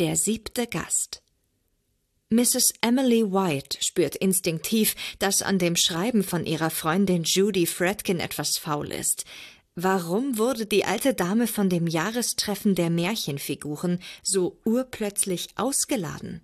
[0.00, 1.22] Der siebte Gast.
[2.30, 2.72] Mrs.
[2.80, 8.92] Emily White spürt instinktiv, dass an dem Schreiben von ihrer Freundin Judy Fredkin etwas faul
[8.92, 9.26] ist.
[9.74, 16.40] Warum wurde die alte Dame von dem Jahrestreffen der Märchenfiguren so urplötzlich ausgeladen?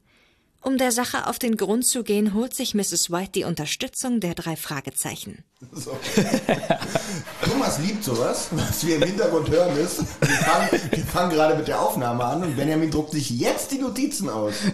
[0.66, 3.12] Um der Sache auf den Grund zu gehen, holt sich Mrs.
[3.12, 5.44] White die Unterstützung der drei Fragezeichen.
[5.70, 5.92] So.
[7.48, 8.48] Thomas liebt sowas.
[8.50, 12.42] Was wir im Hintergrund hören ist, wir fangen, wir fangen gerade mit der Aufnahme an
[12.42, 14.54] und Benjamin druckt sich jetzt die Notizen aus.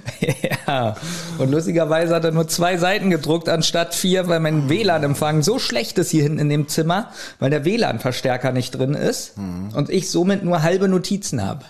[0.66, 0.96] Ja,
[1.38, 5.98] und lustigerweise hat er nur zwei Seiten gedruckt anstatt vier, weil mein WLAN-Empfang so schlecht
[5.98, 10.45] ist hier hinten in dem Zimmer, weil der WLAN-Verstärker nicht drin ist und ich somit
[10.45, 11.66] nur halbe Notizen habe.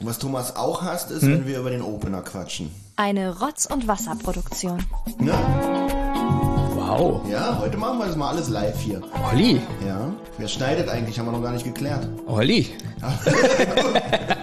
[0.00, 2.70] Und was Thomas auch hasst, ist, wenn wir über den Opener quatschen.
[3.00, 4.78] Eine Rotz- und Wasserproduktion.
[5.20, 5.32] Ne?
[6.74, 7.20] Wow.
[7.30, 9.00] Ja, heute machen wir das mal alles live hier.
[9.32, 12.08] Olli, Ja, wer schneidet eigentlich, haben wir noch gar nicht geklärt.
[12.26, 12.66] Olli.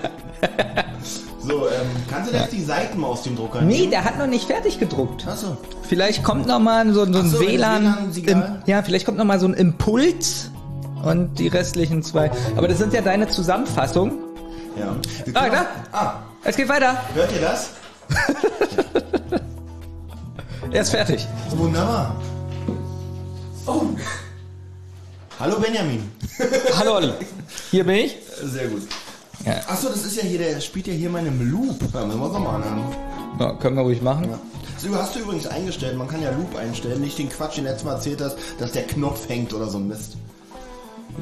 [1.47, 3.91] So, ähm, kannst du jetzt die Seiten mal aus dem Drucker Nee, nehmen?
[3.91, 5.27] der hat noch nicht fertig gedruckt.
[5.27, 5.55] Achso.
[5.84, 8.12] Vielleicht kommt noch mal so, so ein so, WLAN.
[8.25, 10.49] Im, ja, vielleicht kommt noch mal so ein Impuls
[11.03, 12.31] und die restlichen zwei.
[12.57, 14.13] Aber das sind ja deine Zusammenfassungen.
[14.79, 14.95] Ja.
[15.35, 15.65] Ah, da.
[15.91, 16.97] ah, Es geht weiter.
[17.13, 17.69] hört ihr das?
[20.71, 21.25] Er ist fertig.
[21.51, 22.15] Wunderbar.
[23.65, 23.84] Oh.
[25.39, 26.12] Hallo Benjamin.
[26.75, 27.13] Hallo Olli.
[27.71, 28.17] Hier bin ich.
[28.43, 28.81] Sehr gut.
[29.45, 29.53] Ja.
[29.67, 31.81] Achso, das ist ja hier, der spielt ja hier in meinem Loop.
[31.81, 32.84] Müssen wir nochmal anhören.
[33.39, 34.29] Ja, können wir ruhig machen.
[34.29, 34.40] Ja.
[34.77, 37.85] So, hast du übrigens eingestellt, man kann ja Loop einstellen, nicht den Quatsch, den letztes
[37.85, 40.17] Mal erzählt hast, dass der Knopf hängt oder so ein Mist.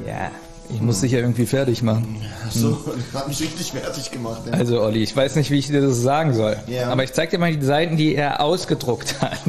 [0.06, 0.30] Ja.
[0.70, 2.20] Ich muss dich ja irgendwie fertig machen.
[2.46, 2.78] Achso,
[3.12, 4.46] das hat mich richtig fertig gemacht.
[4.46, 4.52] Ne?
[4.54, 6.56] Also Olli, ich weiß nicht, wie ich dir das sagen soll.
[6.66, 6.88] Ja.
[6.90, 9.38] Aber ich zeig dir mal die Seiten, die er ausgedruckt hat.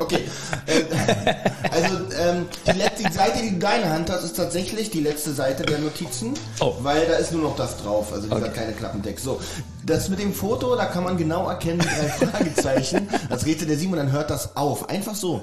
[0.00, 0.20] Okay.
[0.66, 1.34] Äh,
[1.70, 5.64] also ähm, die letzte Seite, die du deine Hand hast, ist tatsächlich die letzte Seite
[5.64, 6.74] der Notizen, Oh.
[6.82, 8.50] weil da ist nur noch das drauf, also dieser Okay.
[8.52, 9.24] kleine Klappentext.
[9.24, 9.40] So,
[9.84, 13.08] das mit dem Foto, da kann man genau erkennen, drei Fragezeichen.
[13.28, 14.88] Das redet der Simon, dann hört das auf.
[14.88, 15.40] Einfach so.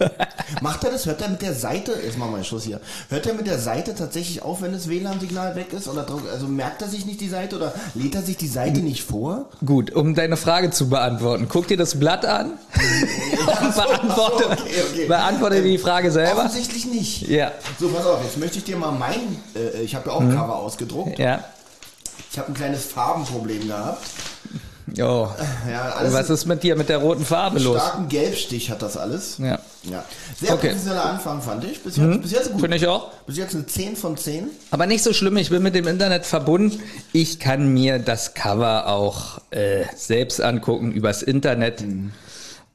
[0.61, 1.05] Macht er das?
[1.05, 3.59] Hört er mit der Seite, jetzt machen wir einen Schluss hier, hört er mit der
[3.59, 5.87] Seite tatsächlich auf, wenn das WLAN-Signal weg ist?
[5.87, 9.03] Oder also merkt er sich nicht die Seite oder lädt er sich die Seite nicht
[9.03, 9.49] vor?
[9.65, 11.47] Gut, um deine Frage zu beantworten.
[11.49, 12.51] Guck dir das Blatt an
[13.61, 15.05] und beantworte, so, okay, okay.
[15.07, 16.39] beantworte die Frage selber.
[16.45, 17.27] Offensichtlich nicht.
[17.29, 17.51] Ja.
[17.79, 20.35] So, pass auf, jetzt möchte ich dir mal mein, äh, ich habe ja auch ein
[20.35, 21.19] Cover ausgedruckt.
[21.19, 21.43] Ja.
[22.31, 24.05] Ich habe ein kleines Farbenproblem gehabt.
[24.93, 25.29] Jo.
[25.69, 27.77] Ja, alles Was ist mit dir mit der roten Farbe los?
[27.77, 29.37] starken Gelbstich hat das alles.
[29.37, 29.59] Ja.
[29.83, 30.03] Ja.
[30.39, 30.69] Sehr Okay.
[30.69, 31.83] professioneller Anfang, fand ich.
[31.83, 32.61] Bis jetzt, bis jetzt gut.
[32.61, 33.11] Finde ich auch.
[33.25, 34.49] Bis jetzt eine 10 von 10.
[34.71, 36.81] Aber nicht so schlimm, ich bin mit dem Internet verbunden.
[37.11, 41.83] Ich kann mir das Cover auch äh, selbst angucken übers Internet.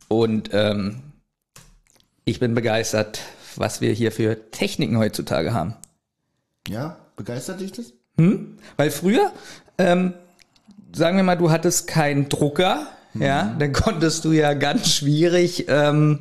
[0.09, 1.03] Und ähm,
[2.27, 3.21] ich bin begeistert,
[3.57, 5.75] was wir hier für Techniken heutzutage haben.
[6.69, 7.87] Ja, begeistert dich das?
[8.77, 9.33] Weil früher,
[9.79, 10.15] ähm,
[10.93, 16.21] sagen wir mal, du hattest keinen Drucker, ja, dann konntest du ja ganz schwierig, ähm,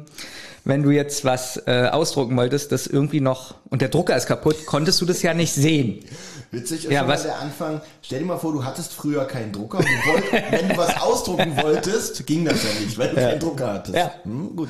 [0.65, 4.65] wenn du jetzt was äh, ausdrucken wolltest, das irgendwie noch, und der Drucker ist kaputt,
[4.65, 6.03] konntest du das ja nicht sehen.
[6.51, 7.81] Witzig ist Ja, was- der Anfang.
[8.01, 9.79] Stell dir mal vor, du hattest früher keinen Drucker.
[9.79, 13.73] Du wollt, wenn du was ausdrucken wolltest, ging das ja nicht, weil du keinen Drucker
[13.73, 13.95] hattest.
[13.97, 14.11] Ja.
[14.23, 14.69] Hm, gut.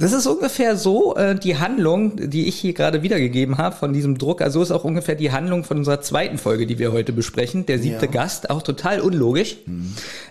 [0.00, 4.16] Das ist ungefähr so äh, die Handlung, die ich hier gerade wiedergegeben habe von diesem
[4.16, 4.50] Drucker.
[4.50, 7.66] So ist auch ungefähr die Handlung von unserer zweiten Folge, die wir heute besprechen.
[7.66, 8.10] Der siebte Ja.
[8.12, 9.56] Gast, auch total unlogisch.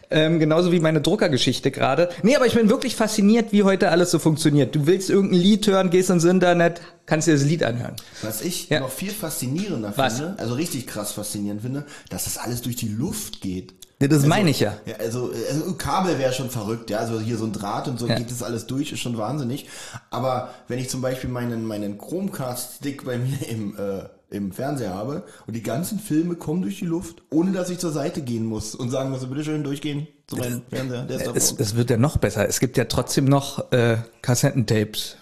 [0.09, 2.09] Ähm, genauso wie meine Druckergeschichte gerade.
[2.23, 4.73] Nee, aber ich bin wirklich fasziniert, wie heute alles so funktioniert.
[4.73, 7.95] Du willst irgendein Lied hören, gehst ins Internet, kannst dir das Lied anhören.
[8.23, 8.79] Was ich Ja.
[8.79, 10.15] noch viel faszinierender Was?
[10.17, 13.73] finde, also richtig krass faszinierend finde, dass das alles durch die Luft geht.
[14.01, 14.77] Ja, das meine ich ja.
[14.85, 16.99] Ja, also, also Kabel wäre schon verrückt, ja.
[16.99, 18.15] Also hier so ein Draht und so Ja.
[18.15, 19.67] geht das alles durch, ist schon wahnsinnig.
[20.09, 25.23] Aber wenn ich zum Beispiel meinen, meinen Chromecast-Stick bei mir im, äh, im Fernseher habe
[25.47, 28.73] und die ganzen Filme kommen durch die Luft, ohne dass ich zur Seite gehen muss
[28.73, 31.89] und sagen muss, bitte schön durchgehen zu meinem Fernseher, der ist da Es, es wird
[31.89, 32.47] ja noch besser.
[32.47, 35.17] Es gibt ja trotzdem noch äh, Kassettentapes.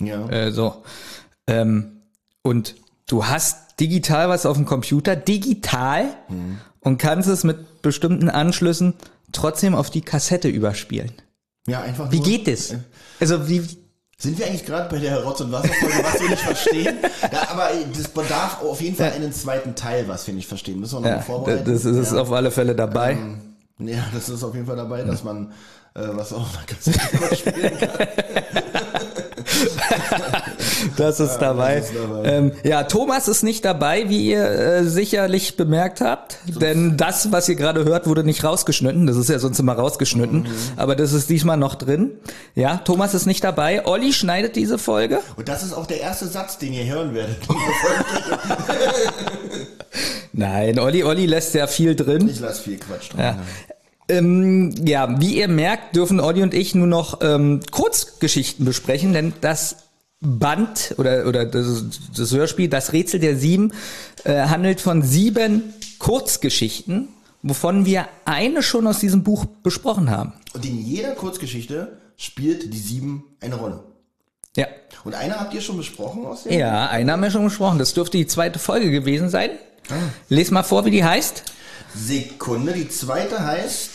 [0.00, 0.28] Ja.
[0.28, 0.84] Äh, so.
[1.46, 2.02] Ähm,
[2.42, 2.76] und
[3.08, 6.14] du hast digital was auf dem Computer, digital,
[6.84, 8.94] und kannst es mit bestimmten Anschlüssen
[9.32, 11.12] trotzdem auf die Kassette überspielen.
[11.66, 12.74] ja, einfach Wie nur, geht das?
[13.18, 13.62] Also wie,
[14.16, 16.96] Sind wir eigentlich gerade bei der Rotz- und Wasserfolge, was wir nicht verstehen?
[17.32, 20.78] Ja, aber das bedarf auf jeden Fall einen zweiten Teil, was wir nicht verstehen.
[20.78, 21.72] Müssen wir noch mal ja, vorbereiten?
[21.72, 22.20] das ist ja.
[22.20, 23.16] auf alle Fälle dabei.
[23.78, 25.52] ja, das ist auf jeden Fall dabei, dass man
[25.94, 28.08] äh, was auch auf einer Kassette überspielen kann.
[30.96, 31.78] Das ist dabei.
[31.78, 32.24] ist dabei.
[32.24, 36.38] Ähm, ja, Thomas ist nicht dabei, wie ihr äh, sicherlich bemerkt habt.
[36.46, 39.06] Denn das, was ihr gerade hört, wurde nicht rausgeschnitten.
[39.06, 40.42] Das ist ja sonst immer rausgeschnitten.
[40.42, 40.48] Mhm.
[40.76, 42.12] Aber das ist diesmal noch drin.
[42.54, 43.86] Ja, Thomas ist nicht dabei.
[43.86, 45.20] Olli schneidet diese Folge.
[45.36, 47.38] Und das ist auch der erste Satz, den ihr hören werdet.
[50.32, 52.28] Nein, Olli, Olli lässt ja viel drin.
[52.28, 53.20] Ich lasse viel Quatsch drin.
[53.20, 53.38] Ja.
[54.08, 59.32] Ähm, ja, wie ihr merkt, dürfen Olli und ich nur noch ähm, Kurzgeschichten besprechen, denn
[59.40, 59.76] das
[60.20, 61.84] Band oder, oder das,
[62.16, 63.72] das Hörspiel, das Rätsel der Sieben,
[64.24, 67.08] äh, handelt von sieben Kurzgeschichten,
[67.42, 70.32] wovon wir eine schon aus diesem Buch besprochen haben.
[70.54, 73.84] Und in jeder Kurzgeschichte spielt die sieben eine Rolle.
[74.56, 74.66] Ja.
[75.04, 76.58] Und eine habt ihr schon besprochen aus dem?
[76.58, 77.78] Ja, eine haben wir schon besprochen.
[77.78, 79.50] Das dürfte die zweite Folge gewesen sein.
[80.28, 81.42] Les mal vor, wie die heißt.
[81.94, 83.88] Sekunde, die zweite heißt.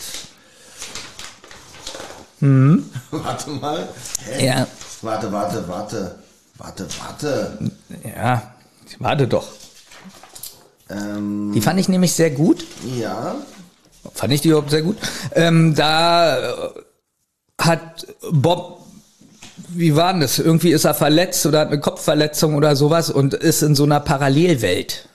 [2.40, 3.88] Warte mal.
[4.24, 4.46] Hä?
[4.46, 4.66] Ja.
[5.02, 6.14] Warte, warte, warte.
[6.56, 7.58] Warte, warte.
[8.16, 8.54] Ja,
[8.98, 9.48] warte doch.
[10.88, 12.64] Ähm, Die fand ich nämlich sehr gut.
[12.98, 13.36] ja.
[14.14, 14.96] Fand ich die überhaupt sehr gut.
[15.34, 16.70] Ähm, da äh,
[17.60, 18.86] hat Bob,
[19.68, 20.38] wie war denn das?
[20.38, 24.00] Irgendwie ist er verletzt oder hat eine Kopfverletzung oder sowas und ist in so einer
[24.00, 25.06] Parallelwelt.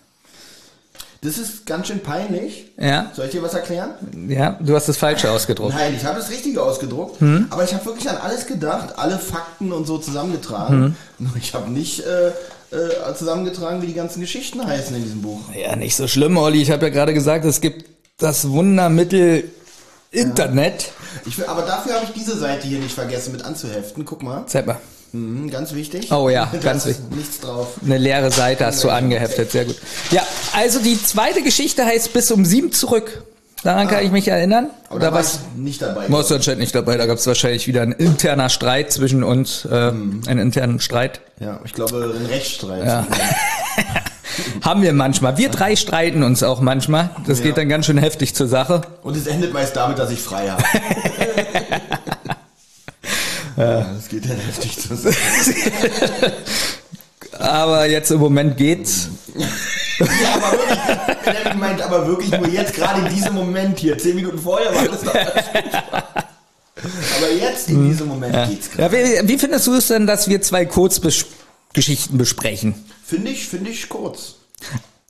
[1.26, 2.72] Das ist ganz schön peinlich.
[2.78, 3.92] Ja, Soll ich dir was erklären?
[4.30, 5.74] ja, du hast das Falsche ausgedruckt.
[5.74, 7.20] Nein, ich habe das Richtige ausgedruckt.
[7.20, 7.48] Hm?
[7.50, 10.96] Aber ich habe wirklich an alles gedacht, alle Fakten und so zusammengetragen.
[11.18, 11.30] Hm?
[11.40, 15.40] Ich habe nicht äh, äh, zusammengetragen, wie die ganzen Geschichten heißen in diesem Buch.
[15.56, 16.62] Ja, nicht so schlimm, Olli.
[16.62, 17.86] Ich habe ja gerade gesagt, es gibt
[18.18, 19.46] das Wundermittel
[20.12, 20.92] Internet.
[21.26, 24.06] Ich will, aber dafür habe ich diese Seite hier nicht vergessen mit anzuheften.
[24.06, 24.44] Guck mal.
[24.48, 24.78] Zeig mal.
[25.16, 26.12] Mhm, ganz wichtig.
[26.12, 27.04] Oh ja, Da ganz wichtig.
[27.16, 27.68] Nichts drauf.
[27.84, 29.76] Eine leere Seite hast du angeheftet, sehr gut.
[30.12, 30.22] Ja,
[30.54, 33.24] also die zweite Geschichte heißt bis um sieben zurück.
[33.64, 34.70] Daran kann ich mich erinnern.
[34.90, 36.06] Aber da war war's- ich nicht dabei.
[36.10, 36.98] warst du anscheinend nicht dabei.
[36.98, 40.22] Da gab es wahrscheinlich wieder ein interner Streit zwischen uns, äh, Mhm.
[40.28, 41.22] einen internen Streit.
[41.40, 42.86] Ja, ich glaube, ein Rechtsstreit.
[42.86, 43.08] Ja.
[44.64, 45.38] Haben wir manchmal.
[45.40, 47.10] Wir drei streiten uns auch manchmal.
[47.26, 47.46] Das Ja.
[47.46, 48.82] geht dann ganz schön heftig zur Sache.
[49.02, 50.64] Und es endet meist damit, dass ich frei habe.
[53.58, 55.16] ja, das geht dann heftig zusammen.
[57.38, 59.10] Aber jetzt im Moment geht's.
[59.36, 59.48] Ja,
[60.36, 63.98] aber wirklich, er meint aber wirklich nur jetzt, gerade in diesem Moment hier.
[63.98, 65.16] Zehn Minuten vorher war das noch.
[65.16, 68.98] Aber jetzt, in diesem Moment, geht's gerade.
[68.98, 72.76] Ja, wie, wie findest du es denn, dass wir zwei Kurzgeschichten besprechen?
[73.06, 74.36] Finde ich, finde ich kurz.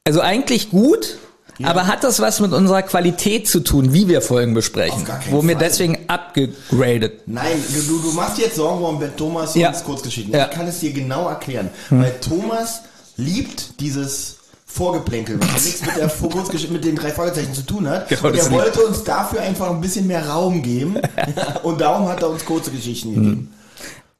[0.04, 1.18] Also eigentlich gut,
[1.64, 5.06] aber hat das was mit unserer Qualität zu tun, wie wir Folgen besprechen?
[5.30, 5.66] Wo wir Fall.
[5.68, 7.22] deswegen abgegradet.
[7.28, 9.70] Nein, du, du machst jetzt Sorgen um Thomas Ja.
[9.70, 10.34] und Kurzgeschichten.
[10.34, 10.44] Ja.
[10.46, 10.50] Hm.
[10.52, 11.70] Ich kann es dir genau erklären.
[11.90, 12.82] Weil Thomas
[13.18, 18.10] liebt dieses Vorgeplänkel, was nichts mit der Kurzgeschichte, mit den drei Fragezeichen zu tun hat.
[18.10, 20.98] Genau, und er wollte uns dafür einfach ein bisschen mehr Raum geben.
[21.64, 23.24] Und darum hat er uns kurze Geschichten Hm.
[23.24, 23.54] gegeben.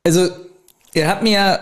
[0.06, 0.30] Also,
[0.94, 1.60] ihr habt mir ja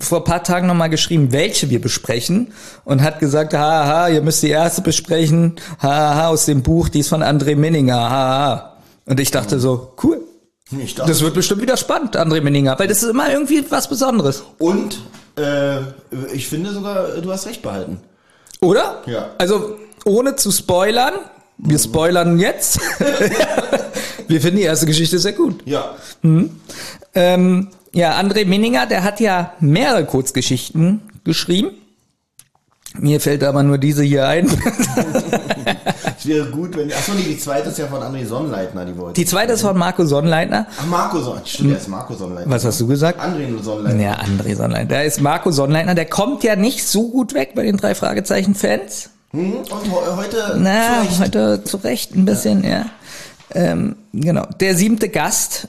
[0.00, 2.52] vor ein paar Tagen nochmal geschrieben, welche wir besprechen
[2.84, 7.08] und hat gesagt, haha, ihr müsst die erste besprechen, haha, aus dem Buch, die ist
[7.08, 8.76] von André Minninger, haha.
[9.06, 10.20] Und ich dachte so, cool,
[10.70, 14.44] dachte, das wird bestimmt wieder spannend, André Minninger, weil das ist immer irgendwie was Besonderes.
[14.58, 15.00] und
[15.38, 15.80] äh,
[16.32, 18.00] ich finde sogar, du hast recht behalten.
[18.60, 19.02] Oder?
[19.06, 19.30] Ja.
[19.38, 21.14] Also, ohne zu spoilern,
[21.58, 22.80] wir spoilern jetzt.
[24.28, 25.62] wir finden die erste Geschichte sehr gut.
[25.66, 25.94] Ja.
[27.14, 31.70] Ähm, ja, André Minninger, der hat ja mehrere Kurzgeschichten geschrieben.
[32.98, 34.48] Mir fällt aber nur diese hier ein.
[36.18, 36.90] Es wäre gut, wenn.
[36.92, 39.20] Achso, nee, die zweite ist ja von André Sonnleitner, die wollte.
[39.20, 40.66] Die zweite ist von Marco Sonnleitner.
[40.80, 41.46] Ach, Marco Sonnleitner.
[41.46, 42.52] Stimmt, der ist Marco Sonnleitner.
[42.54, 43.20] Was hast du gesagt?
[43.20, 44.02] André Sonnleitner.
[44.02, 44.96] Ja, André Sonnleitner.
[44.96, 49.10] Da ist Marco Sonnleitner, der kommt ja nicht so gut weg bei den drei Fragezeichen-Fans.
[49.32, 49.52] Hm?
[49.58, 50.56] Und he- heute.
[50.58, 51.20] Na, zurecht.
[51.20, 52.86] heute zu Recht ein bisschen, ja.
[53.54, 54.46] Ähm, genau.
[54.60, 55.68] Der siebte Gast.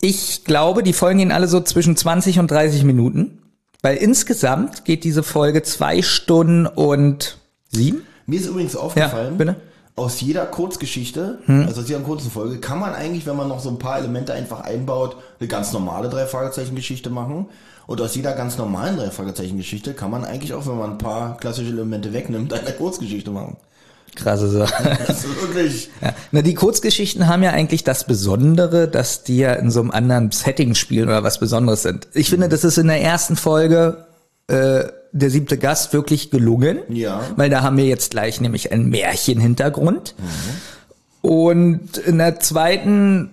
[0.00, 3.38] Ich glaube, die Folgen gehen alle so zwischen 20 und 30 Minuten.
[3.82, 7.38] Weil insgesamt geht diese Folge zwei Stunden und
[7.70, 8.02] sieben.
[8.26, 9.50] Mir ist übrigens aufgefallen, Ja, bitte.
[9.52, 9.60] Hm?
[9.96, 13.68] aus jeder Kurzgeschichte, also aus jeder kurzen Folge, kann man eigentlich, wenn man noch so
[13.68, 17.46] ein paar Elemente einfach einbaut, eine ganz normale Drei-Fragezeichen-Geschichte machen.
[17.88, 21.70] Und aus jeder ganz normalen Drei-Fragezeichen-Geschichte kann man eigentlich auch, wenn man ein paar klassische
[21.70, 23.56] Elemente wegnimmt, eine Kurzgeschichte machen.
[24.14, 24.98] Krasse Sache.
[25.06, 25.90] Das ist wirklich.
[26.02, 26.12] Ja.
[26.32, 30.30] Na, die Kurzgeschichten haben ja eigentlich das Besondere, dass die ja in so einem anderen
[30.30, 32.08] Setting spielen oder was Besonderes sind.
[32.14, 34.06] Ich finde, das ist in der ersten Folge
[34.48, 36.78] äh, der siebte Gast wirklich gelungen.
[36.88, 37.22] Ja.
[37.36, 40.14] Weil da haben wir jetzt gleich nämlich einen Märchenhintergrund.
[41.20, 43.30] Und in der zweiten,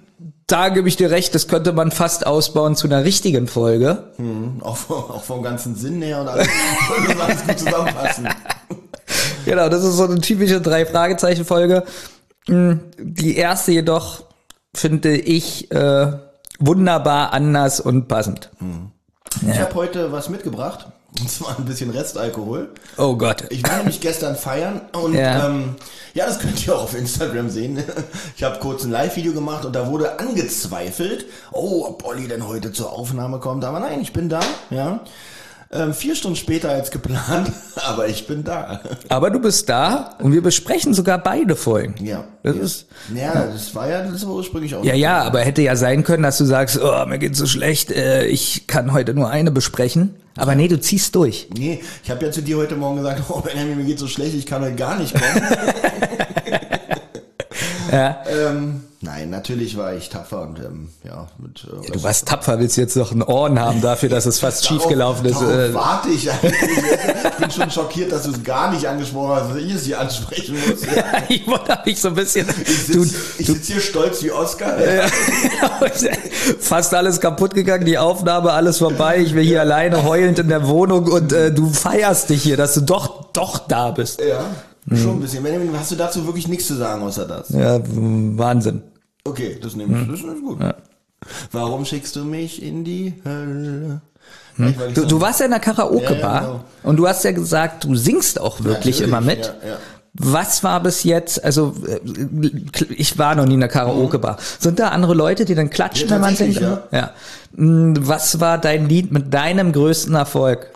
[0.48, 4.05] da gebe ich dir recht, das könnte man fast ausbauen zu einer richtigen Folge.
[4.62, 6.48] Auch, vom- auch vom ganzen Sinn her und alles,
[7.20, 8.27] alles gut zusammenpassen.
[9.45, 11.83] Genau, das ist so eine typische Drei-Fragezeichen-Folge.
[12.47, 14.23] Mm, Die erste jedoch
[14.75, 16.11] finde ich äh,
[16.59, 18.49] wunderbar anders und passend.
[19.47, 20.87] Ich habe heute was mitgebracht.
[21.17, 22.71] Und zwar ein bisschen Restalkohol.
[22.97, 23.45] Oh Gott.
[23.49, 25.21] Ich war nämlich gestern feiern und Ja.
[25.21, 25.75] ja, ähm,
[26.13, 27.81] ja das könnt ihr auch auf Instagram sehen.
[28.35, 32.73] Ich habe kurz ein Live-Video gemacht und da wurde angezweifelt, oh, ob Olli denn heute
[32.73, 33.63] zur Aufnahme kommt.
[33.63, 34.99] Aber nein, ich bin da, ja.
[35.75, 38.79] Ähm, vier Stunden später als geplant, aber ich bin da.
[39.10, 41.96] Aber du bist da und wir besprechen sogar beide Folgen.
[42.03, 42.24] Ja.
[42.44, 42.62] Das ja.
[42.62, 44.86] ist, ja, das war ja das war ursprünglich auch.
[44.86, 47.91] ja, ja, aber hätte ja sein können, dass du sagst, oh, mir geht's so schlecht,
[47.91, 50.15] äh, ich kann heute nur eine besprechen.
[50.38, 51.48] Aber nee, du ziehst durch.
[51.58, 54.36] Nee, ich habe ja zu dir heute Morgen gesagt, oh Benjamin, mir geht's so schlecht,
[54.36, 55.41] ich kann heute gar nicht kommen.
[57.95, 58.23] Ja.
[58.27, 62.75] ähm, nein, natürlich war ich tapfer und ähm, ja, mit äh, Du warst tapfer, willst
[62.77, 65.39] jetzt noch einen Ohren haben dafür, dass es fast schief gelaufen ist.
[65.39, 66.53] Darauf Äh, warte ich eigentlich.
[66.61, 69.99] Ich bin schon schockiert, dass du es gar nicht angesprochen hast, dass ich es hier
[69.99, 70.81] ansprechen muss.
[71.29, 72.47] ich wollte mich so ein bisschen.
[72.63, 74.75] Ich sitze sitz hier stolz wie Oscar.
[76.59, 79.19] fast alles kaputt gegangen, die Aufnahme, alles vorbei.
[79.19, 82.73] Ich bin hier alleine heulend in der Wohnung und äh, du feierst dich hier, dass
[82.73, 84.19] du doch, doch da bist.
[84.21, 84.45] Ja,
[84.94, 85.44] schon ein bisschen.
[85.44, 87.50] Benjamin, hast du dazu wirklich nichts zu sagen außer das?
[87.50, 88.82] Ja, Wahnsinn.
[89.24, 90.08] Okay, das nehme ich.
[90.08, 90.60] Das ist gut.
[91.51, 94.01] Warum schickst du mich in die Hölle?
[94.58, 96.63] Ich Du, so- du warst ja in der Karaoke-Bar Ja, ja, genau.
[96.84, 99.39] und du hast ja gesagt, du singst auch wirklich immer mit.
[99.39, 99.77] ja, ja.
[100.18, 102.00] Was war bis jetzt, also äh,
[102.96, 104.38] ich war noch nie in der Karaoke-Bar.
[104.60, 106.62] Sind da andere Leute, die dann klatschen, Ja, wenn man singt?
[106.62, 107.12] ja.
[107.58, 110.68] Mm, Was war dein Lied mit deinem größten Erfolg?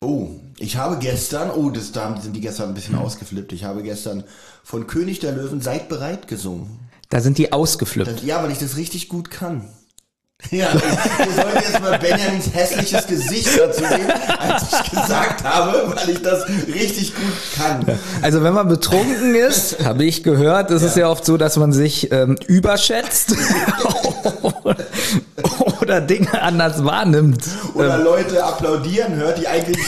[0.00, 0.26] Oh,
[0.58, 3.52] ich habe gestern, oh, das, da sind die gestern ein bisschen ausgeflippt.
[3.52, 4.24] Ich habe gestern
[4.62, 6.78] von König der Löwen Seid bereit gesungen.
[7.10, 8.10] Da sind die ausgeflippt.
[8.10, 9.68] Das, ja, weil ich das richtig gut kann.
[10.50, 16.10] Ja, wir sollen jetzt mal Benjamins hässliches Gesicht dazu sehen, als ich gesagt habe, weil
[16.10, 17.84] ich das richtig gut kann.
[18.22, 21.72] Also wenn man betrunken ist, habe ich gehört, ist es ja oft so, dass man
[21.72, 23.34] sich ähm, überschätzt
[25.80, 27.42] oder Dinge anders wahrnimmt.
[27.74, 29.78] Oder Leute applaudieren hört, die eigentlich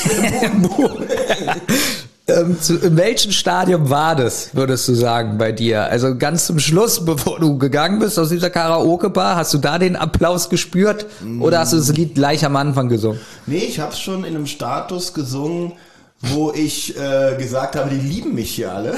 [2.29, 5.85] Ähm, zu, in welchem Stadium war das, würdest du sagen, bei dir?
[5.85, 9.95] Also ganz zum Schluss, bevor du gegangen bist aus dieser Karaoke-Bar, hast du da den
[9.95, 11.07] Applaus gespürt
[11.41, 13.21] oder hast du das Lied gleich am Anfang gesungen?
[13.47, 15.75] Nee, ich habe schon in einem Status gesungen,
[16.21, 18.95] wo ich äh, gesagt habe, die lieben mich hier alle.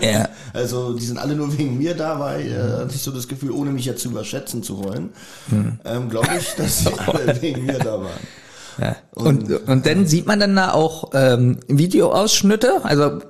[0.00, 0.28] Ja.
[0.54, 3.50] Also die sind alle nur wegen mir da, weil äh, hatte ich so das Gefühl,
[3.50, 5.12] ohne mich jetzt überschätzen zu wollen,
[5.84, 8.20] ähm, glaube ich, dass sie alle wegen mir da waren.
[8.80, 8.96] Ja.
[9.14, 12.84] Und, und dann sieht man dann da auch ähm, Videoausschnitte?
[12.84, 13.20] Also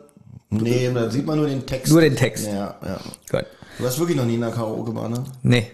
[0.51, 1.91] Nee, da sieht man nur den Text.
[1.93, 2.47] Nur den Text.
[2.47, 3.01] Ja, ja.
[3.31, 3.47] Gut.
[3.79, 5.25] Du warst wirklich noch nie in einer Karaoke-Bar, ne?
[5.43, 5.67] Nee.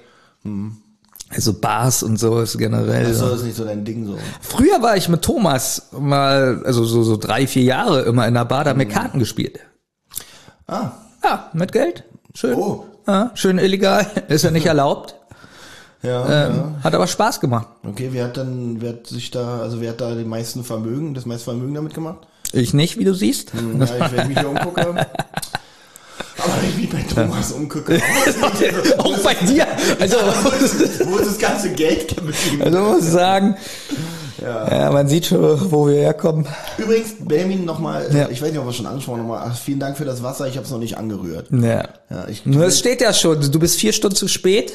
[1.29, 3.05] Also Bars und so ist generell.
[3.05, 4.17] Das ist nicht so dein Ding so.
[4.41, 8.47] Früher war ich mit Thomas mal, also so, so drei, vier Jahre immer in der
[8.47, 9.61] Bar, da haben wir Karten gespielt.
[10.67, 12.05] Ah, Ja, mit Geld.
[12.35, 12.55] Schön.
[12.55, 12.87] Oh.
[13.07, 14.07] Ja, schön illegal.
[14.29, 15.15] Ist ja nicht erlaubt.
[16.03, 16.75] Ja, Ähm, ja.
[16.83, 17.69] Hat aber Spaß gemacht.
[17.87, 21.15] Okay, wer hat dann, wer hat sich da, also wer hat da den meisten Vermögen,
[21.15, 22.27] das meiste Vermögen damit gemacht?
[22.53, 23.53] Ich nicht, wie du siehst.
[23.55, 24.81] Ja, ich, ich mich hier umgucke.
[26.43, 28.01] Aber wenn ich mich bei Thomas umgucke,
[28.99, 29.67] Auch bei dir.
[29.99, 30.17] Also,
[31.05, 32.63] wo ist das ganze Geld geblieben?
[32.63, 33.57] also muss ich sagen,
[34.43, 34.91] ja.
[34.91, 36.47] man sieht schon, wo wir herkommen.
[36.79, 38.29] Übrigens, Benjamin nochmal, Ja.
[38.29, 40.65] ich weiß nicht, ob wir schon angesprochen haben, vielen Dank für das Wasser, ich habe
[40.65, 41.49] es noch nicht angerührt.
[41.51, 41.89] Ja.
[42.11, 44.73] Ja, ich, Nur es steht ja schon, du bist vier Stunden zu spät.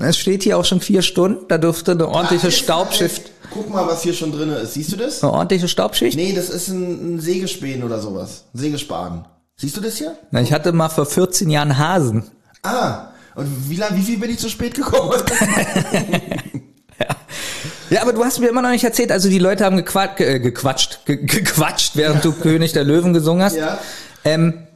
[0.00, 1.46] Es steht hier auch schon vier Stunden.
[1.48, 4.74] Da dürfte eine ordentliche Staubschicht, Guck mal, was hier schon drin ist.
[4.74, 5.22] Siehst du das?
[5.22, 6.16] eine ordentliche Staubschicht.
[6.16, 8.44] Nee, das ist ein, ein Sägespänen oder sowas.
[8.52, 9.26] Sägespan.
[9.56, 10.16] Siehst du das hier?
[10.32, 12.24] Na, ich hatte mal vor 14 Jahren Hasen.
[12.64, 15.12] Ah, und wie, lang, wie viel bin ich zu spät gekommen?
[17.94, 20.40] Ja, aber du hast mir immer noch nicht erzählt, also die Leute haben gequat äh,
[20.40, 23.56] gequatscht, ge gequatscht, während du König der Löwen gesungen hast.
[23.56, 23.78] ja.
[24.24, 24.66] Ähm,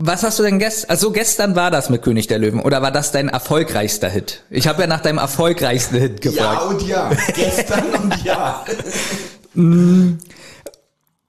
[0.00, 2.90] was hast du denn gestern, also gestern war das mit König der Löwen oder war
[2.90, 4.42] das dein erfolgreichster Hit?
[4.50, 6.62] Ich habe ja nach deinem erfolgreichsten Hit Ja gefragt.
[6.64, 7.10] und ja.
[7.34, 8.64] Gestern und ja.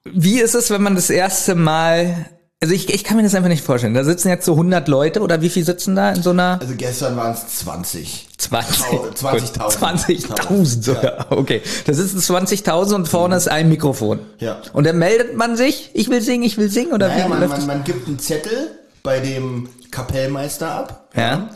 [0.05, 2.25] Wie ist es, wenn man das erste Mal,
[2.61, 5.21] also ich, ich kann mir das einfach nicht vorstellen, da sitzen jetzt so 100 Leute
[5.21, 8.27] oder wie viel sitzen da in so einer Also gestern waren es 20.
[8.37, 10.25] 20 Tau- 20.000.
[10.27, 11.27] 20.000 sogar.
[11.31, 11.61] Okay.
[11.85, 14.19] Da sitzen 20.000 und vorne ist ein Mikrofon.
[14.39, 14.61] Ja.
[14.73, 17.47] Und dann meldet man sich, ich will singen, ich will singen oder Naja, wie man,
[17.47, 18.71] man, man gibt einen Zettel
[19.03, 21.09] bei dem Kapellmeister ab.
[21.15, 21.49] Ja.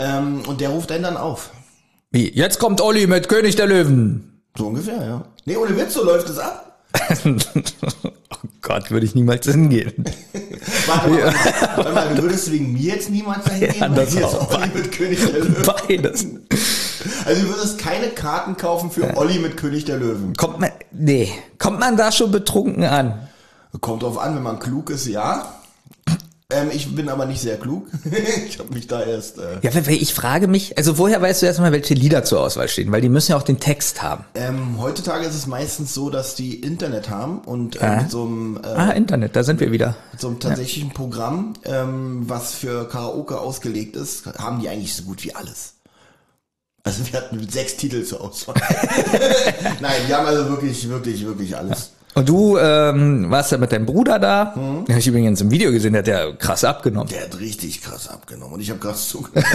[0.00, 1.50] Ähm, und der ruft einen dann auf.
[2.10, 2.32] Wie?
[2.34, 4.42] Jetzt kommt Olli mit König der Löwen.
[4.58, 5.24] So ungefähr, ja.
[5.44, 6.71] Nee, ohne Witz, so läuft es ab.
[8.04, 8.10] oh
[8.60, 10.04] Gott, würde ich niemals hingehen.
[10.86, 11.34] Warte mal,
[11.76, 13.80] warte mal, du würdest wegen mir jetzt niemals dahin gehen?
[13.80, 14.54] Ja, das ist auch.
[14.54, 15.56] Olli mit König der Löwen.
[15.64, 16.26] Beides.
[17.24, 20.36] Also du würdest keine Karten kaufen für Olli mit König der Löwen.
[20.36, 23.28] Kommt man, nee, kommt man da schon betrunken an?
[23.80, 25.61] Kommt drauf an, wenn man klug ist, ja.
[26.54, 27.86] Ähm, ich bin aber nicht sehr klug.
[28.46, 29.38] ich habe mich da erst...
[29.38, 32.90] Äh, Ja, ich frage mich, also woher weißt du erstmal, welche Lieder zur Auswahl stehen?
[32.92, 34.24] Weil die müssen ja auch den Text haben.
[34.34, 38.56] ähm, heutzutage ist es meistens so, dass die Internet haben und äh, mit so einem...
[38.62, 39.96] Äh, Ah, Internet, da sind wir wieder.
[40.12, 45.04] mit so einem tatsächlichen Programm, ähm, was für Karaoke ausgelegt ist, haben die eigentlich so
[45.04, 45.74] gut wie alles.
[46.84, 48.56] Also wir hatten sechs Titel zur Auswahl.
[49.80, 51.92] Nein, wir haben also wirklich, wirklich, wirklich alles.
[52.14, 54.52] Und du ähm, warst ja mit deinem Bruder da.
[54.54, 54.84] Mhm.
[54.84, 57.08] Den habe ich übrigens im Video gesehen, der hat ja krass abgenommen.
[57.08, 59.48] Der hat richtig krass abgenommen und ich habe krass zugenommen.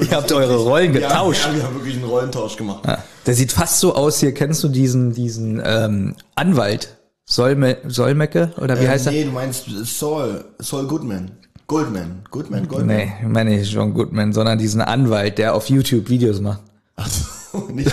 [0.00, 1.46] Ihr habt eure Rollen getauscht.
[1.46, 2.84] Ja, wir haben wirklich einen Rollentausch gemacht.
[2.86, 2.98] Ja.
[3.26, 4.34] Der sieht fast so aus hier.
[4.34, 6.96] Kennst du diesen, diesen ähm, Anwalt?
[7.24, 8.52] Solme, Solmecke?
[8.56, 9.12] Oder wie äh, heißt er?
[9.12, 11.30] Nee, du meinst Saul, Saul Goodman.
[11.68, 12.24] Goldman.
[12.30, 12.96] Goodman, Goldman.
[12.96, 16.62] Nee, ich meine nicht John Goodman, sondern diesen Anwalt, der auf YouTube Videos macht.
[16.96, 17.92] Ach so, nicht,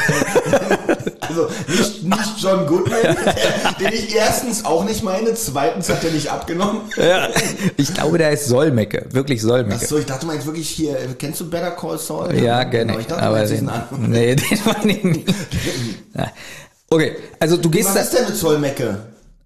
[1.27, 3.01] also nicht, nicht John Goodman,
[3.79, 6.82] den ich erstens auch nicht meine, zweitens hat er nicht abgenommen.
[6.98, 7.29] Ja,
[7.77, 9.82] ich glaube, der ist Solmecke, wirklich Solmecke.
[9.84, 12.36] Ach so, ich dachte, du meinst wirklich hier, kennst du Better Call Saul?
[12.36, 12.94] Ja, gerne.
[12.94, 15.27] Genau, ich dachte, aber den, nee, den meine ich nicht.
[16.88, 17.89] Okay, also du gehst.
[17.89, 18.98] Was ist denn mit Solmecke?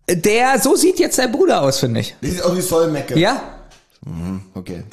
[0.09, 2.15] Der, so sieht jetzt dein Bruder aus, finde ich.
[2.21, 3.17] Der sieht aus wie Solmecke.
[3.17, 3.41] Ja.
[4.05, 4.83] Mhm, okay.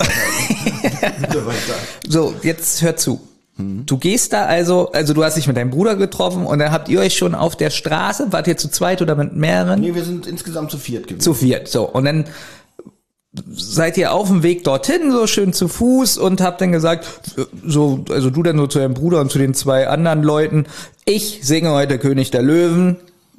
[2.09, 3.21] so, jetzt hör zu.
[3.59, 6.91] Du gehst da also, also du hast dich mit deinem Bruder getroffen und dann habt
[6.91, 9.81] ihr euch schon auf der Straße, wart ihr zu zweit oder mit mehreren?
[9.81, 11.21] Nee, wir sind insgesamt zu viert gewesen.
[11.23, 11.89] Zu viert, so.
[11.89, 12.27] Und dann
[13.51, 17.07] seid ihr auf dem Weg dorthin, so schön zu Fuß und habt dann gesagt,
[17.65, 20.67] so, also du dann so zu deinem Bruder und zu den zwei anderen Leuten,
[21.07, 22.97] ich singe heute König der Löwen,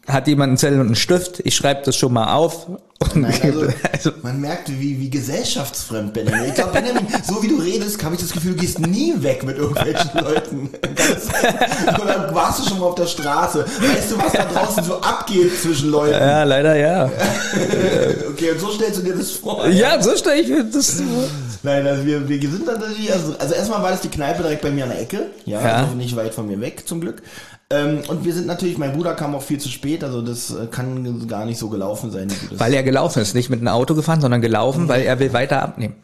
[0.08, 2.68] hat jemand einen Zettel und einen Stift, ich schreibe das schon mal auf.
[3.14, 6.46] Nein, also, also, man merkt, wie, wie gesellschaftsfremd Benjamin.
[6.48, 9.44] Ich glaube, Benjamin, so wie du redest, habe ich das Gefühl, du gehst nie weg
[9.44, 10.70] mit irgendwelchen Leuten.
[12.02, 13.66] Oder warst du schon mal auf der Straße?
[13.66, 16.14] Weißt du, was da draußen so abgeht zwischen Leuten?
[16.14, 17.06] Ja, leider ja.
[18.30, 19.68] okay, und so stellst du dir das vor?
[19.68, 21.24] Ja, so stelle ich mir das vor.
[21.64, 24.62] Nein, also wir, wir sind dann natürlich, also, also erstmal war das die Kneipe direkt
[24.62, 25.28] bei mir an der Ecke.
[25.46, 25.76] Ja, ja.
[25.78, 27.22] Also nicht weit von mir weg, zum Glück.
[27.70, 30.68] Ähm, und wir sind natürlich, mein Bruder kam auch viel zu spät, also das äh,
[30.68, 32.32] kann gar nicht so gelaufen sein.
[32.52, 34.88] Weil er gelaufen ist, nicht mit einem Auto gefahren, sondern gelaufen, mhm.
[34.88, 35.96] weil er will weiter abnehmen.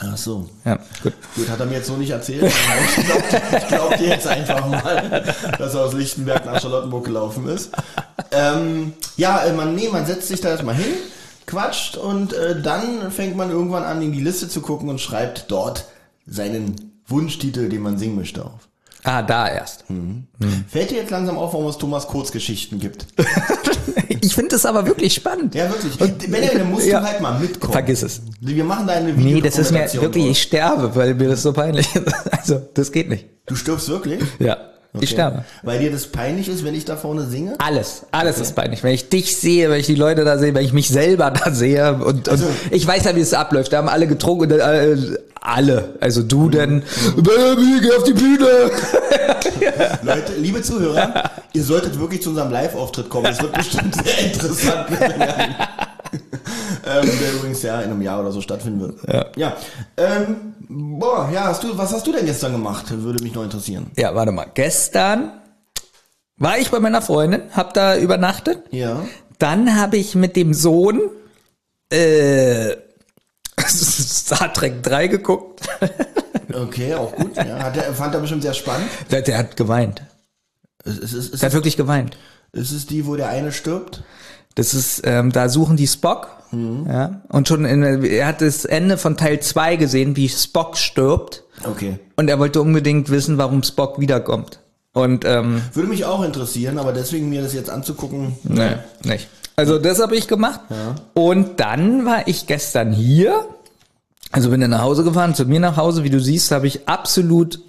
[0.00, 0.48] Ach so.
[0.64, 1.12] Ja, gut.
[1.36, 2.42] Gut, hat er mir jetzt so nicht erzählt.
[2.42, 3.22] ich glaube
[3.68, 7.70] glaub dir jetzt einfach mal, dass er aus Lichtenberg nach Charlottenburg gelaufen ist.
[8.32, 10.92] Ähm, ja, äh, man, nee, man setzt sich da erstmal hin,
[11.46, 15.50] quatscht und äh, dann fängt man irgendwann an, in die Liste zu gucken und schreibt
[15.52, 15.86] dort
[16.26, 16.74] seinen
[17.06, 18.68] Wunschtitel, den man singen möchte, auf.
[19.04, 19.88] Ah, da erst.
[19.90, 20.26] Mhm.
[20.38, 20.64] Mhm.
[20.66, 23.06] Fällt dir jetzt langsam auf, warum es Thomas Kurzgeschichten gibt?
[24.20, 25.54] ich finde es aber wirklich spannend.
[25.54, 26.00] Ja, wirklich.
[26.00, 27.72] Und, Benjamin, dann musst ja, du halt mal mitkommen.
[27.72, 28.22] Vergiss es.
[28.40, 31.42] Wir machen da eine Video Nee, das ist mir wirklich, ich sterbe, weil mir das
[31.42, 32.04] so peinlich ist.
[32.30, 33.26] Also, das geht nicht.
[33.46, 34.22] Du stirbst wirklich?
[34.38, 34.56] Ja.
[34.94, 35.04] Okay.
[35.04, 35.44] Ich sterbe.
[35.64, 37.56] Weil dir das peinlich ist, wenn ich da vorne singe?
[37.58, 38.44] Alles, alles okay.
[38.44, 38.82] ist peinlich.
[38.84, 41.50] Wenn ich dich sehe, wenn ich die Leute da sehe, wenn ich mich selber da
[41.50, 43.72] sehe und, also, und ich weiß ja, wie es abläuft.
[43.72, 44.96] Da haben alle getrunken, äh,
[45.40, 45.94] alle.
[46.00, 46.84] Also du denn,
[47.16, 48.46] Baby, geh auf die Bühne.
[50.02, 53.26] Leute, liebe Zuhörer, ihr solltet wirklich zu unserem Live-Auftritt kommen.
[53.26, 54.86] Es wird bestimmt sehr interessant.
[56.86, 59.08] ähm, der übrigens ja in einem Jahr oder so stattfinden wird.
[59.08, 59.26] Ja.
[59.36, 59.56] ja.
[59.96, 62.86] Ähm, boah, ja, hast du, was hast du denn gestern gemacht?
[62.90, 63.90] Würde mich noch interessieren.
[63.96, 64.46] Ja, warte mal.
[64.54, 65.32] Gestern
[66.36, 68.62] war ich bei meiner Freundin, hab da übernachtet.
[68.70, 69.02] Ja.
[69.38, 71.00] Dann habe ich mit dem Sohn
[71.90, 72.76] äh,
[73.60, 75.68] Star Trek 3 geguckt.
[76.52, 77.36] okay, auch gut.
[77.36, 77.62] Ja.
[77.62, 78.88] Hat er, fand er bestimmt sehr spannend.
[79.10, 80.02] Der, der hat geweint.
[80.84, 82.18] Es, es, es, der hat wirklich geweint.
[82.52, 84.02] Ist es die, wo der eine stirbt?
[84.54, 86.28] Das ist, ähm, da suchen die Spock.
[86.52, 86.86] Mhm.
[86.88, 91.42] Ja, und schon in, er hat das Ende von Teil 2 gesehen, wie Spock stirbt.
[91.64, 91.98] Okay.
[92.16, 94.60] Und er wollte unbedingt wissen, warum Spock wiederkommt.
[94.92, 98.36] Und ähm, würde mich auch interessieren, aber deswegen mir das jetzt anzugucken.
[98.44, 99.28] Nee, nicht.
[99.56, 100.60] Also das habe ich gemacht.
[100.70, 100.94] Ja.
[101.14, 103.44] Und dann war ich gestern hier.
[104.30, 106.04] Also bin dann nach Hause gefahren, zu mir nach Hause.
[106.04, 107.60] Wie du siehst, habe ich absolut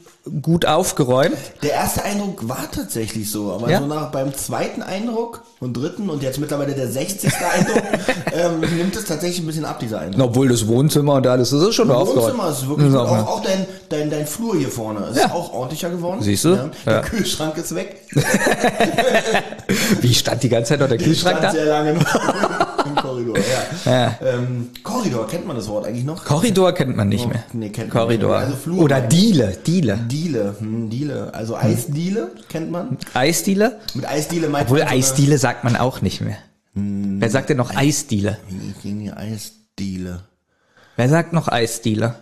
[0.42, 1.38] gut aufgeräumt.
[1.62, 3.80] Der erste Eindruck war tatsächlich so, aber ja?
[3.80, 7.32] so nach beim zweiten Eindruck und dritten und jetzt mittlerweile der 60.
[7.36, 7.84] Eindruck
[8.34, 10.30] ähm, nimmt es tatsächlich ein bisschen ab, dieser Eindruck.
[10.30, 12.34] Obwohl das Wohnzimmer und alles, das ist schon das aufgeräumt.
[12.34, 15.32] Wohnzimmer ist wirklich ist auch, auch, dein, dein, dein Flur hier vorne ist ja.
[15.32, 16.22] auch ordentlicher geworden.
[16.22, 16.50] Siehst du?
[16.56, 16.70] Ja.
[16.86, 18.02] Der Kühlschrank ist weg.
[20.02, 21.58] Wie stand die ganze Zeit noch der Kühlschrank stand da?
[21.60, 21.92] sehr lange
[22.86, 23.92] im Korridor, ja.
[23.92, 24.20] ja.
[24.22, 26.24] Ähm, Korridor, kennt man das Wort eigentlich noch?
[26.24, 27.44] Korridor kennt man nicht oh, mehr.
[27.54, 28.40] Nee, kennt Korridor.
[28.40, 28.74] man nicht mehr.
[28.74, 29.98] Also Oder Diele, Diele.
[29.98, 31.34] Diele, hm, Diele.
[31.34, 32.98] Also Eisdiele kennt man.
[33.14, 33.80] Eisdiele?
[33.94, 36.38] Mit Eisdiele meint Obwohl Eisdiele sagt man auch nicht mehr.
[36.74, 38.38] Hm, Wer sagt denn noch Eisdiele?
[39.16, 40.24] Eisdiele.
[40.96, 42.16] Wer sagt noch Eisdiele?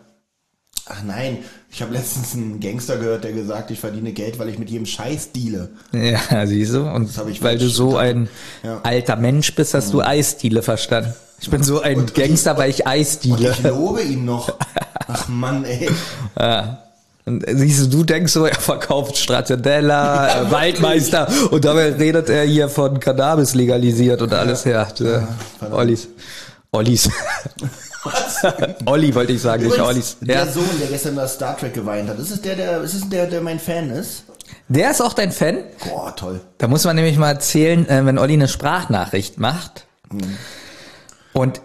[0.85, 1.37] Ach nein,
[1.71, 4.85] ich habe letztens einen Gangster gehört, der gesagt, ich verdiene Geld, weil ich mit jedem
[4.85, 5.69] Scheiß deale.
[5.93, 6.81] Ja, siehst du?
[6.81, 7.09] Und
[7.41, 8.27] weil du so ein
[8.63, 8.81] ja.
[8.83, 9.91] alter Mensch bist, hast mhm.
[9.91, 11.13] du Eisdiele verstanden.
[11.39, 13.35] Ich bin so ein und, Gangster, weil ich Eisdiele.
[13.35, 14.57] Und ich lobe ihn noch.
[15.07, 15.89] Ach Mann, ey.
[16.37, 16.82] Ja.
[17.25, 22.43] Und siehst du, du denkst so, er verkauft Stracciatella, ja, Waldmeister und dabei redet er
[22.43, 24.65] hier von Cannabis legalisiert und alles.
[24.65, 25.27] Ja, ja
[25.71, 26.09] Ollis.
[26.71, 27.09] Ollis.
[28.03, 28.41] Was?
[28.85, 30.17] Olli wollte ich sagen, nicht Übrigens, Ollis.
[30.19, 30.47] Der Ja.
[30.51, 33.27] Sohn, der gestern über Star Trek geweint hat, ist es der, der, ist es der,
[33.27, 34.23] der mein Fan ist?
[34.67, 35.59] Der ist auch dein Fan?
[35.87, 36.41] Boah, toll.
[36.57, 39.85] Da muss man nämlich mal erzählen, äh, wenn Olli eine Sprachnachricht macht
[41.31, 41.61] und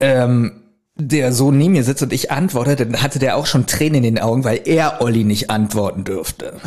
[0.00, 0.61] ähm,
[0.96, 4.14] der Sohn neben mir sitzt und ich antworte, dann hatte der auch schon Tränen in
[4.14, 6.54] den Augen, weil er Olli nicht antworten dürfte.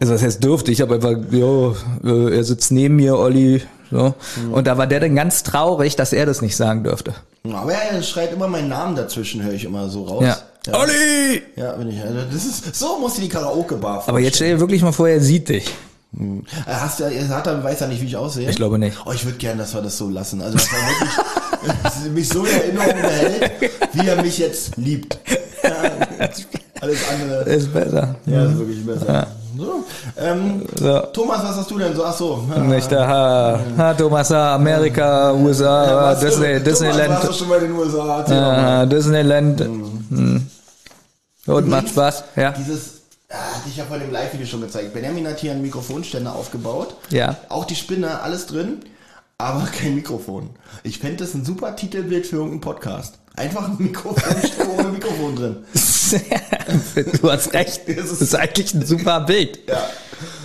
[0.00, 1.72] Also das heißt dürfte, ich habe einfach, ja,
[2.04, 4.14] äh, er sitzt neben mir, Olli, so.
[4.52, 7.14] Und da war der dann ganz traurig, dass er das nicht sagen dürfte.
[7.52, 10.22] Aber er schreit immer meinen Namen dazwischen, höre ich immer so raus.
[10.22, 10.36] Ja.
[10.68, 11.42] Ja, Olli!
[11.56, 12.00] ja bin ich.
[12.00, 15.20] Also das ist, so muss die Karaoke-Bar Aber jetzt stell dir wirklich mal vor, er
[15.20, 15.66] sieht dich.
[16.16, 18.48] Äh, Hast du, er hat er weiß ja nicht, wie ich aussehe.
[18.48, 18.98] Ich glaube nicht.
[19.04, 20.40] Oh, ich würde gern, dass wir das so lassen.
[20.42, 21.10] Also, dass er wirklich
[22.12, 23.50] mich so in Erinnerung behält,
[23.92, 25.18] wie er mich jetzt liebt.
[25.62, 25.70] Ja,
[26.80, 27.42] alles andere.
[27.44, 28.14] Ist besser.
[28.26, 29.26] Ja, ist wirklich besser.
[29.56, 29.84] So,
[30.16, 31.00] ähm, So.
[31.12, 32.04] Thomas, was hast du denn so?
[32.04, 32.44] Ach so.
[32.54, 32.60] Ja.
[32.62, 37.58] Nicht da, ha, ha, Thomas, ha, Amerika, USA, Was- Disney, Thomas, Disneyland, du schon mal
[37.62, 38.24] in den USA?
[38.28, 39.60] Ah, Disneyland.
[39.60, 40.46] Hm.
[41.46, 42.52] Und macht Spaß, ja.
[42.52, 44.92] Dieses, ah, hatte ich ja vor dem Live-Video schon gezeigt.
[44.94, 46.94] Benjamin hat hier einen Mikrofonständer aufgebaut.
[47.10, 47.36] Ja.
[47.48, 48.80] Auch die Spinne, alles drin,
[49.40, 50.50] aber kein Mikrofon.
[50.82, 53.18] Ich fände das ein super Titelbild für irgendeinen Podcast.
[53.36, 54.34] Einfach ein Mikrofon
[54.76, 55.56] ohne Mikrofon drin.
[57.22, 57.82] du hast recht.
[57.96, 59.60] Das ist eigentlich ein super Bild.
[59.68, 59.78] Ja.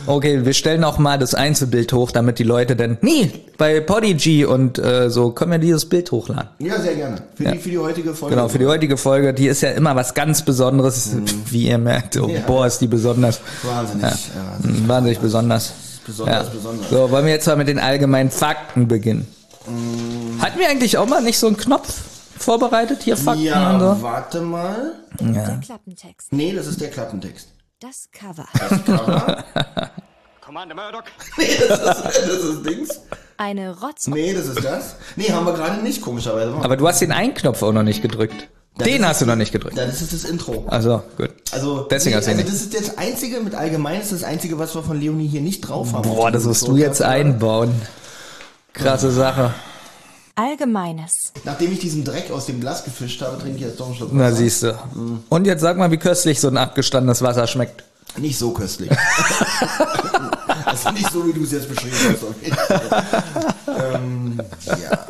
[0.06, 4.46] Okay, wir stellen auch mal das Einzelbild hoch, damit die Leute dann, nee, bei Podigy
[4.46, 6.50] und äh, so können wir dieses Bild hochladen.
[6.60, 7.24] Ja, sehr gerne.
[7.34, 8.36] Für, Die, für die heutige Folge.
[8.36, 11.16] Genau, für die heutige Folge, die ist ja immer was ganz Besonderes,
[11.50, 12.18] wie ihr merkt.
[12.18, 12.42] Oh, Ja.
[12.42, 13.40] Boah, ist die besonders.
[13.64, 14.04] Wahnsinnig.
[14.04, 14.10] Ja.
[14.10, 14.52] Ja.
[14.54, 14.88] wahnsinnig.
[14.88, 15.74] Wahnsinnig besonders.
[16.06, 16.90] Besonders, besonders.
[16.90, 19.28] So, wollen wir jetzt mal mit den allgemeinen Fakten beginnen?
[20.42, 22.02] Hatten wir eigentlich auch mal nicht so einen Knopf
[22.38, 24.02] vorbereitet, hier Fakten Ja, und so?
[24.02, 24.94] warte mal.
[25.20, 26.34] Der Klappentext.
[26.34, 27.48] Nee, das ist der Klappentext.
[27.80, 28.46] Das Cover.
[30.42, 31.04] Commander Murdoch,
[31.38, 33.02] Nee, das ist, das ist Dings.
[33.38, 34.08] Eine Rotz.
[34.08, 34.96] Nee, das ist das.
[35.16, 36.54] Nee, haben wir gerade nicht, komischerweise.
[36.56, 38.50] Aber du hast den einen Knopf auch noch nicht gedrückt.
[38.76, 39.78] Das den hast du noch nicht gedrückt.
[39.78, 40.66] Ja, das ist das Intro.
[40.68, 41.30] Also, gut.
[41.52, 42.50] Also, Deswegen nee, hast du also nicht.
[42.54, 45.62] das ist das einzige, mit allgemein ist das einzige, was wir von Leonie hier nicht
[45.62, 46.10] drauf haben.
[46.10, 47.72] Boah, das musst So, du jetzt einbauen.
[48.74, 49.54] Krasse Sache.
[50.36, 51.32] Allgemeines.
[51.44, 54.10] Nachdem ich diesen Dreck aus dem Glas gefischt habe, trinke ich jetzt doch einen Schluck
[54.12, 54.36] Na, Wasser.
[54.38, 54.76] siehst du.
[55.30, 57.84] Und jetzt sag mal, wie köstlich so ein abgestandenes Wasser schmeckt.
[58.18, 58.90] Nicht so köstlich.
[60.66, 62.90] also nicht so, wie du es jetzt beschrieben hast.
[62.90, 63.04] Fall.
[63.96, 65.06] ähm, ja.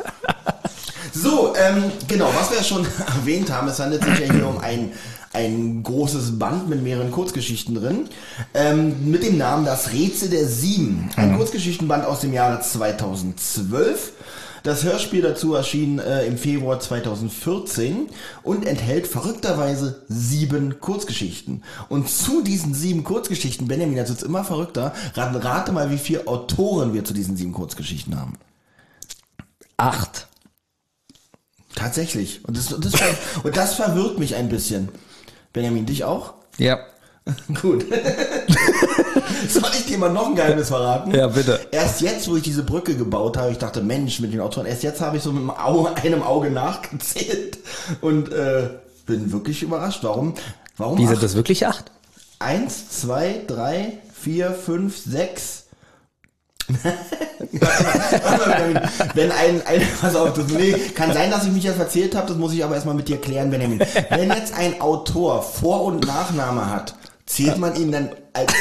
[1.24, 2.86] So, ähm, genau, was wir ja schon
[3.18, 4.92] erwähnt haben, es handelt sich ja hier um ein,
[5.32, 8.10] ein großes Band mit mehreren Kurzgeschichten drin,
[8.52, 11.08] ähm, mit dem Namen Das Rätsel der Sieben.
[11.16, 14.12] Ein Kurzgeschichtenband aus dem Jahre 2012.
[14.64, 18.08] Das Hörspiel dazu erschien äh, im Februar 2014
[18.42, 21.62] und enthält verrückterweise sieben Kurzgeschichten.
[21.88, 26.26] Und zu diesen sieben Kurzgeschichten, Benjamin, das wird immer verrückter, rate, rate mal, wie viele
[26.26, 28.34] Autoren wir zu diesen sieben Kurzgeschichten haben.
[29.78, 30.28] Acht.
[31.74, 32.44] Tatsächlich.
[32.44, 32.92] Und das, das,
[33.42, 34.88] und das verwirrt mich ein bisschen.
[35.52, 36.34] Benjamin, dich auch?
[36.58, 36.78] Ja.
[37.60, 37.86] Gut.
[39.48, 41.14] Soll ich dir mal noch ein Geheimnis verraten?
[41.14, 41.60] Ja, bitte.
[41.70, 44.82] Erst jetzt, wo ich diese Brücke gebaut habe, ich dachte, Mensch, mit den Autoren, erst
[44.82, 45.50] jetzt habe ich so mit
[46.04, 47.58] einem Auge nachgezählt
[48.00, 48.70] und äh,
[49.06, 50.00] bin wirklich überrascht.
[50.02, 50.34] Warum?
[50.76, 50.98] Warum?
[50.98, 51.10] Wie acht?
[51.10, 51.90] sind das wirklich acht?
[52.38, 55.63] Eins, zwei, drei, vier, fünf, sechs.
[59.14, 62.28] Wenn ein, ein pass auf, das, nee, kann sein, dass ich mich jetzt erzählt habe,
[62.28, 63.80] das muss ich aber erstmal mit dir klären, Benjamin.
[64.10, 66.94] Wenn jetzt ein Autor Vor- und Nachname hat,
[67.26, 68.52] zählt man ihn dann als,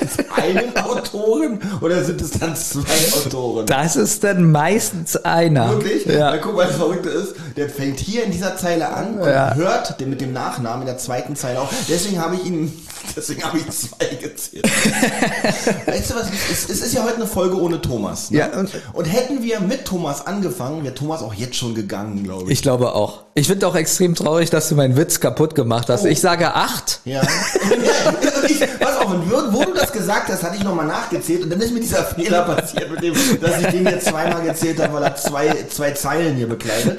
[0.00, 3.66] als einen Autoren oder sind es dann zwei Autoren?
[3.66, 5.70] Das ist dann meistens einer.
[5.72, 6.06] Wirklich?
[6.06, 6.30] Ja.
[6.30, 9.54] Na, guck mal, das Verrückte ist, der fängt hier in dieser Zeile an und Ja.
[9.54, 11.70] hört den mit dem Nachnamen in der zweiten Zeile auf.
[11.88, 12.72] Deswegen habe ich ihn,
[13.16, 14.64] deswegen habe ich zwei gezählt.
[15.86, 18.30] weißt du was, es, es ist ja heute eine Folge ohne Thomas.
[18.30, 18.38] Ne?
[18.38, 22.44] Ja, und- und, hätten wir mit Thomas angefangen, wäre Thomas auch jetzt schon gegangen, glaube
[22.44, 22.50] ich.
[22.58, 23.24] Ich glaube auch.
[23.34, 26.04] Ich finde auch extrem traurig, dass du meinen Witz kaputt gemacht hast.
[26.04, 26.08] Oh.
[26.08, 27.00] Ich sage acht.
[27.04, 27.22] Ja.
[28.42, 31.50] und ich, pass auf, und wo, du das gesagt hast, hatte ich nochmal nachgezählt und
[31.50, 34.94] dann ist mir dieser Fehler passiert, mit dem, dass ich den jetzt zweimal gezählt habe,
[34.94, 36.98] weil er zwei, zwei Zeilen hier bekleidet.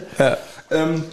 [0.74, 1.04] Ähm,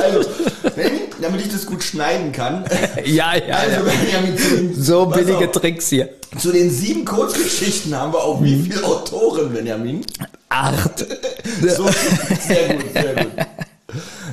[0.00, 0.28] also,
[0.74, 2.64] Benjamin, damit ich das gut schneiden kann.
[3.04, 4.20] Ja, ja, Also, ja.
[4.56, 6.08] Den, So billige auf, Tricks hier.
[6.38, 8.64] Zu den sieben Kurzgeschichten haben wir auch wie Mhm.
[8.64, 10.04] viele Autoren, Benjamin?
[10.48, 11.04] Acht.
[11.60, 11.88] So,
[12.48, 13.32] sehr gut, sehr gut.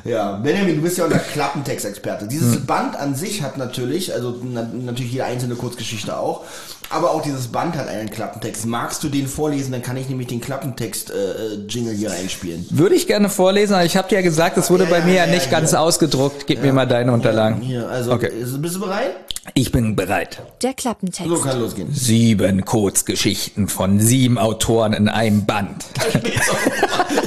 [0.03, 2.27] Ja, Benjamin, du bist ja unser Klappentextexperte.
[2.27, 2.65] Dieses Hm.
[2.65, 6.41] Band an sich hat natürlich, also na, natürlich jede einzelne Kurzgeschichte auch,
[6.89, 8.65] aber auch dieses Band hat einen Klappentext.
[8.65, 12.65] Magst du den vorlesen, dann kann ich nämlich den Klappentext-Jingle hier einspielen.
[12.69, 15.05] Würde ich gerne vorlesen, aber ich habe dir ja gesagt, es wurde Ja, bei ja,
[15.05, 15.79] mir ja ja, nicht ja, ganz ja.
[15.79, 16.47] ausgedruckt.
[16.47, 17.61] Gib mir mal deine Unterlagen.
[17.61, 18.29] Hier, also, Okay.
[18.41, 19.11] ist, bist du bereit?
[19.53, 20.41] Ich bin bereit.
[20.61, 21.27] Der Klappentext.
[21.29, 21.91] So kann losgehen.
[21.93, 25.85] Sieben Kurzgeschichten von sieben Autoren in einem Band.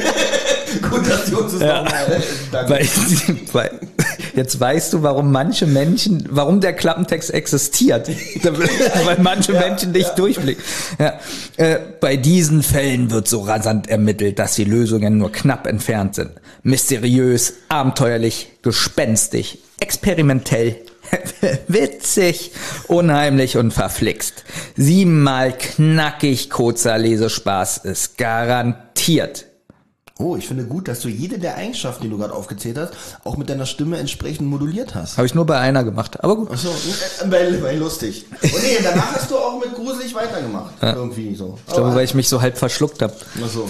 [0.82, 1.82] Gut, dass du uns das Ja.
[1.82, 2.22] nochmal.
[3.52, 3.70] Weil,
[4.34, 8.08] jetzt weißt du, warum manche Menschen, warum der Klappentext existiert.
[8.42, 10.62] weil manche Menschen nicht durchblicken.
[10.98, 11.18] Ja.
[11.56, 16.30] Äh, bei diesen Fällen wird so rasant ermittelt, dass die Lösungen nur knapp entfernt sind.
[16.62, 20.76] Mysteriös, abenteuerlich, gespenstig, experimentell,
[21.68, 22.52] witzig,
[22.88, 24.44] unheimlich und verflixt.
[24.76, 29.46] Siebenmal knackig kurzer Lesespaß ist garantiert.
[30.16, 32.92] Oh, ich finde gut, dass du jede der Eigenschaften, die du gerade aufgezählt hast,
[33.24, 35.16] auch mit deiner Stimme entsprechend moduliert hast.
[35.16, 36.22] Habe ich nur bei einer gemacht.
[36.22, 36.52] Aber gut.
[36.52, 38.24] Achso, äh, weil, weil lustig.
[38.40, 40.72] Und nee, danach hast du auch mit gruselig weitergemacht.
[40.80, 41.58] Irgendwie so.
[41.66, 43.14] Ich glaube, weil ich mich so halb verschluckt habe.
[43.42, 43.68] Achso.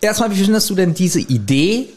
[0.00, 1.88] Erstmal, wie findest du denn diese Idee,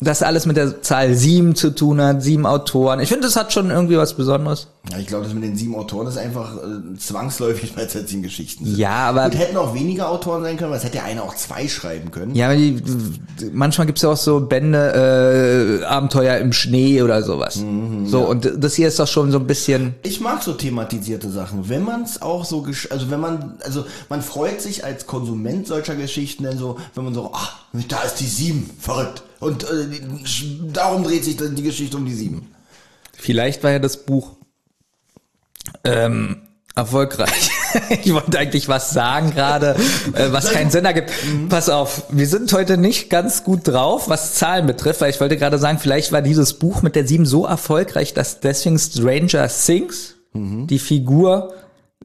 [0.00, 3.00] dass alles mit der Zahl sieben zu tun hat, sieben Autoren?
[3.00, 4.68] Ich finde, das hat schon irgendwie was Besonderes.
[4.90, 8.08] Ja, ich glaube, das mit den sieben Autoren ist einfach äh, zwangsläufig, weil es halt
[8.08, 8.78] sieben Geschichten sind.
[8.78, 11.34] Ja, aber Gut, hätten auch weniger Autoren sein können, weil es hätte ja einer auch
[11.34, 12.34] zwei schreiben können.
[12.34, 12.82] ja, aber die,
[13.52, 17.60] manchmal gibt's ja auch so Bände, äh, Abenteuer im Schnee oder sowas.
[18.06, 19.94] so, und das hier ist doch schon so ein bisschen.
[20.02, 21.68] Ich mag so thematisierte Sachen.
[21.68, 25.66] Wenn man es auch so, gesch- also wenn man, also man freut sich als Konsument
[25.66, 27.48] solcher Geschichten dann so, wenn man so, ah,
[27.88, 29.22] da ist die sieben, verrückt.
[29.40, 30.00] Und äh,
[30.72, 32.54] darum dreht sich dann die Geschichte um die sieben.
[33.14, 34.36] Vielleicht war ja das Buch
[35.84, 36.42] ähm,
[36.74, 37.50] erfolgreich.
[38.04, 39.76] ich wollte eigentlich was sagen gerade,
[40.12, 41.10] äh, was keinen Sinn ergibt.
[41.48, 45.36] Pass auf, wir sind heute nicht ganz gut drauf, was Zahlen betrifft, weil ich wollte
[45.36, 50.16] gerade sagen, vielleicht war dieses Buch mit der 7 so erfolgreich, dass deswegen Stranger Things
[50.32, 51.54] die Figur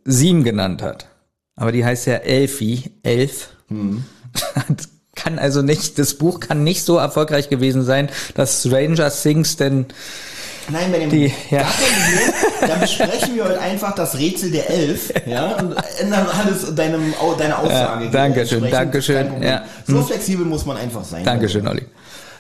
[0.04, 1.08] 7 genannt hat.
[1.56, 3.50] Aber die heißt ja Elfie, Elf.
[4.68, 9.56] Das Kann also nicht, das Buch kann nicht so erfolgreich gewesen sein, dass Stranger Things
[9.56, 9.86] denn
[10.68, 11.62] Nein, bei dem Die- ja.
[11.64, 12.34] Problem.
[12.68, 17.60] Dann besprechen wir heute einfach das Rätsel der Elf, ja, und ändern alles deinem, deiner
[17.60, 18.06] Aussage.
[18.06, 18.74] Ja, danke schön, entsprechend.
[18.74, 19.50] danke schön, Kein Problem.
[19.50, 19.66] ja.
[19.88, 21.24] So flexibel muss man einfach sein.
[21.24, 21.84] Dankeschön, Olli.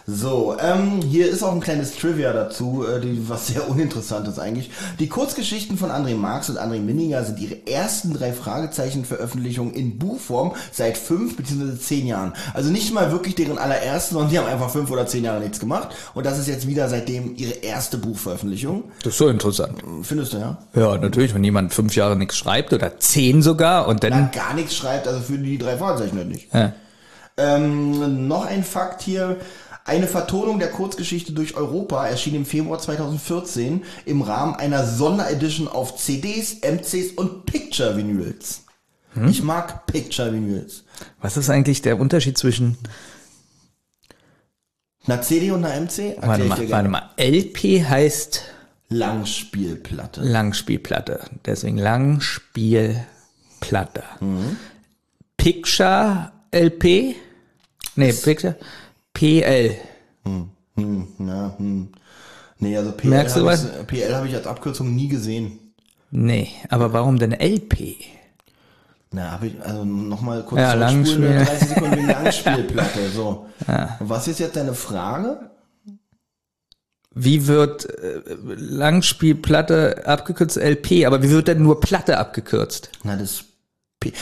[0.08, 4.38] So, ähm, hier ist auch ein kleines Trivia dazu, äh, die, was sehr uninteressant ist
[4.38, 4.70] eigentlich.
[5.00, 10.54] Die Kurzgeschichten von André Marx und André Minninger sind ihre ersten drei Fragezeichen-Veröffentlichungen in Buchform
[10.72, 11.76] seit fünf bzw.
[11.80, 12.34] zehn Jahren.
[12.54, 15.60] Also nicht mal wirklich deren allerersten, sondern die haben einfach fünf oder zehn Jahre nichts
[15.60, 15.90] gemacht.
[16.14, 18.84] Und das ist jetzt wieder seitdem ihre erste Buchveröffentlichung.
[19.04, 19.82] Das ist so interessant.
[20.04, 20.58] Findest du, ja?
[20.76, 24.30] Ja, natürlich, wenn jemand fünf Jahre nichts schreibt oder zehn sogar und Na, dann.
[24.32, 26.54] gar nichts schreibt, also für die drei Fragezeichen halt nicht.
[26.54, 26.74] Ja.
[27.38, 29.38] Ähm, noch ein Fakt hier.
[29.88, 35.96] Eine Vertonung der Kurzgeschichte durch Europa erschien im Februar 2014 im Rahmen einer Sonderedition auf
[35.96, 38.64] CDs, MCs und Picture-Vinyls.
[39.30, 40.84] Ich mag Picture-Vinyls.
[41.22, 42.78] Was ist eigentlich der Unterschied zwischen,
[45.06, 46.18] Eine CD und eine MC?
[46.20, 48.42] warte mal, warte mal, LP heißt
[48.90, 50.22] Langspielplatte.
[50.22, 51.20] Langspielplatte.
[51.46, 54.04] Deswegen Langspielplatte.
[55.38, 57.16] Picture LP?
[57.96, 58.56] Nee, Picture
[59.16, 59.76] PL.
[60.26, 61.88] Hm, na, hm.
[62.60, 63.66] Nee, also PL Merkst du habe was?
[63.66, 65.60] ich, PL habe ich als Abkürzung nie gesehen.
[66.12, 67.96] Nee, aber warum denn LP?
[69.12, 71.34] Na, habe ich, also nochmal kurz Ja, Langspiel.
[71.46, 73.48] 30 Sekunden wegen Langspielplatte, so.
[73.68, 75.50] Und was ist jetzt deine Frage?
[77.14, 82.90] Wie wird äh, Langspielplatte abgekürzt LP, aber wie wird denn nur Platte abgekürzt?
[83.04, 83.46] Na, das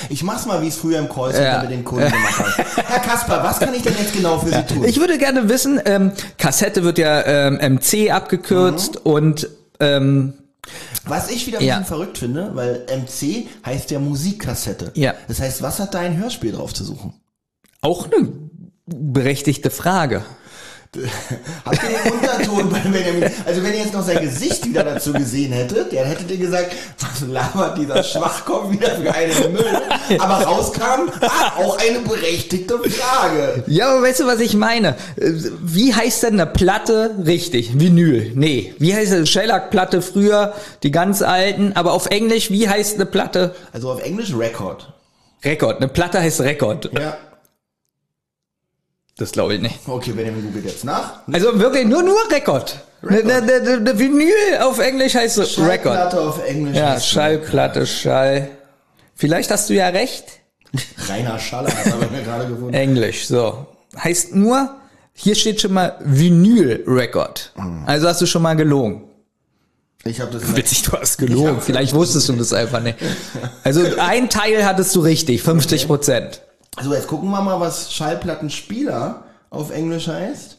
[0.10, 1.62] Ich mach's mal, wie es früher im Callcenter Ja.
[1.62, 2.66] mit den Kunden gemacht hat.
[2.88, 4.84] Herr Kasper, was kann ich denn jetzt genau für Sie tun?
[4.86, 9.48] Ich würde gerne wissen, ähm, Kassette wird ja ähm, MC abgekürzt und
[9.80, 10.34] ähm,
[11.06, 11.76] was ich wieder ein Ja.
[11.80, 14.92] bisschen verrückt finde, weil MC heißt ja Musikkassette.
[14.96, 15.14] Ja.
[15.28, 17.14] Das heißt, was hat da ein Hörspiel drauf zu suchen?
[17.82, 18.30] auch eine
[18.86, 20.24] berechtigte Frage.
[21.66, 23.30] Habt ihr den Unterton bei Benjamin?
[23.46, 26.76] Also wenn ihr jetzt noch sein Gesicht wieder dazu gesehen hättet, dann hättet ihr gesagt,
[27.00, 29.82] was labert dieser Schwachkopf wieder für einen Müll?
[30.20, 33.64] Aber rauskam, ah, auch eine berechtigte Frage.
[33.68, 34.96] Ja, aber weißt du, was ich meine?
[35.16, 37.80] Wie heißt denn eine Platte richtig?
[37.80, 38.32] Vinyl.
[38.36, 38.76] Nee.
[38.78, 40.54] Wie heißt eine Shellac-Platte früher?
[40.84, 41.74] Die ganz alten.
[41.74, 43.56] Aber auf Englisch, wie heißt eine Platte?
[43.72, 44.94] Also auf Englisch Record.
[45.44, 45.78] Rekord.
[45.78, 46.92] Eine Platte heißt Rekord.
[46.98, 47.18] Ja.
[49.18, 49.80] Das glaube ich nicht.
[49.88, 51.20] Okay, Benjamin googelt jetzt nach.
[51.32, 52.80] Also wirklich nur, nur Rekord.
[53.08, 55.96] Eine ne, ne, ne, Vinyl auf Englisch heißt so Rekord.
[55.96, 56.78] Schallplatte auf Englisch.
[56.78, 58.50] Ja, heißt Schallplatte, Schall.
[59.14, 60.26] Vielleicht hast du ja recht.
[61.10, 62.74] Rainer Schaller hat aber mir gerade gefunden.
[62.74, 63.68] Englisch, so.
[63.96, 64.76] Heißt nur,
[65.14, 67.54] hier steht schon mal Vinyl Record.
[67.86, 69.04] Also hast du schon mal gelogen.
[70.06, 71.62] Ich habe das Witzig, du hast gelogen.
[71.62, 72.98] Vielleicht wusstest du das einfach nicht.
[73.64, 76.42] Also ein Teil hattest du richtig, 50 Prozent.
[76.82, 80.58] So, jetzt gucken wir mal, was Schallplattenspieler auf Englisch heißt.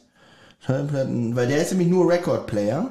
[0.60, 2.90] Schallplatten, weil der ist nämlich nur Record Player.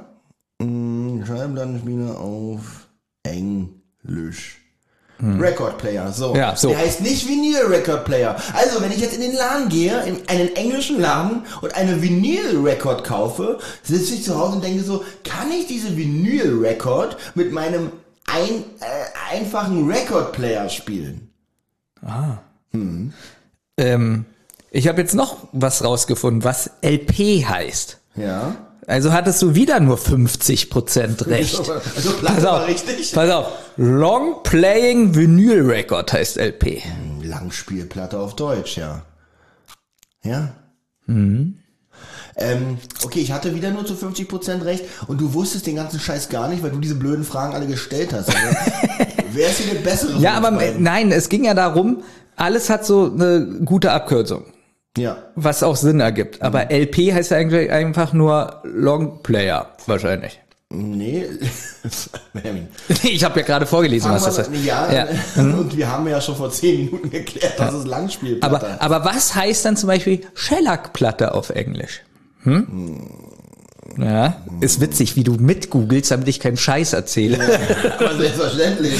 [0.59, 2.87] Mm, Schallplattenspieler auf
[3.23, 4.59] Englisch.
[5.19, 6.11] Record Player.
[6.11, 6.35] So.
[6.35, 6.69] Ja, so.
[6.69, 8.35] Der heißt nicht Vinyl Record Player.
[8.53, 12.59] Also, wenn ich jetzt in den Laden gehe, in einen englischen Laden und eine Vinyl
[12.61, 17.53] Record kaufe, sitze ich zu Hause und denke so, kann ich diese Vinyl Record mit
[17.53, 17.91] meinem
[18.25, 21.29] ein, äh, einfachen Record Player spielen?
[23.77, 24.25] Ähm,
[24.71, 27.99] ich habe jetzt noch was rausgefunden, was LP heißt.
[28.15, 28.55] Ja.
[28.87, 31.57] Also hattest du wieder nur 50% recht.
[31.59, 33.11] Also, Platte Pass auf, richtig.
[33.13, 33.47] pass auf.
[33.77, 36.81] Long Playing Vinyl Record heißt LP.
[37.21, 39.03] Langspielplatte auf Deutsch, ja.
[40.23, 40.53] Ja.
[42.35, 46.29] Ähm, okay, ich hatte wieder nur zu 50% recht und du wusstest den ganzen Scheiß
[46.29, 48.29] gar nicht, weil du diese blöden Fragen alle gestellt hast.
[48.29, 48.57] Also,
[49.31, 50.19] wer ist hier der bessere?
[50.19, 52.03] Ja, aber nein, es ging ja darum,
[52.35, 54.43] alles hat so eine gute Abkürzung,
[54.97, 55.17] Ja.
[55.35, 56.41] was auch Sinn ergibt.
[56.41, 60.39] Aber LP heißt ja eigentlich einfach nur Long Player, wahrscheinlich.
[60.75, 61.25] Nee.
[62.33, 62.67] Benjamin.
[63.03, 64.49] Ich habe ja gerade vorgelesen, was das heißt.
[64.65, 65.07] ja, Ja.
[65.35, 69.35] und wir haben ja schon vor 10 Minuten geklärt, dass es Langspielplatte Aber, aber was
[69.35, 72.01] heißt dann zum Beispiel Shellac-Platte auf Englisch?
[72.41, 73.07] Hm?
[73.99, 77.37] Ja, ist witzig, wie du mitgoogelst, damit ich keinen Scheiß erzähle.
[77.99, 78.95] aber selbstverständlich.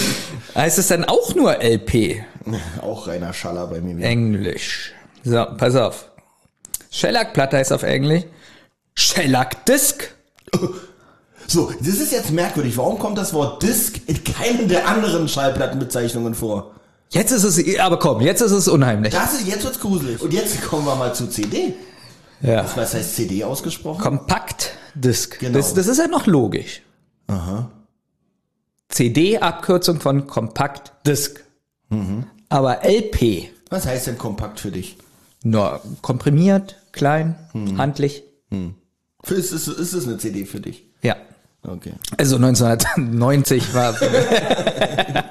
[0.54, 2.22] Heißt es dann auch nur LP?
[2.82, 4.04] Auch reiner Schaller bei mir.
[4.04, 4.94] Englisch.
[5.24, 6.10] So, pass auf.
[6.92, 8.26] Shellac-Platte heißt auf Englisch
[8.96, 10.14] Shellac-Disc.
[11.46, 12.78] So, das ist jetzt merkwürdig.
[12.78, 16.72] Warum kommt das Wort Disc in keinen der anderen Schallplattenbezeichnungen vor?
[17.10, 19.14] Jetzt ist es, aber komm, jetzt ist es unheimlich.
[19.14, 20.22] Das ist, jetzt wird's gruselig.
[20.22, 21.74] Und jetzt kommen wir mal zu CD.
[22.42, 22.66] Ja.
[22.76, 24.02] Was heißt CD ausgesprochen?
[24.02, 25.38] Kompakt-Disc.
[25.40, 25.58] Genau.
[25.58, 26.82] Das, das ist ja noch logisch.
[28.88, 30.28] CD, Abkürzung von
[31.90, 32.28] Kompakt-Disc.
[32.50, 34.98] Aber LP, Was heißt denn kompakt für dich?
[35.46, 37.36] nur komprimiert, klein,
[37.78, 38.24] handlich.
[39.24, 40.86] Für, ist, es, ist es eine CD für dich?
[41.02, 41.16] Ja.
[41.66, 41.94] Okay.
[42.18, 43.94] Also 1990 war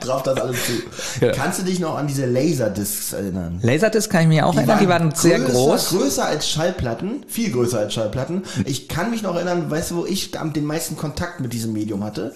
[0.01, 1.25] Drauf das alles zu.
[1.25, 1.33] Ja.
[1.33, 3.61] Kannst du dich noch an diese Laserdiscs erinnern?
[3.62, 5.88] Laserdisc kann ich mir auch erinnern, die waren sehr größer, groß.
[5.91, 8.45] Größer als Schallplatten, viel größer als Schallplatten.
[8.65, 11.75] Ich kann mich noch erinnern, weißt du, wo ich am- den meisten Kontakt mit diesem
[11.75, 12.35] Medium hatte?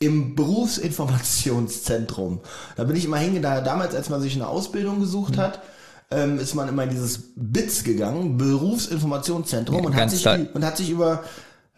[0.00, 2.38] Im Berufsinformationszentrum.
[2.76, 3.64] Da bin ich immer hingegangen.
[3.64, 5.40] Damals, als man sich eine Ausbildung gesucht Mhm.
[5.40, 5.60] hat,
[6.12, 10.90] ähm, ist man immer in dieses BITS gegangen, Berufsinformationszentrum, und, hat sich, und hat sich
[10.90, 11.24] über,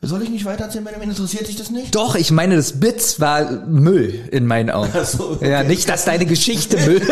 [0.02, 1.08] soll ich nicht weitererzählen, Benjamin?
[1.10, 1.94] Interessiert dich das nicht?
[1.94, 4.90] Doch, ich meine, das Bits war Müll in meinen Augen.
[5.04, 5.50] So, okay.
[5.50, 7.00] Ja, nicht, dass deine Geschichte Müll.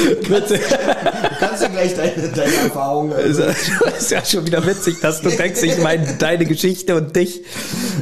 [0.00, 0.52] Du kannst
[1.40, 3.14] ja gleich deine, deine Erfahrungen.
[3.20, 7.42] Das ist ja schon wieder witzig, dass du denkst, ich meine deine Geschichte und dich.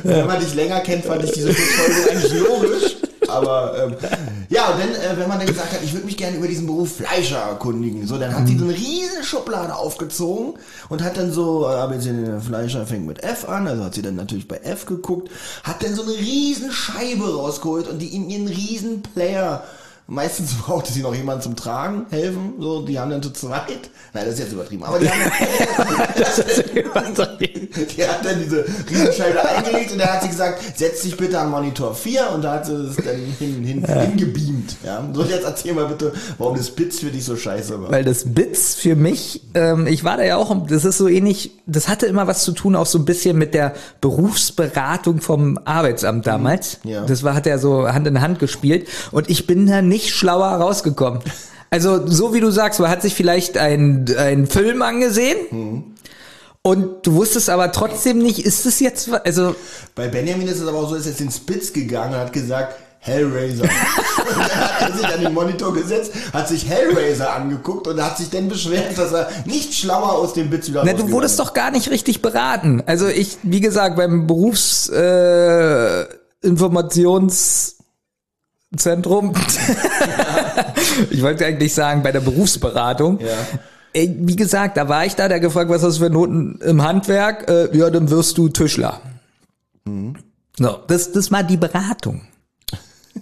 [0.03, 2.97] Wenn man dich länger kennt, fand ich diese Schlussfolgerung eigentlich logisch.
[3.29, 3.97] Aber ähm,
[4.49, 6.67] ja, und dann, äh, wenn man dann gesagt hat, ich würde mich gerne über diesen
[6.67, 10.55] Beruf Fleischer erkundigen, so, dann hat sie so eine riesen Schublade aufgezogen
[10.89, 14.49] und hat dann so, äh, Fleischer fängt mit F an, also hat sie dann natürlich
[14.49, 15.31] bei F geguckt,
[15.63, 19.65] hat dann so eine riesen Scheibe rausgeholt und die in ihren riesen Player
[20.11, 23.91] Meistens brauchte sie noch jemanden zum Tragen, helfen, so, die haben dann zu zweit.
[24.15, 24.83] Nein, das ist jetzt übertrieben.
[24.85, 25.21] Aber die haben
[27.95, 31.51] die hat dann diese Riesenscheibe eingelegt und da hat sie gesagt, setz dich bitte an
[31.51, 34.77] Monitor 4 und da hat sie es dann hin, hin, hingebeamt.
[34.83, 35.07] Ja?
[35.13, 37.93] So, jetzt erzähl mal bitte, warum das Bits für dich so scheiße war.
[37.93, 41.51] Weil das Bits für mich, ähm, ich war da ja auch, das ist so ähnlich,
[41.67, 46.27] das hatte immer was zu tun, auch so ein bisschen mit der Berufsberatung vom Arbeitsamt
[46.27, 46.79] damals.
[46.85, 47.05] ja.
[47.05, 50.49] Das war, hat ja so Hand in Hand gespielt und ich bin da nicht schlauer
[50.49, 51.21] rausgekommen.
[51.71, 55.95] Also, so wie du sagst, man hat sich vielleicht ein, ein Film angesehen
[56.63, 59.55] und du wusstest aber trotzdem nicht, ist es jetzt, also,
[59.95, 62.33] Bei Benjamin ist es aber auch so, er ist jetzt in Spitz gegangen und hat
[62.33, 63.63] gesagt, Hellraiser.
[64.29, 68.19] und dann hat er sich an den Monitor gesetzt, hat sich Hellraiser angeguckt und hat
[68.19, 71.41] sich dann beschwert, dass er nicht schlauer aus dem Bits wieder Na, du wurdest ist.
[71.41, 72.83] doch gar nicht richtig beraten.
[72.87, 76.07] Also ich, wie gesagt, beim Berufs äh,
[78.71, 79.33] Informationszentrum,
[81.11, 83.19] ich wollte eigentlich sagen, bei der Berufsberatung.
[83.21, 83.29] Ja.
[83.95, 86.83] Ey, wie gesagt, da war ich da, der gefragt, was hast du für Noten im
[86.83, 87.49] Handwerk?
[87.49, 89.01] Äh, ja, dann wirst du Tischler.
[89.85, 90.17] Mhm.
[90.59, 92.23] So, das, das war die Beratung.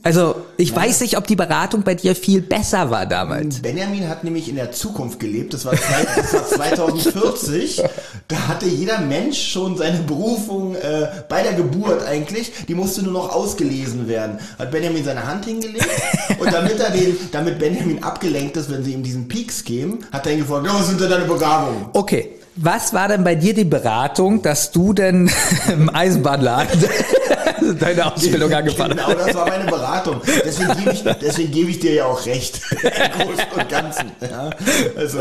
[0.03, 3.63] Also, ich weiß nicht, ob die Beratung bei dir viel besser war damals.
[3.63, 7.83] Benjamin hat nämlich in der Zukunft gelebt, das war 2040.
[8.29, 13.13] Da hatte jeder Mensch schon seine Berufung äh, bei der Geburt eigentlich, die musste nur
[13.13, 14.41] noch ausgelesen werden.
[14.59, 15.87] Hat Benjamin seine Hand hingelegt
[16.39, 20.27] und damit er den, damit Benjamin abgelenkt ist, wenn sie ihm diesen Peaks geben, hat
[20.27, 21.87] er ihn gefragt, ja, was sind denn deine Begabungen?
[21.93, 25.31] Okay, was war denn bei dir die Beratung, dass du denn
[25.69, 26.85] im Eisenbahnladen
[27.79, 29.13] deine Ausbildung angefangen hast?
[29.13, 30.21] Genau, das war meine Beratung.
[30.45, 32.61] Deswegen gebe ich, deswegen gebe ich dir ja auch recht.
[32.73, 34.11] Im Großen und Ganzen.
[34.21, 34.51] Ja?
[34.97, 35.19] Also,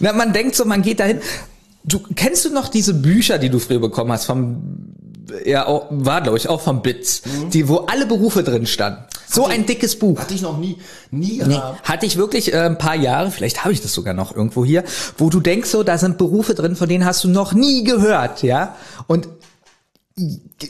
[0.00, 1.20] Na, man denkt so, man geht dahin.
[1.84, 4.94] Du kennst du noch diese Bücher, die du früher bekommen hast vom
[5.44, 7.22] ja auch, war glaube ich auch vom Bits,
[7.52, 9.04] die wo alle Berufe drin standen.
[9.26, 10.18] So ein dickes Buch.
[10.18, 10.76] Hatte ich noch nie,
[11.10, 14.34] nie Nee, hatte ich wirklich äh, ein paar Jahre, vielleicht habe ich das sogar noch
[14.34, 14.84] irgendwo hier,
[15.18, 18.42] wo du denkst so, da sind Berufe drin, von denen hast du noch nie gehört,
[18.42, 18.76] ja?
[19.06, 19.28] Und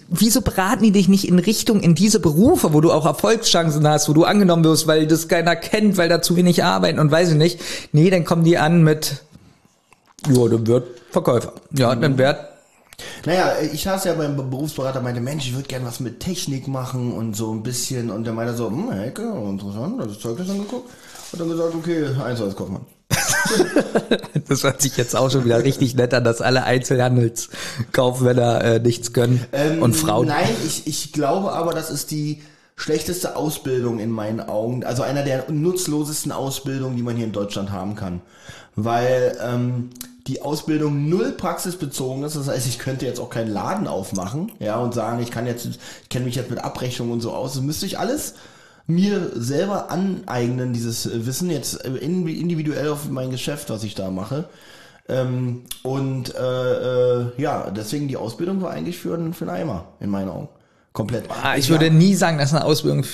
[0.08, 4.08] wieso beraten die dich nicht in Richtung in diese Berufe, wo du auch Erfolgschancen hast,
[4.08, 7.30] wo du angenommen wirst, weil das keiner kennt, weil da zu wenig arbeiten und weiß
[7.30, 7.60] ich nicht.
[7.92, 9.22] Nee, dann kommen die an mit,
[10.28, 11.52] ja, dann wird Verkäufer.
[11.72, 12.36] Ja, dann wird
[13.26, 17.12] Naja, ich saß ja beim Berufsberater, meinte, Mensch, ich würde gern was mit Technik machen
[17.12, 18.10] und so ein bisschen.
[18.10, 20.90] Und der meinte so, hm, Hecke, interessant, das Zeugnis angeguckt.
[21.32, 22.82] Und dann gesagt, okay, eins als Kaufmann.
[24.48, 29.12] Das hört sich jetzt auch schon wieder richtig nett an, dass alle Einzelhandelskaufmänner äh, nichts
[29.12, 30.28] können Ähm, und Frauen.
[30.28, 32.42] Nein, ich, ich glaube aber, das ist die
[32.76, 34.84] schlechteste Ausbildung in meinen Augen.
[34.84, 38.20] Also einer der nutzlosesten Ausbildungen, die man hier in Deutschland haben kann.
[38.76, 39.90] Weil ähm,
[40.26, 42.36] die Ausbildung null praxisbezogen ist.
[42.36, 45.66] Das heißt, ich könnte jetzt auch keinen Laden aufmachen, ja, und sagen, ich kann jetzt,
[45.66, 47.54] ich kenne mich jetzt mit Abrechnung und so aus.
[47.54, 48.34] Das müsste ich alles
[48.86, 54.10] mir selber aneignen, dieses Wissen jetzt äh, in- individuell auf mein Geschäft, was ich da
[54.10, 54.48] mache.
[55.08, 60.08] Ähm, und äh, äh, ja, deswegen die Ausbildung war eigentlich für, für einen Eimer, in
[60.10, 60.48] meinen Augen.
[60.96, 61.24] Komplett.
[61.42, 63.04] Ah, ich würde nie sagen, dass eine Ausbildung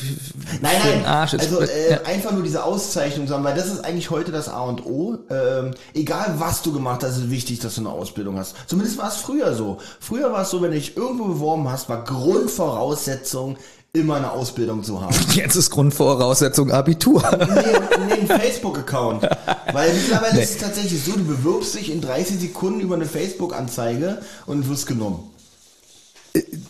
[0.61, 1.41] Nein, für nein, den Arsch ist.
[1.41, 2.03] also äh, ja.
[2.03, 5.17] einfach nur diese Auszeichnung haben, weil das ist eigentlich heute das A und O.
[5.31, 8.55] Ähm, egal was du gemacht hast, ist wichtig, dass du eine Ausbildung hast.
[8.67, 9.79] Zumindest war es früher so.
[9.99, 13.57] Früher war es so, wenn du dich irgendwo beworben hast, war Grundvoraussetzung,
[13.95, 15.17] immer eine Ausbildung zu haben.
[15.33, 17.23] Jetzt ist Grundvoraussetzung Abitur.
[17.33, 19.23] nee, nee, einen Facebook-Account.
[19.73, 24.19] Weil mittlerweile ist es tatsächlich so, du bewirbst dich in 30 Sekunden über eine Facebook-Anzeige
[24.45, 25.31] und wirst genommen.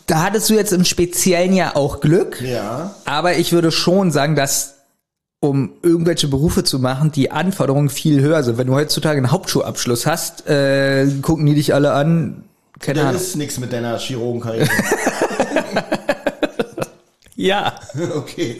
[0.07, 2.41] Da hattest du jetzt im Speziellen ja auch Glück.
[2.41, 2.95] Ja.
[3.05, 4.75] Aber ich würde schon sagen, dass
[5.39, 8.57] um irgendwelche Berufe zu machen, die Anforderungen viel höher sind.
[8.59, 12.43] Wenn du heutzutage einen Hauptschulabschluss hast, äh, gucken die dich alle an.
[12.79, 13.21] Keine Dann Ahnung.
[13.21, 14.69] ist nichts mit deiner Chirurgenkarriere.
[17.41, 17.73] Ja.
[18.15, 18.57] okay.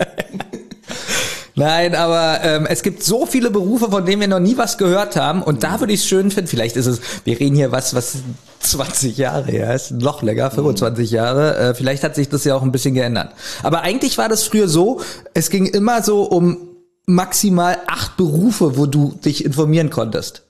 [1.54, 5.16] Nein, aber ähm, es gibt so viele Berufe, von denen wir noch nie was gehört
[5.16, 5.44] haben.
[5.44, 6.48] Und da würde ich es schön finden.
[6.48, 8.18] Vielleicht ist es, wir reden hier was, was
[8.62, 11.58] 20 Jahre her ist, noch länger, 25 Jahre.
[11.58, 13.34] Äh, vielleicht hat sich das ja auch ein bisschen geändert.
[13.64, 15.02] Aber eigentlich war das früher so,
[15.34, 16.70] es ging immer so um
[17.06, 20.44] maximal acht Berufe, wo du dich informieren konntest.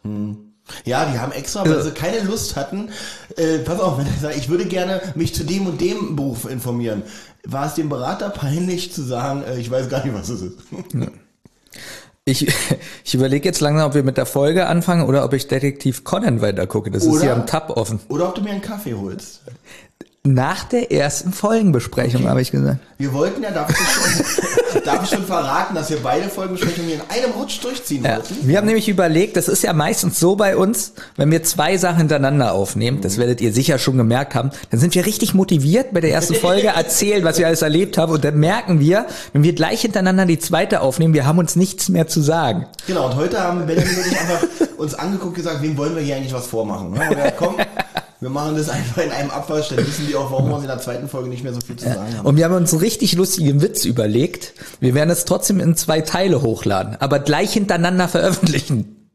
[0.86, 2.90] Ja, die haben extra, weil sie keine Lust hatten.
[3.36, 6.50] Äh, pass auf, wenn er sagt, ich würde gerne mich zu dem und dem Beruf
[6.50, 7.04] informieren.
[7.46, 10.58] War es dem Berater peinlich zu sagen, äh, ich weiß gar nicht, was es ist?
[12.26, 12.48] Ich,
[13.04, 16.42] ich überlege jetzt langsam, ob wir mit der Folge anfangen oder ob ich Detektiv Conan
[16.42, 16.92] weitergucke.
[16.92, 18.00] Das ist Oder- hier am Tab offen.
[18.10, 19.42] Oder ob du mir einen Kaffee holst.
[20.24, 22.78] Nach der ersten Folgenbesprechung, habe ich gesagt.
[23.00, 23.78] Wir wollten ja, darf ich,
[24.72, 28.18] schon, darf ich schon verraten, dass wir beide Folgenbesprechungen in einem Rutsch durchziehen Ja.
[28.18, 28.36] wollten?
[28.48, 31.98] Wir haben nämlich überlegt, das ist ja meistens so bei uns, wenn wir zwei Sachen
[31.98, 36.02] hintereinander aufnehmen, das werdet ihr sicher schon gemerkt haben, dann sind wir richtig motiviert bei
[36.02, 39.54] der ersten Folge, erzählen, was wir alles erlebt haben und dann merken wir, wenn wir
[39.54, 42.68] gleich hintereinander die zweite aufnehmen, wir haben uns nichts mehr zu sagen.
[42.86, 44.46] Genau, und heute haben Benjamin und ich einfach
[44.78, 46.92] uns angeguckt und gesagt, wem wollen wir hier eigentlich was vormachen?
[46.92, 47.02] Ne?
[47.10, 47.56] Und ja, komm,
[48.22, 50.68] wir machen das einfach in einem Abwasch, dann wissen die auch, warum wir uns in
[50.70, 52.26] der zweiten Folge nicht mehr so viel zu sagen haben.
[52.26, 54.54] Und wir haben uns einen richtig lustigen Witz überlegt.
[54.80, 59.10] Wir werden es trotzdem in zwei Teile hochladen, aber gleich hintereinander veröffentlichen.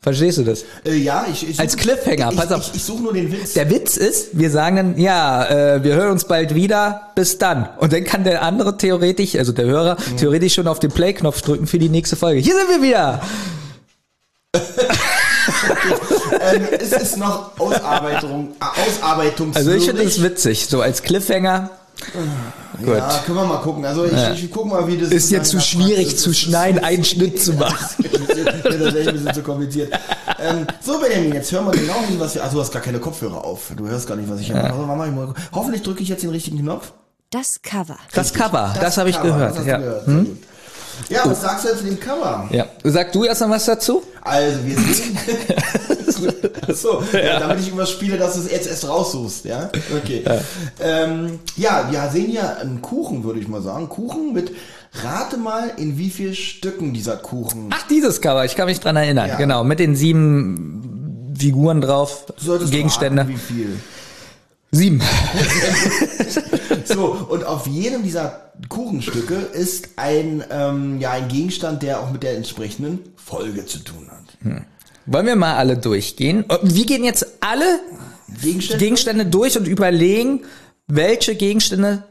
[0.00, 0.64] Verstehst du das?
[0.84, 2.68] Äh, ja, ich, ich Als Cliffhanger, ich, pass auf.
[2.68, 3.54] Ich, ich suche nur den Witz.
[3.54, 5.44] Der Witz ist, wir sagen dann, ja,
[5.76, 7.68] äh, wir hören uns bald wieder, bis dann.
[7.78, 11.66] Und dann kann der andere theoretisch, also der Hörer, theoretisch schon auf den Play-Knopf drücken
[11.66, 12.40] für die nächste Folge.
[12.40, 13.20] Hier sind wir wieder!
[16.40, 21.70] ähm, es ist noch Ausarbeitung, äh, Ausarbeitungs Also ich finde das witzig, so als Cliffhanger.
[22.78, 22.96] Gut.
[22.96, 23.84] Ja, können wir mal gucken.
[23.84, 26.38] Also ich, ich guck mal, wie das Ist jetzt zu schwierig Praxis zu ist.
[26.38, 28.04] schneiden, einen Schnitt zu machen.
[28.64, 29.92] Das ist echt ein bisschen zu kompliziert.
[30.40, 32.42] Ähm, so, Benjamin, jetzt hören wir genau hin, was wir.
[32.42, 33.72] Also, du hast gar keine Kopfhörer auf.
[33.76, 34.72] Du hörst gar nicht, was ich mache.
[34.72, 35.34] Also, mach ich mal.
[35.52, 36.92] Hoffentlich drücke ich jetzt den richtigen Knopf.
[37.30, 37.98] Das Cover.
[38.14, 39.50] Das Cover, das, habe ich gehört.
[39.50, 39.78] das hast du ja.
[39.78, 40.08] gehört.
[41.08, 42.48] Ja, was sagst du jetzt zu dem Cover?
[42.50, 42.66] ja.
[42.84, 44.02] Sag du erst noch was dazu?
[44.22, 45.18] Also, wir sehen.
[46.74, 47.40] so, ja.
[47.40, 49.70] damit ich überspiele, dass du es jetzt erst raussuchst, ja?
[49.96, 50.22] Okay.
[50.24, 50.40] Ja.
[50.80, 53.88] Ähm, ja, wir sehen hier einen Kuchen, würde ich mal sagen.
[53.88, 54.52] Kuchen mit,
[55.02, 57.70] rate mal, in wie viel Stücken dieser Kuchen.
[57.70, 59.28] Ach, dieses Cover, ich kann mich dran erinnern.
[59.28, 59.36] Ja.
[59.36, 63.22] Genau, mit den sieben Figuren drauf, Du Gegenstände.
[63.22, 63.80] raten, wie viel.
[64.72, 65.00] Sieben.
[66.84, 72.22] So, und auf jedem dieser Kuchenstücke ist ein, ähm, ja, ein Gegenstand, der auch mit
[72.22, 74.62] der entsprechenden Folge zu tun hat.
[75.06, 76.44] Wollen wir mal alle durchgehen?
[76.62, 77.80] Wir gehen jetzt alle
[78.42, 78.84] Gegenstände?
[78.84, 80.40] Gegenstände durch und überlegen,
[80.86, 82.04] welche Gegenstände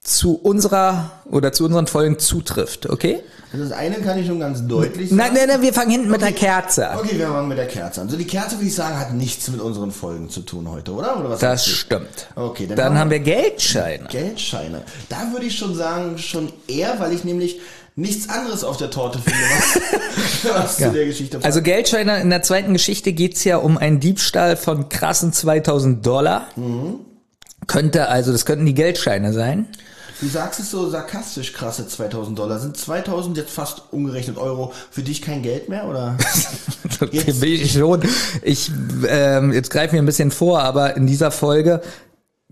[0.00, 3.20] zu unserer oder zu unseren Folgen zutrifft, okay?
[3.52, 5.16] Also das eine kann ich schon ganz deutlich sagen.
[5.16, 6.98] Nein, nein, nein, wir fangen hinten mit der Kerze an.
[6.98, 8.06] Okay, wir fangen mit der Kerze an.
[8.08, 11.18] Also die Kerze, würde ich sagen, hat nichts mit unseren Folgen zu tun heute, oder?
[11.18, 12.28] oder was Das stimmt.
[12.34, 14.06] Okay, dann, Dann haben wir Geldscheine.
[14.10, 14.82] Geldscheine.
[15.08, 17.58] Da würde ich schon sagen, schon eher, weil ich nämlich
[17.96, 22.42] nichts anderes auf der Torte finde, was, was zu der Geschichte Also Geldscheine, in der
[22.42, 26.48] zweiten Geschichte geht's ja um einen Diebstahl von krassen 2000 Dollar.
[26.56, 27.00] Mhm.
[27.66, 29.68] Könnte also, das könnten die Geldscheine sein.
[30.20, 32.58] Du sagst es so sarkastisch krasse 2000 Dollar.
[32.58, 36.16] Sind 2000 jetzt fast umgerechnet Euro für dich kein Geld mehr, oder?
[37.12, 37.40] Jetzt.
[37.40, 38.02] Will ich schon.
[38.42, 38.72] Ich,
[39.06, 41.80] ähm, jetzt greifen wir ein bisschen vor, aber in dieser Folge,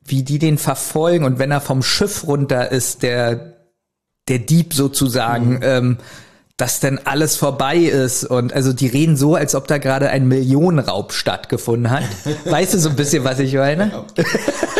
[0.04, 3.56] wie die den verfolgen und wenn er vom Schiff runter ist, der,
[4.28, 5.98] der Dieb sozusagen, ähm,
[6.56, 10.26] dass dann alles vorbei ist und also die reden so, als ob da gerade ein
[10.26, 12.04] Millionenraub stattgefunden hat.
[12.46, 14.04] weißt du so ein bisschen, was ich meine?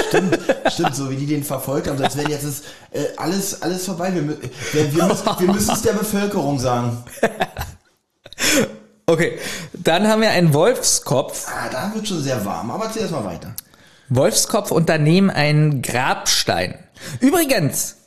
[0.09, 0.39] Stimmt,
[0.72, 4.14] stimmt, so wie die den verfolgt haben, als wäre jetzt ist, äh, alles, alles vorbei.
[4.14, 7.05] Wir, wir, wir, müssen, wir müssen es der Bevölkerung sagen.
[9.09, 9.39] Okay,
[9.72, 11.47] dann haben wir einen Wolfskopf.
[11.47, 13.55] Ah, da wird schon sehr warm, aber erzähl erst mal weiter.
[14.09, 16.74] Wolfskopf und daneben einen Grabstein.
[17.20, 17.99] Übrigens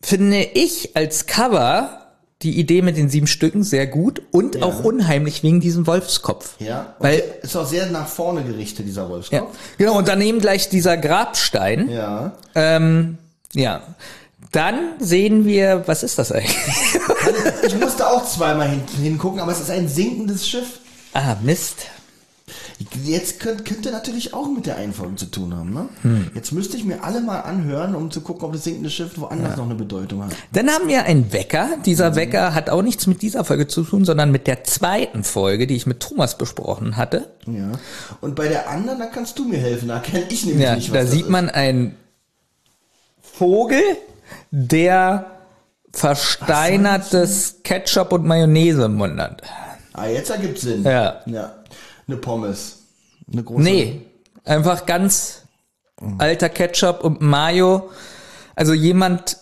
[0.00, 2.05] finde ich als Cover
[2.42, 6.54] die Idee mit den sieben Stücken sehr gut und auch unheimlich wegen diesem Wolfskopf.
[6.60, 9.56] Ja, Weil, ist auch sehr nach vorne gerichtet, dieser ja, Wolfskopf.
[9.78, 11.88] genau, und daneben gleich dieser Grabstein.
[11.88, 12.32] Ja.
[12.54, 13.16] Ähm,
[13.54, 13.82] ja.
[14.52, 16.54] Dann sehen wir, was ist das eigentlich?
[17.66, 20.80] Ich musste auch zweimal hin, hingucken, aber es ist ein sinkendes Schiff.
[21.14, 21.86] ah, Mist.
[23.04, 25.72] Jetzt könnt, könnte natürlich auch mit der Einfolge zu tun haben.
[25.72, 25.88] Ne?
[26.02, 26.30] Hm.
[26.34, 29.56] Jetzt müsste ich mir alle mal anhören, um zu gucken, ob das sinkende Schiff woanders
[29.56, 30.32] noch eine Bedeutung hat.
[30.52, 31.68] Dann haben wir einen Wecker.
[31.86, 35.66] Dieser Wecker hat auch nichts mit dieser Folge zu tun, sondern mit der zweiten Folge,
[35.66, 37.30] die ich mit Thomas besprochen hatte.
[37.46, 37.72] Ja.
[38.20, 39.88] Und bei der anderen, da kannst du mir helfen.
[39.88, 41.30] Da kenne ich nämlich Ja, nicht, was da sieht ist.
[41.30, 41.96] man einen
[43.20, 43.80] Vogel,
[44.50, 45.26] der
[45.92, 49.42] versteinertes Ketchup und Mayonnaise im Mund hat.
[49.92, 50.82] Ah, jetzt ergibt Sinn.
[50.84, 51.20] Ja.
[51.26, 51.54] Ja.
[52.08, 52.78] Eine Pommes.
[53.32, 53.62] Eine große.
[53.62, 54.02] Nee,
[54.44, 55.42] einfach ganz
[56.18, 57.90] alter Ketchup und Mayo.
[58.54, 59.38] Also jemand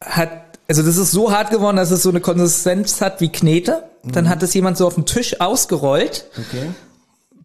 [0.00, 3.84] hat, also das ist so hart geworden, dass es so eine Konsistenz hat wie Knete.
[4.04, 6.70] Dann hat es jemand so auf dem Tisch ausgerollt, Okay.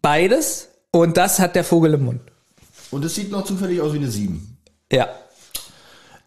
[0.02, 2.22] beides, und das hat der Vogel im Mund.
[2.92, 4.58] Und es sieht noch zufällig aus wie eine 7.
[4.92, 5.08] Ja.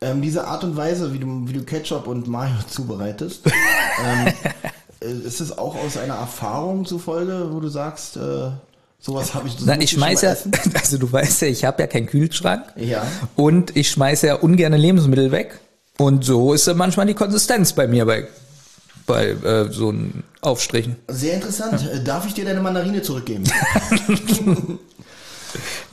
[0.01, 4.33] Ähm, diese Art und Weise, wie du, wie du Ketchup und Mayo zubereitest, ähm, äh,
[5.03, 8.51] ist es auch aus einer Erfahrung zufolge, wo du sagst, äh,
[9.01, 11.83] sowas habe ich das Na, ich schmeiß schon ja, also du weißt ja, ich habe
[11.83, 12.65] ja keinen Kühlschrank.
[12.77, 13.05] Ja.
[13.37, 15.59] Und ich schmeiße ja ungerne Lebensmittel weg.
[15.99, 18.27] Und so ist ja manchmal die Konsistenz bei mir bei,
[19.07, 20.97] bei äh, so einem Aufstrichen.
[21.09, 21.87] Sehr interessant.
[21.93, 23.45] Äh, Darf ich dir deine Mandarine zurückgeben?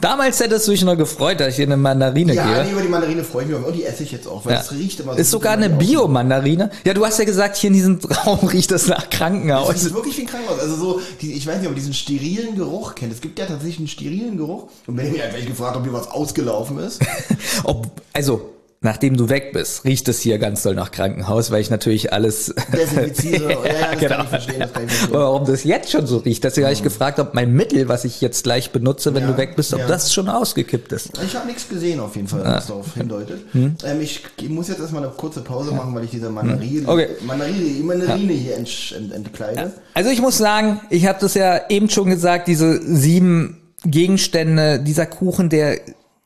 [0.01, 2.71] Damals hättest du dich noch gefreut, dass ich dir eine Mandarine ja, nee, gebe.
[2.71, 3.57] über die Mandarine freue ich mich.
[3.63, 4.59] Und die esse ich jetzt auch, weil Ja.
[4.61, 5.19] es riecht immer so.
[5.19, 6.69] Ist sogar eine Bio-Mandarine.
[6.85, 9.75] Ja, du hast ja gesagt, hier in diesem Raum riecht das nach Das Krankenhaus.
[9.75, 10.59] ist wirklich wie ein Krankenhaus.
[10.59, 13.11] Also so, die, ich weiß nicht, ob ihr diesen sterilen Geruch kennt.
[13.13, 14.67] Es gibt ja tatsächlich einen sterilen Geruch.
[14.87, 16.99] Und wenn ihr mich einfach gefragt, ob hier was ausgelaufen ist.
[17.63, 18.49] Ob, also,
[18.81, 22.53] nachdem du weg bist, riecht es hier ganz doll nach Krankenhaus, weil ich natürlich alles
[22.73, 23.51] Desinfiziere.
[23.51, 25.13] Ja, ja, das kann ich verstehen, das kann ich verstehen.
[25.19, 28.21] Warum das jetzt schon so riecht, deswegen habe ich gefragt, ob mein Mittel, was ich
[28.21, 29.87] jetzt gleich benutze, wenn Ja, du weg bist, ob ja.
[29.87, 31.11] das schon ausgekippt ist.
[31.25, 32.55] Ich habe nichts gesehen auf jeden Fall, Ah.
[32.55, 33.41] was darauf hindeutet.
[33.51, 33.75] Hm?
[33.83, 37.07] Ähm, ich muss jetzt erstmal eine kurze Pause machen, weil ich diese Mandarine, Okay.
[37.25, 39.73] Mandarine, Mandarine hier ent, ent, entkleide.
[39.93, 45.05] Also ich muss sagen, ich habe das ja eben schon gesagt, diese sieben Gegenstände, dieser
[45.05, 45.79] Kuchen, der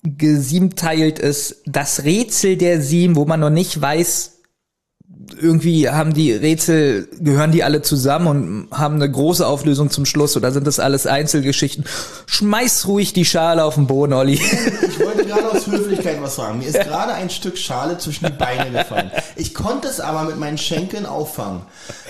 [0.03, 4.32] gesiebteilt ist, das Rätsel der sieben, wo man noch nicht weiß,
[5.39, 10.35] irgendwie haben die Rätsel, gehören die alle zusammen und haben eine große Auflösung zum Schluss
[10.35, 11.85] oder sind das alles Einzelgeschichten?
[12.25, 14.33] Schmeiß ruhig die Schale auf den Boden, Olli.
[14.33, 16.59] Ich wollte gerade aus Höflichkeit was sagen.
[16.59, 19.11] Mir ist gerade ein Stück Schale zwischen die Beine gefallen.
[19.35, 21.61] Ich konnte es aber mit meinen Schenkeln auffangen.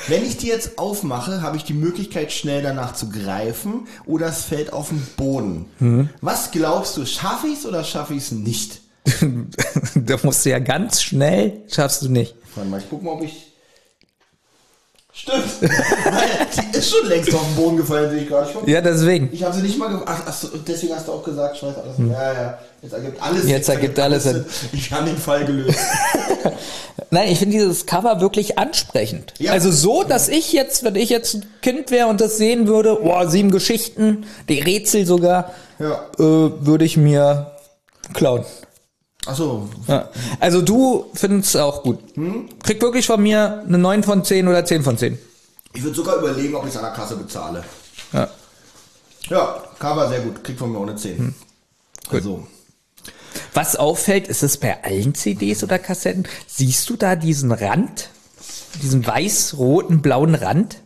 [0.08, 4.44] Wenn ich die jetzt aufmache, habe ich die Möglichkeit, schnell danach zu greifen oder es
[4.44, 5.66] fällt auf den Boden.
[5.80, 6.10] Mhm.
[6.22, 8.83] Was glaubst du, schaffe ich es oder schaffe ich es nicht?
[9.96, 12.36] Da musst du ja ganz schnell, schaffst du nicht.
[12.56, 13.50] Warte mal, ich guck mal, ob ich.
[15.16, 15.44] Stimmt.
[15.62, 18.68] Die ist schon längst auf den Boden gefallen, sehe ich gerade schon.
[18.68, 19.30] Ja, deswegen.
[19.32, 21.76] Ich habe sie nicht mal ge Ach, ach so, deswegen hast du auch gesagt, scheiß
[21.78, 21.98] alles.
[22.12, 22.58] Ja, ja.
[22.82, 23.42] Jetzt ergibt alles.
[23.44, 23.50] Hm.
[23.50, 24.46] Jetzt ergibt alles Sinn.
[24.72, 25.78] Ich habe den Fall gelöst.
[27.12, 29.36] Nein, ich finde dieses Cover wirklich ansprechend.
[29.38, 29.52] Ja.
[29.52, 32.96] Also so, dass ich jetzt, wenn ich jetzt ein Kind wäre und das sehen würde,
[32.96, 36.08] boah, sieben Geschichten, die Rätsel sogar, Ja.
[36.18, 37.52] äh, würde ich mir
[38.14, 38.46] klauen.
[39.26, 40.10] Achso, Ja.
[40.40, 42.00] Also du findest es auch gut.
[42.16, 42.50] Hm?
[42.64, 45.18] Krieg wirklich von mir eine 9 von 10 oder 10 von 10.
[45.74, 47.64] ich würde sogar überlegen, ob ich es an der Kasse bezahle.
[48.12, 48.30] Ja.
[49.30, 50.44] Ja, Cover sehr gut.
[50.44, 51.18] Krieg von mir ohne 10.
[51.18, 51.36] Hm.
[52.10, 52.46] Also,
[53.54, 56.28] Was auffällt, ist es bei allen CDs oder Kassetten?
[56.48, 58.10] Siehst du da diesen Rand?
[58.82, 60.78] Diesen weiß-roten, blauen Rand?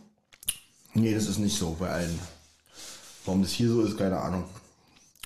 [0.94, 2.18] Nee, das ist nicht so bei allen.
[3.24, 4.44] Warum das hier so ist, keine Ahnung.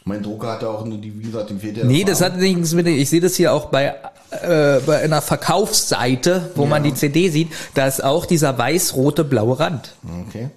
[0.04, 2.72] Mein Drucker hat ja auch nur die, wie gesagt, fehlt ja Nee, das hat nichts
[2.74, 3.94] mit, ich sehe das hier auch bei,
[4.30, 6.68] äh, bei einer Verkaufsseite, wo Ja.
[6.70, 9.94] man die CD sieht, da ist auch dieser weiß-rote, blaue Rand.
[10.28, 10.50] Okay.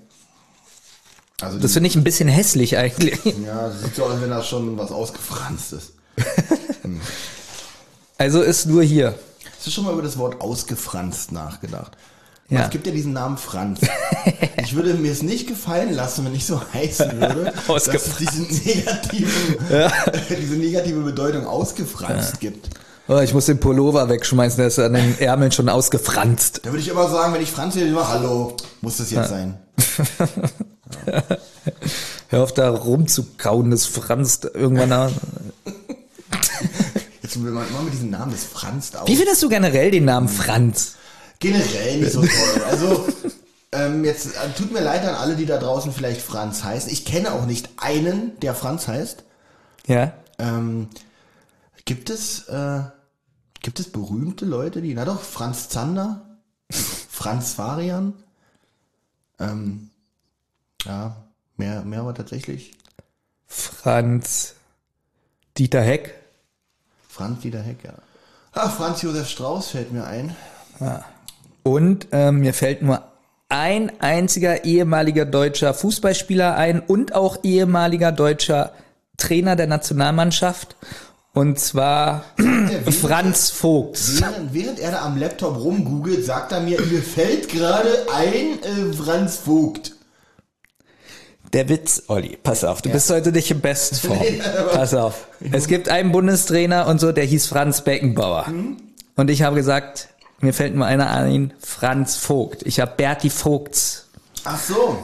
[1.42, 3.20] Also Das die, finde ich ein bisschen hässlich eigentlich.
[3.46, 5.92] ja, das sieht so aus, als wenn da schon was ausgefranst ist.
[8.18, 9.14] Also ist nur hier.
[9.58, 11.98] Hast du schon mal über das Wort ausgefranst nachgedacht?
[12.50, 12.66] Ja.
[12.66, 13.80] Es gibt ja diesen Namen Franz.
[14.62, 18.48] Ich würde mir es nicht gefallen lassen, wenn ich so heißen würde, dass es diesen
[18.48, 19.58] negativen,
[20.30, 22.70] diese negative Bedeutung ausgefranst gibt.
[23.08, 26.62] Oh, ich muss den Pullover wegschmeißen, der ist an den Ärmeln schon ausgefranst.
[26.64, 29.60] Da würde ich immer sagen, wenn ich Franz wäre, immer, hallo, muss das jetzt sein?
[32.30, 35.12] Hör auf da rumzukauen, das franzt irgendwann nach.
[37.22, 39.08] Jetzt will man immer mit diesem Namen, das franzt aus.
[39.08, 40.96] Wie findest du generell den Namen Franz?
[41.52, 42.64] Generell nicht so toll.
[42.70, 43.08] Also,
[43.72, 46.92] ähm, jetzt äh, tut mir leid an alle, die da draußen vielleicht Franz heißen.
[46.92, 49.24] Ich kenne auch nicht einen, der Franz heißt.
[49.88, 50.14] Ja?
[50.40, 50.90] Ähm,
[51.86, 52.82] gibt es, äh,
[53.62, 56.40] gibt es berühmte Leute, die, na doch, Franz Zander,
[56.72, 58.14] Franz Farian,
[59.40, 59.90] ähm,
[60.86, 61.16] ja,
[61.58, 62.72] mehr, mehr aber tatsächlich
[63.48, 64.56] Franz
[65.58, 66.16] Dieter Heck.
[67.08, 67.94] Franz Dieter Heck, ja.
[68.52, 70.36] Ah, Franz Josef Strauß fällt mir ein.
[71.68, 73.02] Und ähm, mir fällt nur
[73.50, 78.74] ein einziger ehemaliger deutscher Fußballspieler ein und auch ehemaliger deutscher
[79.18, 80.76] Trainer der Nationalmannschaft.
[81.34, 82.24] Und zwar
[83.02, 84.22] Franz Vogts.
[84.22, 88.94] Während, während er da am Laptop rumgoogelt, sagt er mir, mir fällt gerade ein äh,
[88.94, 89.96] Franz Vogt.
[91.52, 94.20] Der Witz, Olli, pass auf, du bist heute nicht in Bestform.
[94.72, 95.28] pass auf.
[95.52, 98.54] Es gibt einen Bundestrainer und so, der hieß Franz Beckenbauer.
[99.16, 100.10] Und ich habe gesagt,
[100.40, 102.64] mir fällt nur einer ein, Franz Vogt.
[102.64, 104.08] Ich habe Berti Vogts.
[104.44, 104.98] Ach so.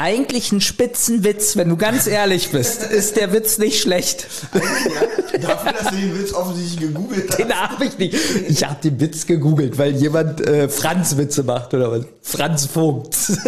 [0.00, 4.28] Eigentlich ein Spitzenwitz, wenn du ganz ehrlich bist, ist der Witz nicht schlecht.
[4.54, 7.38] Ja, dafür, dass du den Witz offensichtlich gegoogelt hast.
[7.38, 8.14] Den habe ich nicht.
[8.48, 12.04] Ich habe den Witz gegoogelt, weil jemand äh, Franz Witze macht oder was.
[12.22, 13.38] Franz Vogts.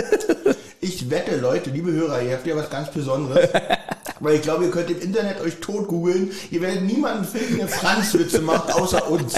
[0.81, 3.49] Ich wette, Leute, liebe Hörer, ihr habt ja was ganz Besonderes.
[4.19, 6.31] Weil ich glaube, ihr könnt im Internet euch tot googeln.
[6.51, 9.35] Ihr werdet niemanden finden, der Franz-Witze macht, außer uns.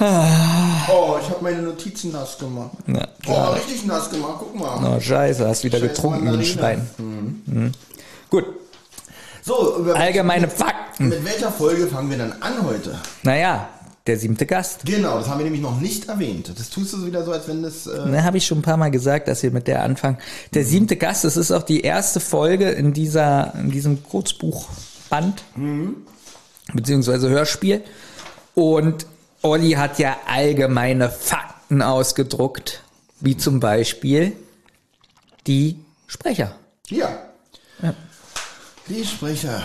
[0.00, 2.70] Oh, ich habe meine Notizen nass gemacht.
[2.86, 3.08] Ja.
[3.26, 4.96] Oh, richtig nass gemacht, guck mal.
[4.96, 6.52] Oh, scheiße, hast wieder Scheiß getrunken wie ein Mandarine.
[6.52, 6.90] Schwein.
[7.46, 7.72] Mhm.
[8.30, 8.44] Gut,
[9.42, 11.08] So, allgemeine Fakten.
[11.08, 12.96] mit welcher Folge fangen wir dann an heute?
[13.24, 13.68] Naja,
[14.06, 14.84] der siebte Gast.
[14.84, 16.52] Genau, das haben wir nämlich noch nicht erwähnt.
[16.56, 17.86] Das tust du so wieder so, als wenn das...
[17.88, 20.18] Äh, Ne, habe ich schon ein paar Mal gesagt, dass wir mit der anfangen.
[20.54, 25.42] Der siebte Gast, das ist auch die erste Folge in dieser, in diesem Kurzbuchband,
[26.72, 27.82] beziehungsweise Hörspiel.
[28.58, 29.06] Und
[29.42, 32.82] Olli hat ja allgemeine Fakten ausgedruckt,
[33.20, 34.32] wie zum Beispiel
[35.46, 35.78] die
[36.08, 36.56] Sprecher.
[36.88, 37.22] Ja.
[38.88, 39.62] Die Sprecher.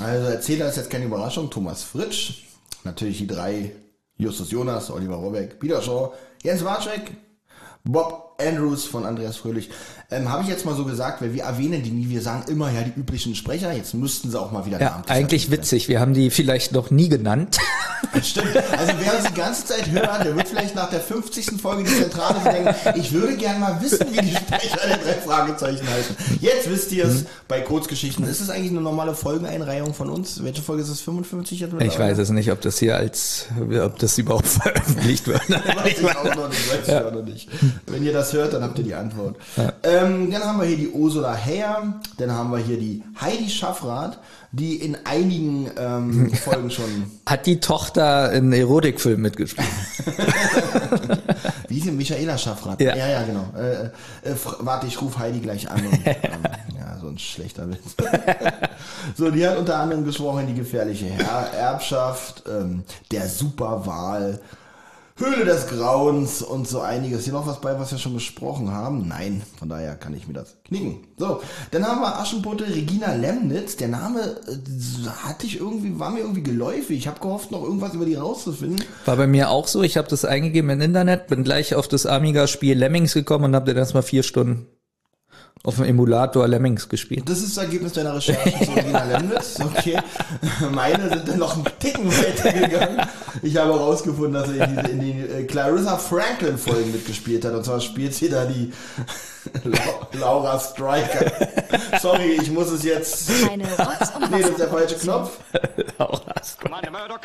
[0.00, 1.50] Also Erzähler ist jetzt keine Überraschung.
[1.50, 2.44] Thomas Fritsch.
[2.82, 3.72] Natürlich die drei.
[4.16, 7.12] Justus Jonas, Oliver Robeck, Peter Shaw, Jens Warczek,
[7.84, 9.68] Bob Andrews von Andreas Fröhlich.
[10.10, 12.08] Ähm, Habe ich jetzt mal so gesagt, weil wir erwähnen die nie.
[12.08, 13.72] Wir sagen immer ja die üblichen Sprecher.
[13.74, 15.86] Jetzt müssten sie auch mal wieder Ja, eigentlich witzig.
[15.90, 17.58] Wir haben die vielleicht noch nie genannt.
[18.22, 18.56] Stimmt.
[18.56, 21.60] Also wer uns die ganze Zeit hört, der wird vielleicht nach der 50.
[21.60, 25.12] Folge die Zentrale so denken, ich würde gern mal wissen, wie die Sprecher der drei
[25.20, 26.16] Fragezeichen heißen.
[26.40, 27.10] Jetzt wisst ihr Mhm.
[27.12, 28.24] es bei Kurzgeschichten.
[28.26, 30.42] Ist es eigentlich eine normale Folgeneinreihung von uns?
[30.42, 31.02] Welche Folge ist es?
[31.02, 31.60] 55?
[31.60, 33.44] jetzt Ich weiß es nicht, ob das hier als,
[33.84, 35.42] ob das überhaupt veröffentlicht wird.
[35.50, 37.48] Weiß ich auch noch nicht, weiß ich auch noch nicht.
[37.86, 39.36] Wenn ihr das hört, dann habt ihr die Antwort.
[39.82, 44.18] Ähm, dann haben wir hier die Ursula Heyer, dann haben wir hier die Heidi Schaffrath,
[44.52, 49.66] die in einigen ähm, Folgen schon, Hat die Tochter in Erotikfilm mitgespielt?
[51.68, 52.80] wie hieß sie, Michaela Schaffrath?
[52.80, 52.96] Ja.
[52.96, 53.44] ja, ja genau.
[53.56, 53.86] Äh,
[54.28, 55.84] äh, fr- warte, ich rufe Heidi gleich an.
[55.84, 56.42] Und, ähm,
[56.78, 57.94] ja, so ein schlechter Witz.
[59.16, 64.40] so, die hat unter anderem gesprochen, die gefährliche Her Erbschaft, ähm, der Superwahl,
[65.18, 67.24] Höhle des Grauens und so einiges.
[67.24, 69.08] Hier noch was bei, was wir schon besprochen haben?
[69.08, 71.08] Nein, von daher kann ich mir das knicken.
[71.16, 71.40] So,
[71.72, 73.76] dann haben wir Aschenputtel Regina Lemnitz.
[73.76, 76.98] Der Name äh, hatte ich irgendwie, war mir irgendwie geläufig.
[76.98, 78.84] Ich habe gehofft, noch irgendwas über die rauszufinden.
[79.06, 79.82] War bei mir auch so.
[79.82, 83.66] Ich habe das eingegeben im Internet, bin gleich auf das Amiga-Spiel Lemmings gekommen und habe
[83.66, 84.66] dann erstmal vier Stunden
[85.64, 87.28] auf dem Emulator Lemmings gespielt.
[87.28, 89.58] Das ist das Ergebnis deiner Recherche zu Regina Lemnitz.
[89.64, 89.98] Okay.
[90.70, 93.06] Meine sind dann noch einen Ticken weitergegangen.
[93.42, 97.52] Ich habe herausgefunden, dass er in, den äh, Clarissa Franklin Folgen mitgespielt hat.
[97.54, 98.72] Und zwar spielt sie da die
[99.64, 101.30] La- Laura Striker.
[102.00, 103.30] Sorry, ich muss es jetzt.
[103.50, 105.38] Eine Rotz- und Nee, das ist der falsche Knopf.
[106.62, 107.20] Commander Murdoch,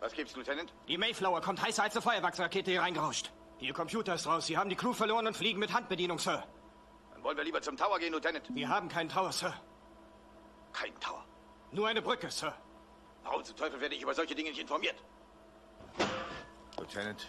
[0.00, 0.72] Was gibt's, Lieutenant?
[0.88, 3.30] die Mayflower kommt heißer als eine Feuerwerksrakete hier reingerauscht.
[3.60, 4.46] Ihr Computer ist raus.
[4.46, 6.42] Sie haben die Crew verloren und fliegen mit Handbedienung, Sir.
[7.22, 8.44] Wollen wir lieber zum Tower gehen, Lieutenant.
[8.54, 9.54] Wir haben keinen Tower, Sir.
[10.72, 11.24] Kein Tower.
[11.70, 12.54] Nur eine Brücke, Sir.
[13.22, 14.96] Warum zum Teufel werde ich über solche Dinge nicht informiert?
[16.76, 17.28] Lieutenant,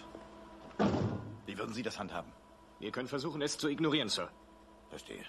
[1.46, 2.32] wie würden Sie das handhaben?
[2.80, 4.30] Wir können versuchen, es zu ignorieren, Sir.
[4.89, 5.24] Verstehe.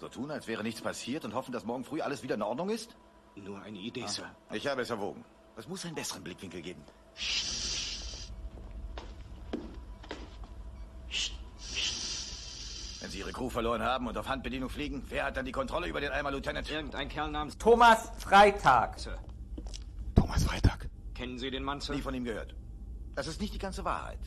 [0.00, 2.70] So tun, als wäre nichts passiert und hoffen, dass morgen früh alles wieder in Ordnung
[2.70, 2.96] ist?
[3.34, 4.30] Nur eine Idee, Sir.
[4.52, 5.24] Ich habe es erwogen.
[5.56, 6.84] Es muss einen besseren Blickwinkel geben.
[13.00, 15.86] Wenn Sie Ihre Crew verloren haben und auf Handbedienung fliegen, wer hat dann die Kontrolle
[15.86, 16.68] über den Eimer, Lieutenant?
[16.68, 18.98] Irgendein Kerl namens Thomas Freitag.
[18.98, 19.16] Sir.
[20.16, 20.88] Thomas Freitag.
[21.14, 21.94] Kennen Sie den Mann, Sir?
[21.94, 22.54] Nie von ihm gehört.
[23.14, 24.18] Das ist nicht die ganze Wahrheit.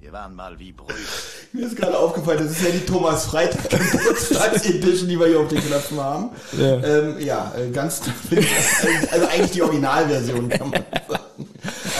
[0.00, 0.94] Wir waren mal wie Brüder.
[1.52, 5.48] Mir ist gerade aufgefallen, das ist ja die Thomas Freitag Geburtstagsedition, die wir hier auf
[5.48, 6.30] den Knöpfen haben.
[6.58, 6.82] Ja.
[6.82, 8.02] Ähm, ja, äh, ganz,
[9.10, 11.21] also eigentlich die Originalversion kann man sagen.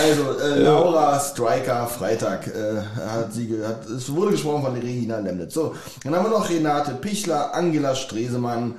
[0.03, 5.19] Also, äh, Laura Striker Freitag äh, hat sie, ge- hat, es wurde gesprochen von Regina
[5.19, 5.55] Lemnitz.
[5.55, 5.75] So,
[6.05, 8.75] dann haben wir noch Renate Pichler, Angela Stresemann,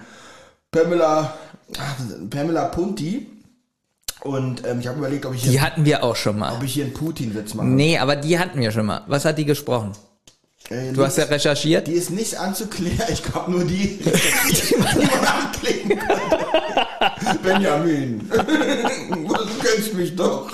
[0.71, 1.33] Pamela,
[2.29, 3.27] Pamela Punti.
[4.21, 6.53] Und ähm, ich habe überlegt, ob ich, Die hier, hatten wir auch schon mal.
[6.53, 7.67] ob ich hier einen Putin-Witz mache.
[7.67, 9.01] Nee, aber die hatten wir schon mal.
[9.07, 9.91] Was hat die gesprochen?
[10.69, 11.87] Äh, Du hast ja recherchiert.
[11.87, 13.99] Die ist nicht anzuklären, ich glaube nur die,
[14.69, 15.09] die man
[15.45, 17.39] anklicken konnte.
[17.43, 18.29] Benjamin,
[19.09, 20.51] du kennst mich doch.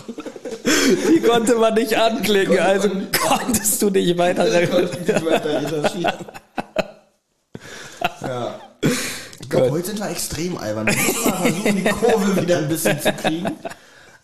[0.87, 5.91] Die konnte man nicht anklicken, Konnte also man konntest du nicht weiter weiter.
[8.21, 8.59] Ja.
[9.39, 10.87] Ich glaube, heute sind wir extrem albern.
[10.87, 13.47] Wir müssen mal versuchen, die Kurve wieder ein bisschen zu kriegen.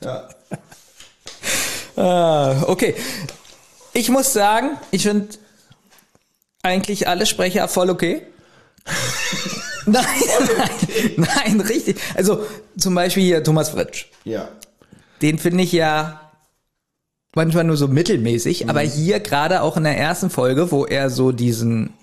[0.03, 0.28] Ja.
[1.95, 2.95] Ah, okay.
[3.93, 5.30] Ich muss sagen, ich finde
[6.62, 8.22] eigentlich alle Sprecher voll okay.
[9.86, 10.06] nein,
[10.58, 11.97] nein, nein, richtig.
[12.16, 12.45] Also
[12.78, 14.08] zum Beispiel hier Thomas Fritsch.
[14.26, 14.49] Ja.
[15.22, 16.25] Den finde ich ja
[17.36, 21.32] manchmal nur so mittelmäßig, aber hier gerade auch in der ersten Folge, wo er so
[21.32, 21.94] diesen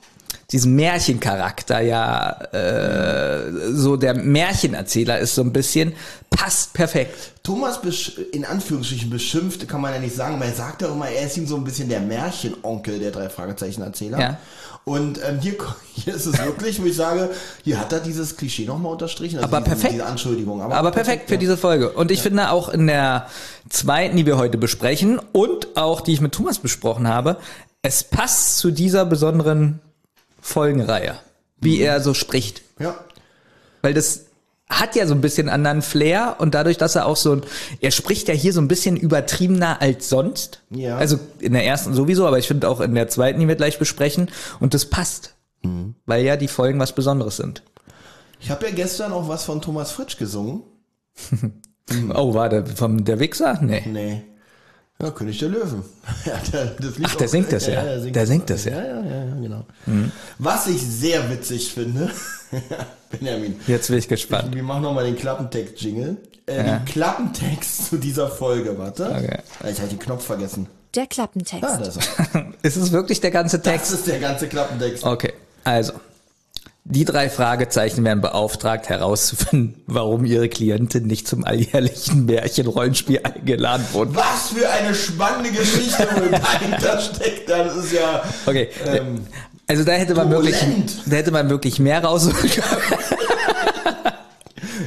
[0.51, 5.95] diesen Märchencharakter ja äh, so der Märchenerzähler ist so ein bisschen
[6.31, 7.33] passt perfekt.
[7.43, 7.81] Thomas
[8.33, 11.37] in Anführungsstrichen beschimpft, kann man ja nicht sagen, weil er sagt ja immer, er ist
[11.37, 14.19] ihm so ein bisschen der Märchenonkel der drei Fragezeichen Erzähler.
[14.19, 14.39] Ja.
[14.85, 15.55] Und ähm, hier,
[15.95, 17.31] hier ist es wirklich, wo ich sage,
[17.63, 19.39] hier hat er dieses Klischee nochmal unterstrichen.
[19.39, 19.95] Also Aber diese, perfekt.
[19.95, 20.61] Diese Anschuldigung.
[20.63, 21.41] Aber perfekt für ja.
[21.41, 21.91] diese Folge.
[21.93, 23.29] Und ich finde auch in der
[23.69, 27.37] zweiten, die wir heute besprechen und auch die ich mit Thomas besprochen habe,
[27.83, 29.81] es passt zu dieser besonderen
[30.43, 31.15] Folgenreihe,
[31.59, 32.61] wie er so spricht.
[32.79, 32.97] Ja.
[33.81, 34.27] Weil das
[34.69, 37.43] hat ja so ein bisschen anderen Flair und dadurch, dass er auch so ein,
[37.81, 40.63] er spricht ja hier so ein bisschen übertriebener als sonst.
[40.71, 40.97] Ja.
[40.97, 43.79] Also in der ersten sowieso, aber ich finde auch in der zweiten, die wir gleich
[43.79, 44.31] besprechen.
[44.61, 45.35] Und das passt.
[45.63, 45.95] Mhm.
[46.07, 47.63] Weil ja die Folgen was Besonderes sind.
[48.41, 50.63] Ich habe ja gestern auch was von Thomas Fritsch gesungen.
[52.15, 53.59] Oh, war der vom der Wichser?
[53.61, 53.83] Nee.
[53.87, 54.23] Nee.
[55.01, 55.83] Ja, König der Löwen.
[56.25, 57.83] ja, der, das Ach, der auch- singt das ja.
[57.83, 58.73] der Der singt das ja.
[58.73, 58.77] Mhm.
[58.79, 59.65] Ja, ja, ja, ja genau.
[60.39, 62.11] Was ich sehr witzig finde,
[63.11, 64.55] Benjamin, Jetzt bin ich gespannt.
[64.55, 66.17] wir machen nochmal den Klappentext-Jingle.
[66.47, 66.63] Äh, Ja.
[66.79, 69.07] Den Klappentext zu dieser Folge, warte.
[69.07, 69.39] Okay.
[69.63, 70.67] Ah, Ich habe den Knopf vergessen.
[70.95, 71.65] Der Klappentext.
[71.65, 71.99] Ah, ist.
[72.63, 73.93] Ist es wirklich der ganze Das Text?
[73.93, 75.05] ist der ganze Klappentext.
[75.05, 75.33] Okay,
[75.65, 75.95] also.
[76.85, 84.15] Die drei Fragezeichen werden beauftragt herauszufinden, warum ihre Klientin nicht zum alljährlichen Märchenrollenspiel eingeladen wurde.
[84.17, 87.49] Was für eine spannende Geschichte wohl dahinter steckt.
[87.49, 88.23] Das ist ja.
[88.47, 88.69] Okay.
[88.87, 89.25] Ähm,
[89.69, 90.93] Also da hätte man wirklich, turbulent.
[91.07, 92.83] da hätte man wirklich mehr rausholen können.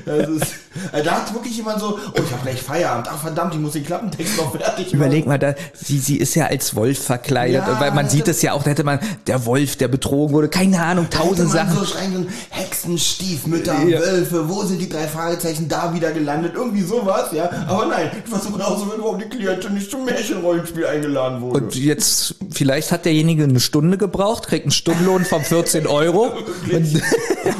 [0.05, 0.43] Das ist,
[0.91, 3.07] äh, da hat wirklich jemand so, oh, ich habe gleich Feierabend.
[3.11, 4.95] Ach verdammt, ich muss den Klappentext noch fertig machen.
[4.97, 8.41] Überleg mal, da, sie, sie ist ja als Wolf verkleidet, Ja, weil man sieht es
[8.41, 11.53] ja auch, da hätte man, der Wolf, der betrogen wurde, keine Ahnung, Da hätte tausend
[11.53, 11.79] man Sachen.
[11.79, 13.99] so schreien können, Hexen, Stiefmütter, Ja.
[13.99, 16.53] Wölfe, wo sind die drei Fragezeichen da wieder gelandet?
[16.55, 17.49] Irgendwie sowas, ja.
[17.67, 21.63] Aber nein, ich versuche herauszufinden, warum die Klientin nicht zum Märchenrollenspiel eingeladen wurde.
[21.65, 26.31] Und jetzt, vielleicht hat derjenige eine Stunde gebraucht, kriegt einen Stundenlohn von 14 Euro.
[26.65, 27.01] Wirklich?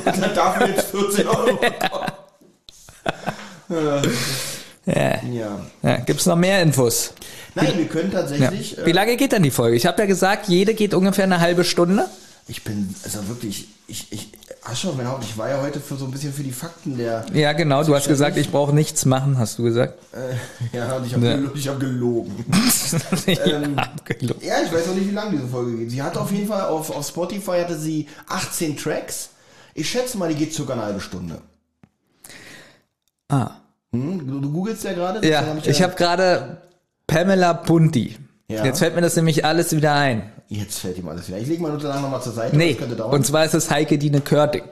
[0.06, 2.06] Und dann darf er jetzt 14 Euro bekommen.
[3.70, 4.02] Ja.
[5.24, 5.60] Ja.
[5.82, 7.14] Ja, gibt's noch mehr Infos?
[7.56, 8.20] Nein, wir können Ja.
[8.22, 8.78] tatsächlich.
[8.84, 9.76] Wie Äh, lange geht denn die Folge?
[9.76, 12.06] Ich habe ja gesagt, jede geht ungefähr eine halbe Stunde.
[12.48, 14.32] ich bin, also wirklich, ich, ich,
[14.68, 16.98] Ach schon, mein Haupt, ich war ja heute für so ein bisschen für die Fakten
[16.98, 17.24] der.
[17.34, 17.84] Ja, genau.
[17.84, 19.94] Du hast gesagt, ich brauche nichts machen, hast du gesagt.
[20.12, 21.36] Äh, ja, und ich habe Ja.
[21.38, 22.46] gelo hab gelogen.
[23.28, 24.44] ja, abgelogen.
[24.44, 25.92] Ja, ich weiß noch nicht, wie lange diese Folge geht.
[25.92, 29.30] Sie hatte auf jeden Fall auf, auf Spotify hatte sie 18 Tracks.
[29.76, 31.40] Ich schätze mal, die geht sogar eine halbe Stunde.
[33.30, 33.52] Ah.
[33.92, 34.42] Hm?
[34.42, 35.28] Du, googelst ja gerade?
[35.28, 36.58] Ja, deswegen ich habe gerade
[37.08, 38.18] Pamela Bunti.
[38.48, 38.64] Ja.
[38.64, 40.32] Jetzt fällt mir das nämlich alles wieder ein.
[40.48, 41.40] Jetzt fällt ihm alles wieder.
[41.40, 42.56] Ich lege meine Unterlagen nochmal zur Seite.
[42.56, 43.12] Nee, Das könnte dauern.
[43.14, 44.64] und zwar ist es Heike Dine Körting.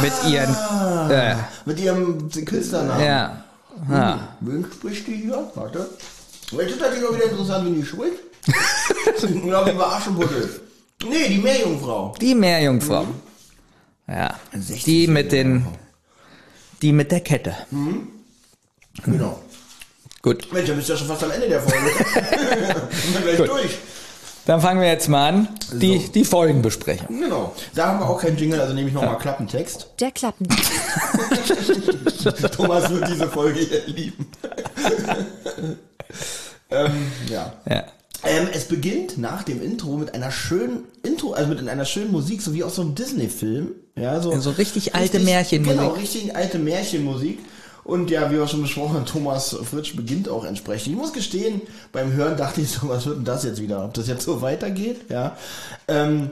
[0.00, 0.54] Mit ihren,
[1.10, 1.36] äh,
[1.66, 3.04] Mit ihrem Künstlernamen.
[3.04, 3.44] ja,
[3.90, 4.18] ah.
[4.40, 5.50] Wen spricht die hier?
[5.54, 5.86] Warte.
[6.52, 8.12] Jetzt ist natürlich auch wieder interessant, wie die spricht.
[8.46, 10.48] ich glaube, die war Aschenputtel.
[11.08, 12.14] Nee, die Meerjungfrau.
[12.20, 13.06] die Meerjungfrau.
[14.08, 15.66] Ja, 60 die mit den,
[16.82, 17.54] die mit der Kette.
[19.04, 19.38] Genau.
[20.20, 21.90] Gut, Mensch, dann bist du ja schon fast am Ende der Folge.
[23.22, 23.48] Gleich Gut.
[23.48, 23.78] durch.
[24.46, 26.12] dann fangen wir jetzt mal an, die, So.
[26.12, 27.08] die Folgenbesprechung.
[27.08, 27.54] Genau.
[27.74, 29.88] Da haben wir auch keinen Jingle, also nehme ich nochmal Klappentext.
[29.98, 30.46] Der Klappen.
[32.56, 34.26] Thomas wird diese Folge hier lieben.
[36.70, 37.52] ähm, ja.
[37.68, 37.84] Ja.
[38.24, 42.42] Ähm, es beginnt nach dem Intro mit einer schönen Intro, also mit einer schönen Musik,
[42.42, 43.72] so wie aus so einem Disney-Film.
[43.94, 45.78] Ja, so, So richtig alte Märchenmusik.
[45.78, 47.38] Genau, richtig alte Märchenmusik.
[47.84, 50.92] Und ja, wie wir schon besprochen haben, Thomas Fritsch beginnt auch entsprechend.
[50.92, 53.84] Ich muss gestehen, beim Hören dachte ich so, was wird denn das jetzt wieder?
[53.84, 55.00] Ob das jetzt so weitergeht?
[55.08, 55.36] Ja.
[55.88, 56.30] Ähm,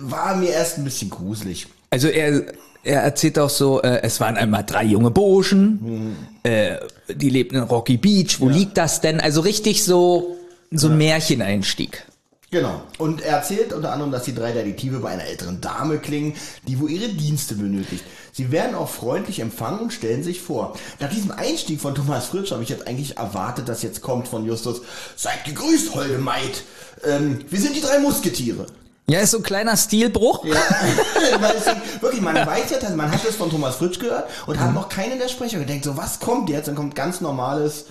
[0.00, 1.68] war mir erst ein bisschen gruselig.
[1.90, 2.42] Also er,
[2.82, 6.76] er erzählt auch so, äh, es waren einmal drei junge Burschen, äh,
[7.08, 9.20] die lebten in Rocky Beach, wo liegt das denn?
[9.20, 10.36] Also richtig so,
[10.72, 12.04] so ein Märcheneinstieg.
[12.50, 12.80] Genau.
[12.96, 16.34] Und er erzählt unter anderem, dass die drei Detektive bei einer älteren Dame klingen,
[16.66, 18.02] die wo ihre Dienste benötigt.
[18.32, 20.74] Sie werden auch freundlich empfangen und stellen sich vor.
[20.98, 24.46] Nach diesem Einstieg von Thomas Fritsch habe ich jetzt eigentlich erwartet, dass jetzt kommt von
[24.46, 24.80] Justus,
[25.14, 26.62] seid gegrüßt, holde Maid.
[27.04, 28.66] Ähm, wir sind die drei Musketiere.
[29.10, 30.44] Ja, ist so ein kleiner Stilbruch.
[30.46, 30.54] Ja.
[31.40, 34.72] Weil es, wirklich, man weiß ja, man hat es von Thomas Fritsch gehört und hat
[34.72, 36.68] noch keinen der Sprecher gedacht, so was kommt jetzt?
[36.68, 37.86] Dann kommt ganz normales,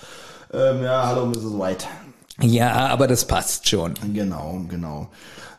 [0.51, 1.59] ähm, ja, hallo Mrs.
[1.59, 1.85] White.
[2.41, 3.93] Ja, aber das passt schon.
[4.13, 5.09] Genau, genau.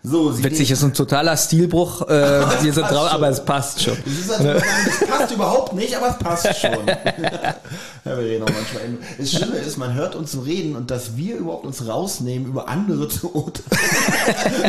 [0.05, 2.03] So, sie Witzig, ist ein totaler Stilbruch.
[2.09, 2.09] Äh,
[2.63, 3.97] wir sind drauf, aber es passt schon.
[4.07, 4.53] Das, also,
[5.01, 6.71] das passt überhaupt nicht, aber es passt schon.
[6.71, 7.57] ja,
[8.05, 8.99] wir reden auch manchmal.
[9.19, 13.09] Das Schlimme ist, man hört uns reden und dass wir überhaupt uns rausnehmen, über andere
[13.09, 13.67] zu urteilen,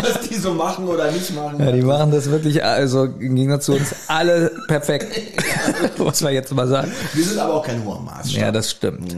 [0.02, 1.60] was die so machen oder nicht machen.
[1.60, 5.16] Ja, die machen das wirklich, also im Gegensatz zu uns, alle perfekt.
[6.00, 6.92] Muss man jetzt mal sagen.
[7.14, 8.42] wir sind aber auch kein hoher Maßstab.
[8.42, 9.16] Ja, das stimmt.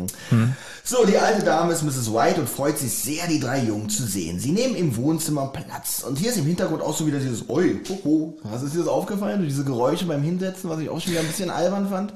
[0.83, 2.11] So, die alte Dame ist Mrs.
[2.11, 4.39] White und freut sich sehr, die drei Jungen zu sehen.
[4.39, 6.03] Sie nehmen im Wohnzimmer Platz.
[6.07, 8.37] Und hier ist im Hintergrund auch so wieder dieses Oi, hoho.
[8.43, 9.45] Was ist dir das aufgefallen?
[9.45, 12.13] Diese Geräusche beim Hinsetzen, was ich auch schon wieder ein bisschen albern fand.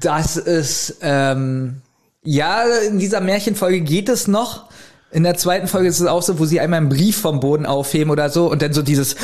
[0.00, 1.80] Das ist, ähm,
[2.22, 4.66] ja, in dieser Märchenfolge geht es noch.
[5.10, 7.66] In der zweiten Folge ist es auch so, wo sie einmal einen Brief vom Boden
[7.66, 9.10] aufheben oder so und dann so dieses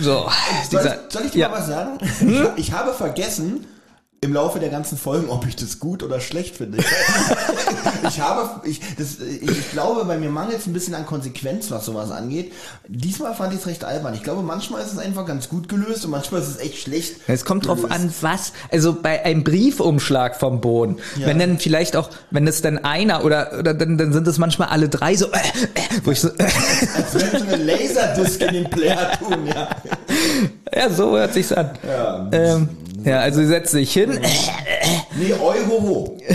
[0.00, 0.28] so
[0.70, 1.46] Soll, dieser, soll ich dir ja.
[1.46, 1.52] Hm?
[1.52, 1.98] mal was sagen?
[2.56, 3.66] Ich, ich habe vergessen,
[4.22, 6.78] im Laufe der ganzen Folgen, ob ich das gut oder schlecht finde.
[8.06, 11.70] ich habe, ich, das, ich, ich glaube, bei mir mangelt es ein bisschen an Konsequenz,
[11.70, 12.52] was sowas angeht.
[12.86, 14.12] Diesmal fand ich es recht albern.
[14.12, 17.16] Ich glaube, manchmal ist es einfach ganz gut gelöst und manchmal ist es echt schlecht.
[17.28, 17.94] Es kommt drauf gelöst.
[17.98, 18.52] an, was.
[18.70, 21.26] Also bei einem Briefumschlag vom Boden, Ja.
[21.26, 24.68] wenn dann vielleicht auch, wenn es dann einer oder oder dann, dann sind es manchmal
[24.68, 28.52] alle drei so, äh, äh, wo ich so, äh, Als wenn sie eine Laserdisc in
[28.52, 29.68] den Player tun, ja.
[30.74, 31.70] ja, so hört sich's an.
[31.88, 32.28] Ja.
[32.32, 32.68] Ähm,
[33.04, 34.18] ja, also sie setzt sich hin.
[35.16, 36.18] Nee, Euro.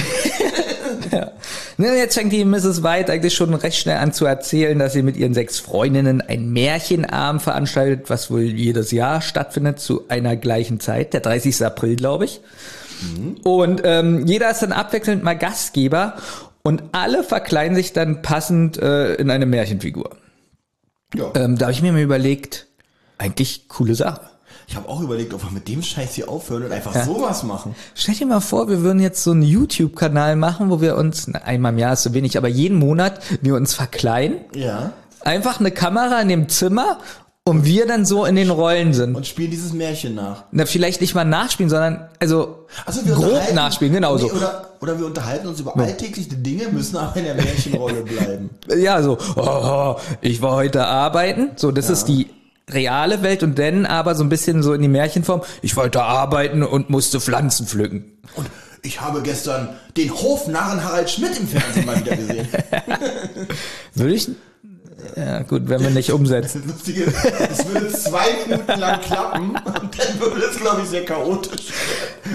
[1.78, 2.84] Ne, jetzt fängt die Mrs.
[2.84, 6.50] White eigentlich schon recht schnell an zu erzählen, dass sie mit ihren sechs Freundinnen ein
[6.52, 11.66] Märchenabend veranstaltet, was wohl jedes Jahr stattfindet zu einer gleichen Zeit, der 30.
[11.66, 12.40] April, glaube ich.
[13.44, 16.16] Und ähm, jeder ist dann abwechselnd mal Gastgeber
[16.64, 20.12] und alle verkleiden sich dann passend äh, in eine Märchenfigur.
[21.14, 21.32] Ja.
[21.36, 22.68] Ähm, da habe ich mir mal überlegt,
[23.18, 24.22] eigentlich coole Sache.
[24.68, 27.76] Ich habe auch überlegt, ob wir mit dem Scheiß hier aufhören und einfach sowas machen.
[27.94, 31.40] Stell dir mal vor, wir würden jetzt so einen YouTube-Kanal machen, wo wir uns, na,
[31.40, 34.38] einmal im Jahr ist so wenig, aber jeden Monat wir uns verkleiden.
[34.54, 34.92] Ja.
[35.22, 37.00] Einfach eine Kamera in dem Zimmer
[37.48, 39.16] und wir dann so in den Rollen sind.
[39.16, 40.46] Und spielen dieses Märchen nach.
[40.52, 44.26] Na, vielleicht nicht mal nachspielen, sondern also Also grob nachspielen, genau so.
[44.26, 48.50] Nee, oder, oder wir unterhalten uns über alltägliche Dinge, müssen aber in der Märchenrolle bleiben.
[48.76, 51.52] Ja, so, oh, ich war heute arbeiten.
[51.56, 52.30] So, das ist die
[52.70, 55.42] reale Welt und dann aber so ein bisschen so in die Märchenform.
[55.62, 58.18] Ich wollte arbeiten und musste Pflanzen pflücken.
[58.36, 58.48] Und
[58.82, 62.48] ich habe gestern den Hofnarren Harald Schmidt im Fernsehen mal wieder gesehen.
[63.94, 64.30] Würde ich?
[65.16, 66.64] Ja, gut, wenn wir nicht umsetzen.
[66.68, 67.06] Das Lustige
[67.52, 69.66] es würde zwei Minuten lang klappen und
[70.00, 71.68] dann würde es, glaube ich, sehr chaotisch.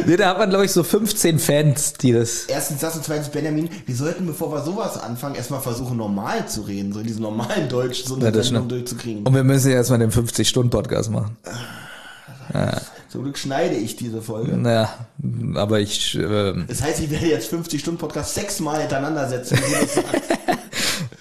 [0.07, 2.45] Nee, da hat man, glaube ich, so 15 Fans, die das.
[2.47, 6.63] Erstens das und zweitens, Benjamin, wir sollten, bevor wir sowas anfangen, erstmal versuchen, normal zu
[6.63, 9.27] reden, so in diesem normalen Deutsch, so eine Ja, Sendung durchzukriegen.
[9.27, 11.37] Und wir müssen ja erstmal den 50-Stunden-Podcast machen.
[13.09, 14.57] Zum Glück schneide ich diese Folge.
[14.57, 14.93] Naja,
[15.55, 16.17] aber ich.
[16.17, 19.59] ähm, Das heißt, ich werde jetzt 50-Stunden-Podcast sechsmal hintereinander setzen.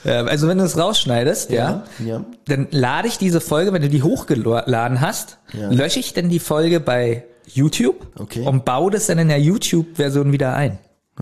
[0.05, 2.23] also, wenn du es rausschneidest, ja, ja.
[2.47, 5.69] dann lade ich diese Folge, wenn du die hochgeladen hast, Ja.
[5.69, 8.45] lösche ich dann die Folge bei YouTube Okay.
[8.45, 10.77] und baue das dann in der YouTube-Version wieder ein.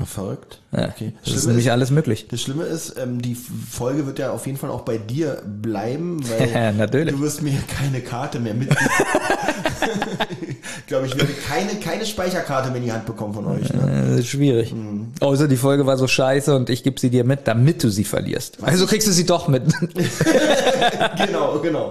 [0.05, 0.61] Verrückt.
[0.71, 1.13] Ja, Okay.
[1.21, 2.28] Das ist Schlimme nämlich ist- alles möglich.
[2.30, 6.19] Das Schlimme ist, ähm, die Folge wird ja auf jeden Fall auch bei dir bleiben,
[6.30, 7.15] weil Natürlich.
[7.15, 8.78] du wirst mir keine Karte mehr mitgeben.
[10.80, 13.72] ich glaube, ich werde keine, keine Speicherkarte mehr in die Hand bekommen von euch.
[13.74, 13.82] Ne?
[13.82, 14.74] Äh, Das ist schwierig.
[15.20, 18.04] Außer die Folge war so scheiße und ich gebe sie dir mit, damit du sie
[18.04, 18.58] verlierst.
[18.62, 19.64] Also kriegst du sie doch mit.
[21.18, 21.90] genau, genau.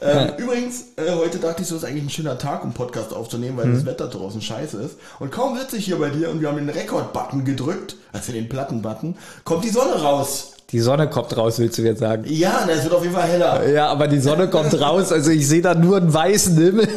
[0.00, 3.56] Ähm, Übrigens, äh, heute dachte ich, so ist eigentlich ein schöner Tag, um Podcast aufzunehmen,
[3.56, 4.96] weil das Wetter draußen scheiße ist.
[5.18, 8.48] Und kaum sitze ich hier bei dir und wir haben den Rekord-Button gedrückt, also den
[8.48, 10.52] Platten-Button, kommt die Sonne raus.
[10.70, 12.24] Die Sonne kommt raus, willst du jetzt sagen?
[12.26, 13.68] Ja, na, es wird auf jeden Fall heller.
[13.68, 16.88] Ja, aber die Sonne kommt raus, also ich sehe da nur einen weißen Himmel.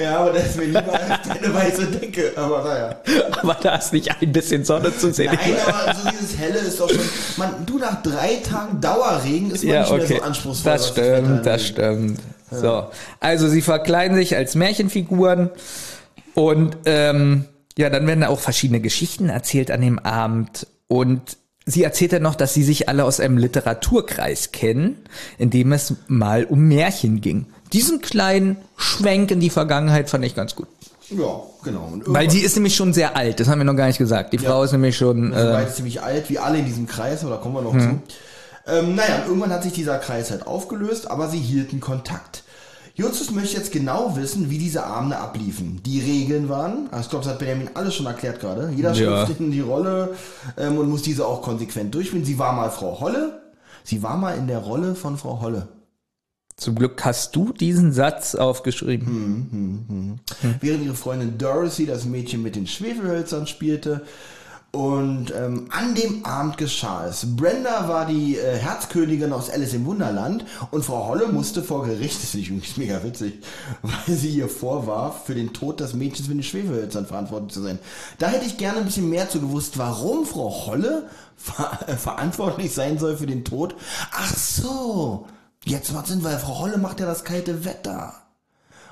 [0.00, 2.32] Ja, aber das ist mir lieber als deine weiße Decke.
[2.36, 2.94] Aber naja.
[3.42, 5.32] aber da ist nicht ein bisschen Sonne zu sehen.
[5.34, 7.00] Nein, aber so dieses Helle ist doch schon.
[7.38, 10.16] Man, du nach drei Tagen Dauerregen ist man Ja, nicht mehr okay.
[10.18, 10.72] so anspruchsvoll.
[10.72, 12.20] Das stimmt, das stimmt.
[12.52, 12.86] So.
[13.18, 15.50] Also sie verkleiden sich als Märchenfiguren
[16.34, 17.46] und ähm,
[17.76, 21.36] ja, dann werden da auch verschiedene Geschichten erzählt an dem Abend und
[21.66, 24.96] sie erzählt dann noch, dass sie sich alle aus einem Literaturkreis kennen,
[25.38, 27.46] in dem es mal um Märchen ging.
[27.72, 30.68] Diesen kleinen Schwenk in die Vergangenheit fand ich ganz gut.
[31.10, 31.92] Ja, genau.
[32.06, 34.32] Weil die ist nämlich schon sehr alt, das haben wir noch gar nicht gesagt.
[34.32, 35.32] Die Frau ist nämlich schon...
[35.32, 37.72] Also Äh, beide ziemlich alt, wie alle in diesem Kreis, aber da kommen wir noch
[37.74, 37.80] Mhm.
[37.80, 38.72] zu.
[38.72, 42.41] Ähm, naja, irgendwann hat sich dieser Kreis halt aufgelöst, aber sie hielten Kontakt.
[42.94, 45.80] Justus möchte jetzt genau wissen, wie diese Abende abliefen.
[45.84, 48.70] Die Regeln waren, also ich glaube, das hat Benjamin alles schon erklärt gerade.
[48.76, 49.24] Jeder Ja.
[49.24, 50.14] schlüpft in die Rolle
[50.58, 52.24] ähm, und muss diese auch konsequent durchspielen.
[52.24, 53.40] Sie war mal Frau Holle.
[53.84, 55.68] Sie war mal in der Rolle von Frau Holle.
[56.56, 59.06] zum Glück hast du diesen Satz aufgeschrieben.
[60.38, 60.54] Hm.
[60.60, 64.02] während ihre Freundin Dorothy das Mädchen mit den Schwefelhölzern spielte.
[64.74, 67.36] Und ähm, an dem Abend geschah es.
[67.36, 72.16] Brenda war die äh, Herzkönigin aus Alice im Wunderland und Frau Holle musste vor Gericht,
[72.22, 73.34] das finde ich mega witzig,
[73.82, 77.78] weil sie ihr vorwarf, für den Tod des Mädchens mit den Schwefelhölzern verantwortlich zu sein.
[78.18, 81.06] Da hätte ich gerne ein bisschen mehr zu gewusst, warum Frau Holle
[81.36, 83.74] ver äh, verantwortlich sein soll für den Tod.
[84.10, 85.26] Ach so,
[85.66, 88.14] jetzt macht Sinn, weil Frau Holle macht ja das kalte Wetter.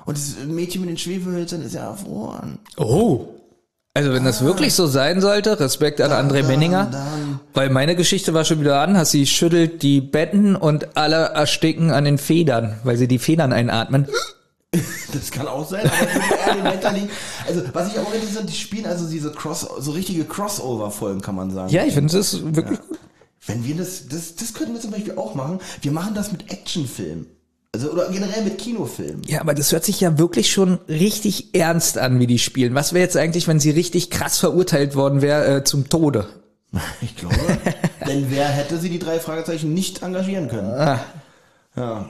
[0.05, 2.59] Und das Mädchen mit den Schwefelhölzern ist ja erfroren.
[2.77, 3.40] Oh.
[3.93, 6.89] Also wenn das wirklich so sein sollte, Respekt an André Menninger,
[7.53, 9.11] weil meine Geschichte war schon wieder anders.
[9.11, 14.07] Sie schüttelt die Betten und alle ersticken an den Federn, weil sie die Federn einatmen.
[15.11, 15.91] Das kann auch sein.
[17.45, 21.51] Also, was ich auch interessant, die spielen also diese Cross, so richtige Crossover-Folgen, kann man
[21.51, 21.69] sagen.
[21.73, 22.97] Ja, ich finde das wirklich gut.
[23.47, 25.59] Wenn wir das, das, das könnten wir zum Beispiel auch machen.
[25.81, 27.27] Wir machen das mit Actionfilmen.
[27.73, 29.23] Also, oder generell mit Kinofilmen.
[29.27, 32.75] Ja, aber das hört sich ja wirklich schon richtig ernst an, wie die spielen.
[32.75, 36.27] Was wäre jetzt eigentlich, wenn sie richtig krass verurteilt worden wäre äh, zum Tode?
[37.01, 37.35] Ich glaube.
[38.07, 40.71] Denn wer hätte sie die drei Fragezeichen nicht engagieren können?
[40.71, 40.99] Ah.
[41.75, 42.09] Ja.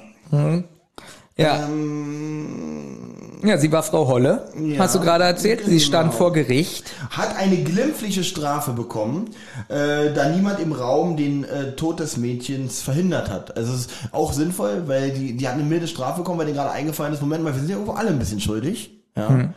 [1.37, 5.61] Ja, Ähm, ja sie war Frau Holle, Ja, hast du gerade erzählt.
[5.65, 6.17] Sie stand genau.
[6.17, 6.91] vor Gericht.
[7.09, 9.31] hat eine glimpfliche Strafe bekommen,
[9.67, 13.57] äh, da niemand im Raum den äh, Tod des Mädchens verhindert hat.
[13.57, 16.57] Also es ist auch sinnvoll, weil die, die hat eine milde Strafe bekommen, weil denen
[16.57, 18.91] gerade eingefallen ist, Moment mal, wir sind ja irgendwo alle ein bisschen schuldig.
[19.15, 19.49] Ja.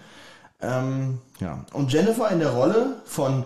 [0.60, 1.64] Ähm, ja.
[1.72, 3.44] Und Jennifer in der Rolle von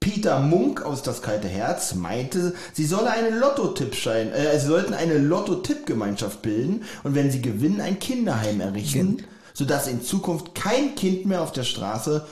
[0.00, 5.18] Peter Munk aus Das kalte Herz meinte, sie solle eine Lotto-Tippschein, äh, sie sollten eine
[5.18, 9.24] Lotto-Tipp-Gemeinschaft bilden und wenn sie gewinnen, ein Kinderheim errichten,
[9.54, 12.26] sodass in Zukunft kein Kind mehr auf der Straße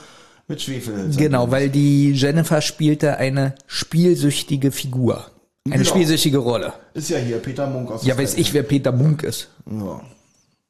[0.47, 5.25] mit Schwefelhölzern Genau, weil die Jennifer spielte eine spielsüchtige Figur.
[5.65, 5.89] Eine Genau.
[5.89, 6.73] spielsüchtige Rolle.
[6.93, 9.49] Ist ja hier Peter Munk aus Ja, weiß ich, wer Peter Munk ist.
[9.69, 10.01] Ja.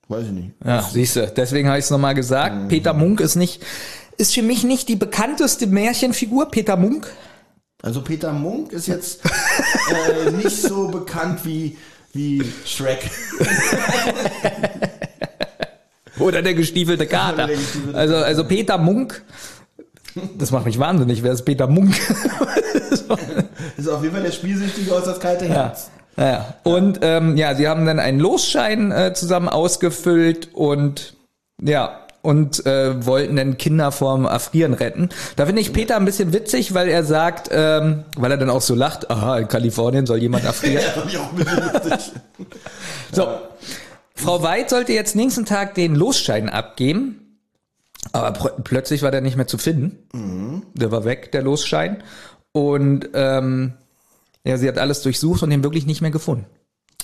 [0.10, 0.52] Weiß ich nicht.
[0.66, 1.28] Ja, siehst du.
[1.28, 2.68] Deswegen habe ich es nochmal gesagt.
[2.68, 3.62] Peter Munk ist nicht,
[4.18, 6.50] ist für mich nicht die bekannteste Märchenfigur.
[6.50, 7.08] Peter Munk.
[7.82, 11.78] Also Peter Munk ist jetzt äh, nicht so bekannt wie,
[12.12, 13.10] wie Shrek.
[16.20, 17.48] Oder der gestiefelte Kater.
[17.48, 19.24] Gestiefelte Also, also Peter Munk.
[20.38, 21.24] Das macht mich wahnsinnig.
[21.24, 21.96] Wer ist Peter Munk?
[23.78, 25.90] Ist auf jeden Fall der Spielsüchtige aus das kalte Herz.
[26.16, 26.56] Naja.
[26.64, 31.16] Und ähm, ja, sie haben dann einen Losschein äh, zusammen ausgefüllt und
[31.62, 35.10] ja, und äh, wollten dann Kinder vorm Erfrieren retten.
[35.38, 38.62] Da finde ich Peter ein bisschen witzig, weil er sagt, ähm, weil er dann auch
[38.62, 40.84] so lacht, aha, in Kalifornien soll jemand erfrieren.
[40.96, 42.12] Ja, ich auch ein bisschen lustig.
[43.12, 43.28] So,
[44.20, 47.38] Frau Weid sollte jetzt nächsten Tag den Losschein abgeben.
[48.12, 48.32] Aber
[48.64, 50.64] plötzlich war der nicht mehr zu finden.
[50.74, 52.04] Der war weg, der Losschein.
[52.52, 53.74] Und ähm,
[54.44, 56.46] ja, sie hat alles durchsucht und ihn wirklich nicht mehr gefunden.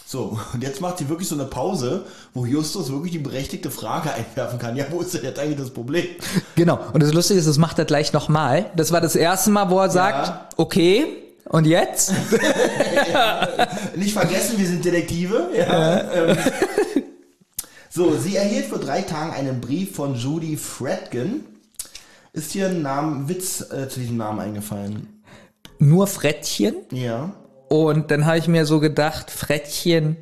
[0.07, 4.11] So, und jetzt macht sie wirklich so eine Pause, wo Justus wirklich die berechtigte Frage
[4.13, 4.76] einwerfen kann.
[4.76, 6.05] Ja, wo ist denn jetzt eigentlich das Problem?
[6.55, 6.80] Genau.
[6.93, 8.72] Und das Lustige ist, das macht er gleich nochmal.
[8.76, 11.07] Das war das erste Mal, wo er sagt, okay,
[11.49, 12.13] und jetzt?
[13.95, 15.49] Nicht vergessen, wir sind Detektive.
[15.55, 16.38] Ja, ähm,
[17.95, 21.45] so, sie erhielt vor drei Tagen einen Brief von Judy Fredkin.
[22.33, 25.23] Ist hier ein Name, Witz äh, zu diesem Namen eingefallen?
[25.79, 26.75] Nur Frettchen.
[26.91, 27.31] Ja.
[27.69, 30.17] Und dann habe ich mir so gedacht, Frettchen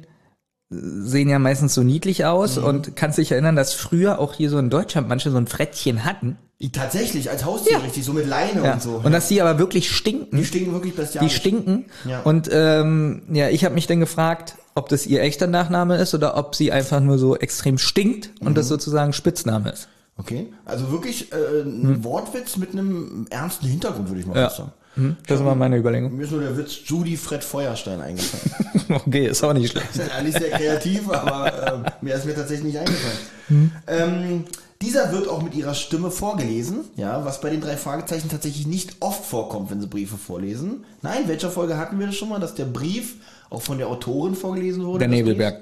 [1.03, 4.57] sehen ja meistens so niedlich aus und kannst dich erinnern, dass früher auch hier so
[4.57, 6.37] in Deutschland manche so ein Frettchen hatten.
[6.71, 7.77] Tatsächlich, als Haustier Ja.
[7.79, 8.73] richtig, so mit Leine Ja.
[8.73, 9.01] und so.
[9.03, 10.37] Und dass die aber wirklich stinken.
[10.37, 11.35] die stinken wirklich Die bestialisch.
[11.35, 11.85] stinken.
[12.05, 12.21] Ja.
[12.21, 16.37] Und ähm, ja, ich habe mich dann gefragt, ob das ihr echter Nachname ist oder
[16.37, 18.55] ob sie einfach nur so extrem stinkt und Mhm.
[18.55, 19.89] das sozusagen Spitzname ist.
[20.15, 24.41] Okay, also wirklich äh, ein Wortwitz mit einem ernsten Hintergrund, würde ich mal Hm.
[24.41, 24.49] Ja.
[24.49, 24.71] sagen.
[24.95, 26.15] Hm, das war meine Überlegung.
[26.15, 28.55] Mir ist nur der Witz Judy Fred Feuerstein eingefallen.
[29.07, 29.87] Okay, ist auch nicht schlecht.
[29.95, 33.17] ist ja nicht sehr kreativ, aber äh, mir ist mir tatsächlich nicht eingefallen.
[33.47, 33.71] Hm.
[33.87, 34.45] Ähm,
[34.83, 38.97] dieser wird auch mit ihrer Stimme vorgelesen, ja, was bei den drei Fragezeichen tatsächlich nicht
[38.99, 40.83] oft vorkommt, wenn sie Briefe vorlesen.
[41.01, 43.15] Nein, welcher Folge hatten wir das schon mal, dass der Brief
[43.49, 44.99] auch von der Autorin vorgelesen wurde?
[44.99, 45.61] Der Nebelberg.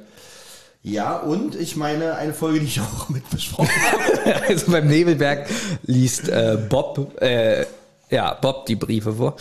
[0.84, 4.42] Ja, und ich meine eine Folge, die ich auch mit besprochen habe.
[4.48, 5.48] Also beim Nebelberg
[5.84, 7.66] liest äh, Bob, äh,
[8.12, 9.36] ja, Bob die Briefe vor.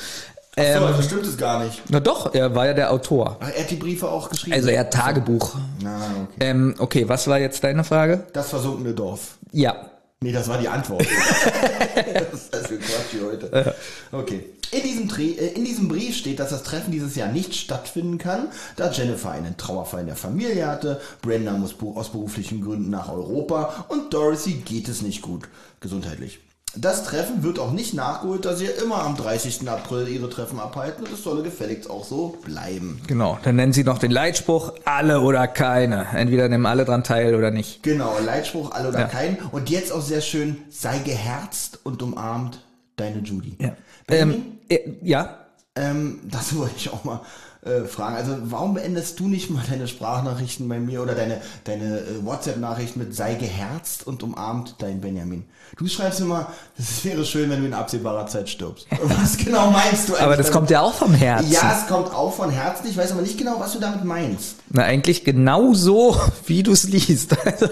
[0.56, 1.82] Ähm, so, also stimmt es gar nicht.
[1.88, 3.36] na doch, er war ja der Autor.
[3.40, 4.54] Ach, er hat die Briefe auch geschrieben.
[4.54, 5.56] Also er hat Tagebuch.
[5.82, 6.36] Na, okay.
[6.40, 8.26] Ähm, okay, was war jetzt deine Frage?
[8.32, 9.38] Das versunkene Dorf.
[9.52, 9.90] Ja.
[10.22, 11.00] Nee, das war die Antwort.
[11.94, 13.74] das ist also Quatsch hier heute.
[14.12, 14.44] Okay.
[14.72, 18.48] In diesem, äh, in diesem Brief steht, dass das Treffen dieses Jahr nicht stattfinden kann,
[18.76, 23.86] da Jennifer einen Trauerfall in der Familie hatte, Brenda muss aus beruflichen Gründen nach Europa
[23.88, 25.48] und Dorothy geht es nicht gut,
[25.80, 26.40] gesundheitlich.
[26.76, 29.68] Das Treffen wird auch nicht nachgeholt, da sie ja immer am 30.
[29.68, 33.00] April ihre Treffen abhalten und es solle gefälligst auch so bleiben.
[33.08, 36.06] Genau, dann nennen sie noch den Leitspruch, alle oder keine.
[36.14, 37.82] Entweder nehmen alle dran teil oder nicht.
[37.82, 39.06] Genau, Leitspruch, alle oder Ja.
[39.08, 39.36] kein.
[39.50, 42.62] Und jetzt auch sehr schön, sei geherzt und umarmt
[42.94, 43.56] deine Judy.
[43.58, 43.72] Ja.
[44.06, 44.58] Benjamin?
[44.68, 45.36] Ähm, äh, ja,
[45.74, 47.20] Ähm, das wollte ich auch mal
[47.62, 48.16] äh, fragen.
[48.16, 52.96] Also warum beendest du nicht mal deine Sprachnachrichten bei mir oder deine, deine äh, WhatsApp-Nachricht
[52.96, 55.44] mit sei geherzt und umarmt dein Benjamin?
[55.76, 58.86] Du schreibst immer, es wäre schön, wenn du in absehbarer Zeit stirbst.
[59.02, 60.22] Was genau meinst du eigentlich?
[60.22, 60.52] aber das damit?
[60.52, 61.52] kommt ja auch vom Herzen.
[61.52, 62.86] Ja, es kommt auch von Herzen.
[62.88, 64.56] Ich weiß aber nicht genau, was du damit meinst.
[64.70, 67.36] Na, eigentlich genau so, wie du es liest.
[67.50, 67.66] Also,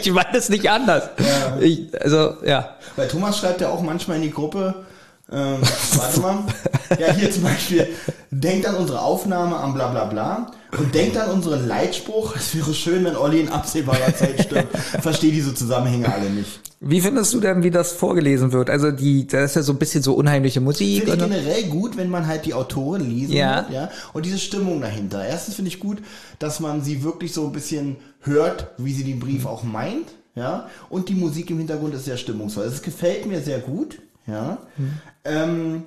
[0.00, 1.10] Ich meine es nicht anders.
[1.60, 2.76] Ich, also, ja.
[2.96, 4.84] Weil Thomas schreibt ja auch manchmal in die Gruppe,
[5.32, 5.58] ähm,
[5.96, 6.38] warte mal,
[6.98, 7.88] ja hier zum Beispiel,
[8.30, 12.74] denkt an unsere Aufnahme am bla bla bla und denkt an unseren Leitspruch, es wäre
[12.74, 14.76] schön, wenn Olli in absehbarer Zeit stirbt.
[14.76, 16.60] Verstehe diese Zusammenhänge alle nicht.
[16.80, 18.68] Wie findest du denn, wie das vorgelesen wird?
[18.68, 21.04] Also, die, da ist ja so ein bisschen so unheimliche Musik.
[21.04, 23.66] Finde ich generell gut, wenn man halt die Autorin lesen Ja.
[23.70, 25.24] ja, und diese Stimmung dahinter.
[25.24, 26.02] Erstens finde ich gut,
[26.38, 30.68] dass man sie wirklich so ein bisschen hört, wie sie den Brief auch meint, ja,
[30.90, 32.64] und die Musik im Hintergrund ist sehr stimmungsvoll.
[32.64, 34.58] Das gefällt mir sehr gut, ja.
[35.24, 35.84] Ähm,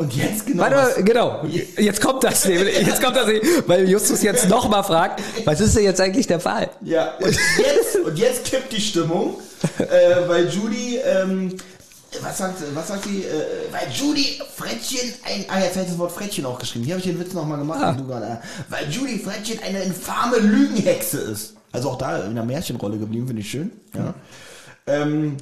[0.00, 0.62] und jetzt genau.
[0.62, 1.44] Warte, mal, genau.
[1.76, 2.44] Jetzt kommt das.
[2.44, 3.26] Jetzt kommt das,
[3.66, 6.70] weil Justus jetzt nochmal fragt, was ist denn jetzt eigentlich der Fall?
[6.82, 9.40] Ja, und jetzt, und jetzt kippt die Stimmung,
[9.78, 11.56] äh, weil Judy, ähm,
[12.22, 13.24] was sagt, was sagt sie?
[13.24, 16.84] Äh, weil Judy Frettchen ein, ah, jetzt hat das Wort Frettchen auch geschrieben.
[16.84, 17.80] Hier habe ich den Witz nochmal gemacht.
[17.82, 17.92] Ah.
[17.92, 18.36] Du gerade, äh,
[18.68, 21.54] weil Judy Frettchen eine infame Lügenhexe ist.
[21.72, 23.72] Also auch da in der Märchenrolle geblieben, finde ich schön.
[23.94, 24.14] Ja.
[24.86, 25.38] Ähm,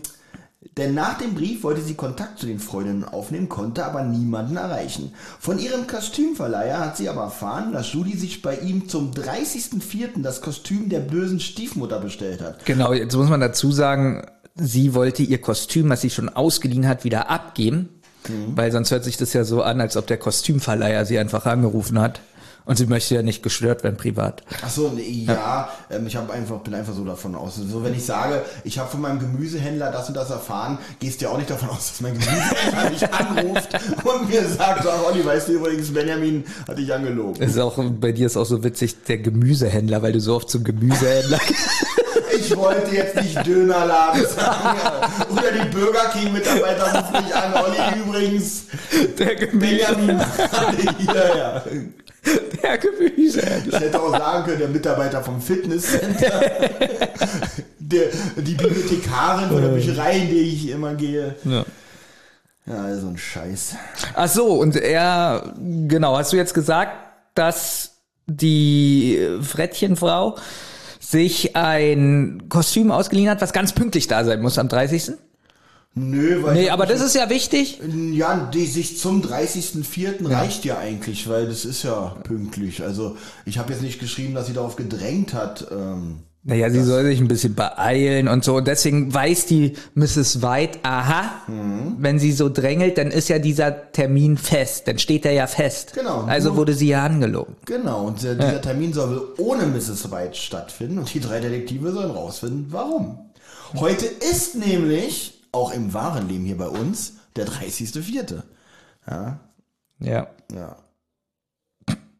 [0.77, 5.13] denn nach dem Brief wollte sie Kontakt zu den Freundinnen aufnehmen, konnte aber niemanden erreichen.
[5.41, 10.23] Von ihrem Kostümverleiher hat sie aber erfahren, dass Judy sich bei ihm zum 30.04.
[10.23, 12.67] das Kostüm der bösen Stiefmutter bestellt hat.
[12.67, 17.05] Genau, jetzt muss man dazu sagen, sie wollte ihr Kostüm, was sie schon ausgeliehen hat,
[17.05, 17.89] wieder abgeben.
[18.55, 22.01] Weil sonst hört sich das ja so an, als ob der Kostümverleiher sie einfach angerufen
[22.01, 22.21] hat.
[22.67, 24.43] Und sie möchte ja nicht gestört werden privat.
[24.65, 27.55] Ach so, nee, ja, ähm, ich hab einfach, bin einfach so davon aus.
[27.57, 31.27] So, wenn ich sage, ich habe von meinem Gemüsehändler das und das erfahren, gehst du
[31.27, 33.69] ja auch nicht davon aus, dass mein Gemüsehändler mich anruft
[34.05, 37.41] und mir sagt, ach Olli, weißt du übrigens, Benjamin hat dich angelogen.
[37.41, 40.65] Ist auch, bei dir ist auch so witzig, der Gemüsehändler, weil du so oft zum
[40.65, 41.39] Gemüsehändler
[42.39, 44.77] Ich wollte jetzt nicht Dönerladen sagen.
[44.83, 45.09] ja.
[45.31, 47.55] Oder die Burger King Mitarbeiter rufen mich an.
[47.55, 48.65] Olli, übrigens,
[49.19, 51.37] Der Benjamin gerade hier.
[51.37, 51.65] Ja.
[52.63, 53.79] Der Gemüsehändler.
[53.79, 56.41] Ich hätte auch sagen können, der Mitarbeiter vom Fitnesscenter.
[57.79, 61.37] Der, die Bibliothekarin von der Bücherei, in die ich immer gehe.
[61.45, 61.65] Ja.
[62.67, 63.77] Ja, also ein Scheiß.
[64.15, 66.93] Ach so, und er, genau, hast du jetzt gesagt,
[67.35, 67.93] dass
[68.27, 70.37] die Frettchenfrau
[70.99, 75.13] sich ein Kostüm ausgeliehen hat, was ganz pünktlich da sein muss am 30.
[75.99, 76.55] Nö, weil.
[76.55, 77.81] Nee, aber das ist ja wichtig.
[78.13, 80.31] Ja, die sich zum 30.04.
[80.31, 82.83] reicht ja eigentlich, weil das ist ja pünktlich.
[82.83, 83.17] Also
[83.47, 85.67] ich habe jetzt nicht geschrieben, dass sie darauf gedrängt hat.
[85.71, 88.57] Ähm, Naja, sie soll sich ein bisschen beeilen und so.
[88.57, 90.43] Und deswegen weiß die Mrs.
[90.43, 91.97] White, aha, Mhm.
[91.99, 94.87] wenn sie so drängelt, dann ist ja dieser Termin fest.
[94.87, 95.95] Dann steht er ja fest.
[95.95, 96.25] Genau.
[96.29, 97.57] Also wurde sie ja angelogen.
[97.65, 100.11] genau, und äh, dieser Termin soll wohl ohne Mrs.
[100.13, 103.19] White stattfinden und die drei Detektive sollen rausfinden, warum.
[103.75, 108.43] Heute ist nämlich, auch im wahren Leben hier bei uns, der 30.04.
[109.07, 109.41] Ja,
[109.99, 110.29] Ja.
[110.53, 110.77] Ja.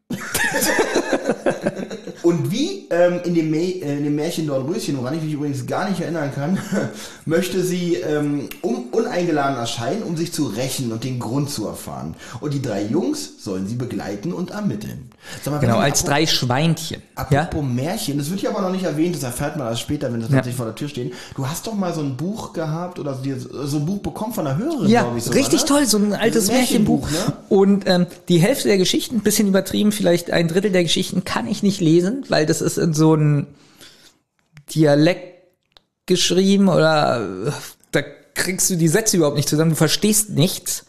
[2.23, 5.89] Und wie ähm, in, dem äh, in dem Märchen Dornröschen, woran ich mich übrigens gar
[5.89, 6.57] nicht erinnern kann,
[7.25, 12.15] möchte sie ähm, um, uneingeladen erscheinen, um sich zu rächen und den Grund zu erfahren.
[12.39, 15.09] Und die drei Jungs sollen sie begleiten und ermitteln.
[15.45, 17.01] Mal, Genau, als drei Schweinchen.
[17.29, 17.41] Ja?
[17.41, 20.21] Apropos Märchen, das wird hier aber noch nicht erwähnt, das erfährt man erst später, wenn
[20.21, 21.11] sie tatsächlich vor der Tür stehen.
[21.35, 23.17] Du hast doch mal so ein Buch gehabt oder
[23.65, 25.25] so ein Buch bekommen von einer Hörerin, Ja, glaube ich.
[25.25, 25.65] sogar, richtig ne?
[25.67, 27.09] toll, so ein altes Märchenbuch.
[27.11, 27.17] ne?
[27.49, 31.61] Und ähm, die Hälfte der Geschichten, bisschen übertrieben, vielleicht ein Drittel der Geschichten kann ich
[31.63, 33.47] nicht lesen, weil das ist in so einem
[34.73, 35.47] Dialekt
[36.05, 37.51] geschrieben oder äh,
[37.91, 38.01] da
[38.33, 40.85] kriegst du die Sätze überhaupt nicht zusammen, du verstehst nichts.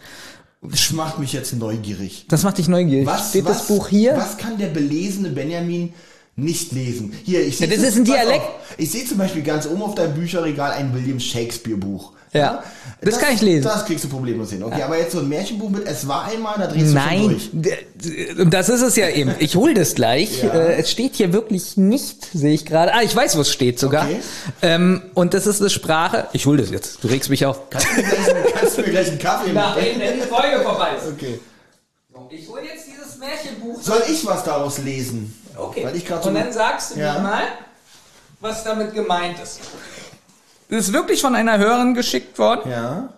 [0.61, 2.27] Das macht mich jetzt neugierig.
[2.29, 3.07] Das macht dich neugierig.
[3.07, 4.17] Was, Steht was, das Buch hier?
[4.17, 5.95] Was kann der belesene Benjamin
[6.35, 7.13] nicht lesen?
[7.25, 8.43] Hier, ich sehe Ja, das ist ein Dialekt.
[8.45, 12.13] auf, Ich sehe zum Beispiel ganz oben auf deinem Bücherregal ein William Shakespeare Buch.
[12.33, 12.63] Ja,
[13.01, 13.65] das kann ich lesen.
[13.65, 14.63] Das kriegst du problemlos hin.
[14.63, 17.29] Okay, aber jetzt so ein Märchenbuch mit Es war einmal, da drehst du schon Nein,
[17.29, 17.51] durch.
[17.53, 19.35] d- und das ist es ja eben.
[19.39, 20.43] Ich hole das gleich.
[20.43, 20.51] Ja.
[20.53, 22.93] Äh, es steht hier wirklich nicht, sehe ich gerade.
[22.95, 24.05] Ah, ich weiß, wo es steht sogar.
[24.05, 24.21] Okay.
[24.63, 26.27] Ähm, und das ist eine Sprache.
[26.33, 27.03] Ich hole das jetzt.
[27.03, 27.71] Du regst mich auf.
[27.71, 30.01] Kannst du mir gleich, kannst du mir gleich einen Kaffee mitbringen?
[30.01, 31.07] wenn die Folge vorbei ist.
[31.13, 31.41] Okay.
[32.31, 33.81] Ich hole jetzt dieses Märchenbuch.
[33.81, 35.35] Soll ich was daraus lesen?
[35.57, 35.87] Okay.
[36.23, 37.15] So und dann sagst du Ja.
[37.15, 37.43] mir mal,
[38.41, 39.61] was damit gemeint ist.
[40.69, 42.71] Das ist wirklich von einer Hörerin geschickt worden.
[42.71, 43.09] Ja.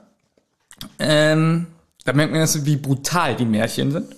[0.98, 1.66] Ähm,
[2.04, 4.14] da merkt man, wie brutal die Märchen sind.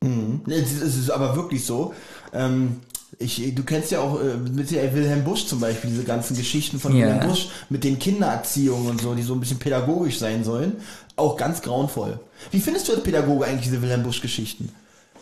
[0.00, 1.94] Nee, Es ist, aber wirklich so.
[2.32, 2.80] Ähm,
[3.18, 6.94] ich, du kennst ja auch äh, mit Wilhelm Busch zum Beispiel diese ganzen Geschichten von
[6.94, 7.06] Ja.
[7.06, 10.74] Wilhelm Busch mit den Kindererziehungen und so, die so ein bisschen pädagogisch sein sollen.
[11.16, 12.18] Auch ganz grauenvoll.
[12.50, 14.70] Wie findest du als Pädagoge eigentlich diese Wilhelm Busch Geschichten?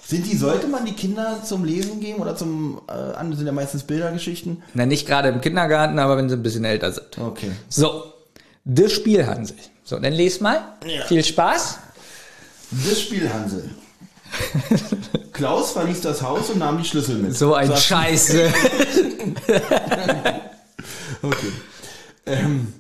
[0.05, 3.85] Sind die, sollte man die Kinder zum Lesen geben oder zum, äh, sind ja meistens
[3.85, 4.63] Bildergeschichten?
[4.75, 7.19] Na, nicht gerade im Kindergarten, aber wenn sie ein bisschen älter sind.
[7.19, 7.53] Okay.
[7.69, 8.13] So,
[8.65, 9.57] das Spiel Hansel.
[9.85, 10.61] So, dann lest mal.
[10.87, 11.05] Ja.
[11.07, 11.79] Viel Spaß.
[12.89, 13.71] Das Spiel Hansel.
[15.33, 17.37] Klaus verließ das Haus und nahm die Schlüssel mit.
[17.37, 18.53] So ein Sag- Scheiße.
[21.25, 21.53] Okay.
[22.27, 22.73] Ähm,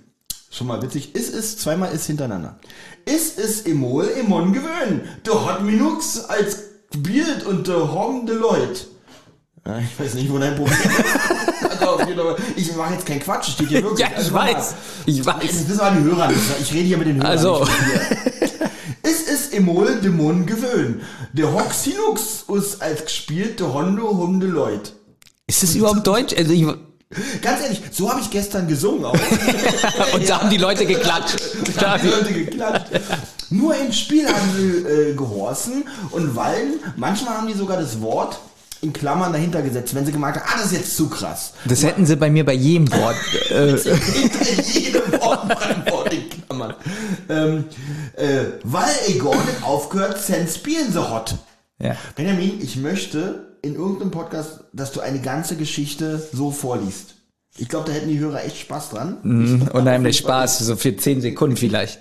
[0.50, 1.14] schon mal witzig.
[1.14, 2.58] Ist es, zweimal ist hintereinander.
[3.04, 5.02] Ist es emol emon gewöhn.
[5.24, 6.58] De hat minux als
[6.98, 8.86] Bild und de hong de Leut.
[9.66, 11.80] Ja, ich weiß nicht, wo dein Problem ist.
[11.80, 14.00] Also ich mache jetzt keinen Quatsch, steht hier wirklich.
[14.00, 14.74] ja, ich Also weiß.
[15.06, 15.68] Ich Das weiß.
[15.68, 16.40] wissen aber die Hörer nicht.
[16.60, 17.30] Ich rede hier mit den Hörern.
[17.30, 17.64] Also.
[17.64, 19.10] dir.
[19.10, 21.00] Ist es emol de mon gewöhn.
[21.32, 24.92] De hoc sinux us als gespielt de hondo hunde Leut.
[25.46, 26.34] Ist das überhaupt Deutsch?
[26.36, 26.66] Also ich,
[27.42, 29.12] Ganz ehrlich, so habe ich gestern gesungen auch.
[30.14, 31.36] und da haben die Leute geklatscht.
[31.78, 32.86] Da haben die Leute geklatscht.
[33.52, 36.80] Nur im Spiel haben sie äh, gehorsen und Wallen.
[36.96, 38.38] Manchmal haben die sogar das Wort
[38.80, 41.52] in Klammern dahinter gesetzt, wenn sie gemerkt haben, ah, das ist jetzt zu krass.
[41.66, 43.14] Das hätten sie bei mir bei jedem Wort.
[43.50, 46.74] Äh, Hinter jedem Wort Wort in Klammern.
[47.28, 47.64] Ähm,
[48.16, 51.36] äh, weil Egon aufgehört, sen spielen sie hot.
[51.78, 51.94] ja.
[52.16, 57.14] Benjamin, ich möchte in irgendeinem Podcast, dass du eine ganze Geschichte so vorliest.
[57.58, 59.18] Ich glaube, da hätten die Hörer echt Spaß dran.
[59.22, 62.00] Mhm, Unheimlich Spaß, so für 10 Sekunden vielleicht.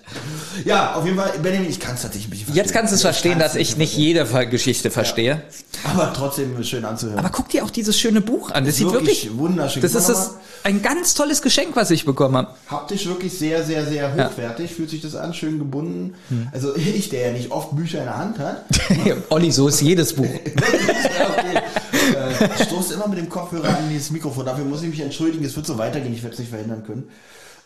[0.63, 2.63] Ja, auf jeden Fall, Benjamin, ich kann es tatsächlich ein bisschen verstehen.
[2.63, 5.43] Jetzt kannst du es verstehen, dass ich nicht jede Geschichte verstehe.
[5.49, 5.91] verstehen.
[5.91, 7.19] Aber trotzdem schön anzuhören.
[7.19, 8.63] Aber guck dir auch dieses schöne Buch an.
[8.63, 9.81] Das sieht Wirklich wirklich wunderschön.
[9.81, 12.49] Das ist das, ein ganz tolles Geschenk, was ich bekommen habe.
[12.69, 14.71] Haptisch wirklich sehr, sehr, sehr hochwertig.
[14.71, 16.13] Fühlt sich das an, schön gebunden.
[16.29, 16.47] Hm.
[16.53, 18.63] Also ich, der ja nicht oft Bücher in der Hand hat.
[19.29, 20.25] Olli, so ist jedes Buch.
[20.29, 21.57] ja, okay.
[22.15, 24.45] äh, ich stoße immer mit dem Kopfhörer an dieses Mikrofon.
[24.45, 25.40] Dafür muss ich mich entschuldigen.
[25.45, 26.13] Es wird so weitergehen.
[26.13, 27.09] Ich werde es nicht verhindern können.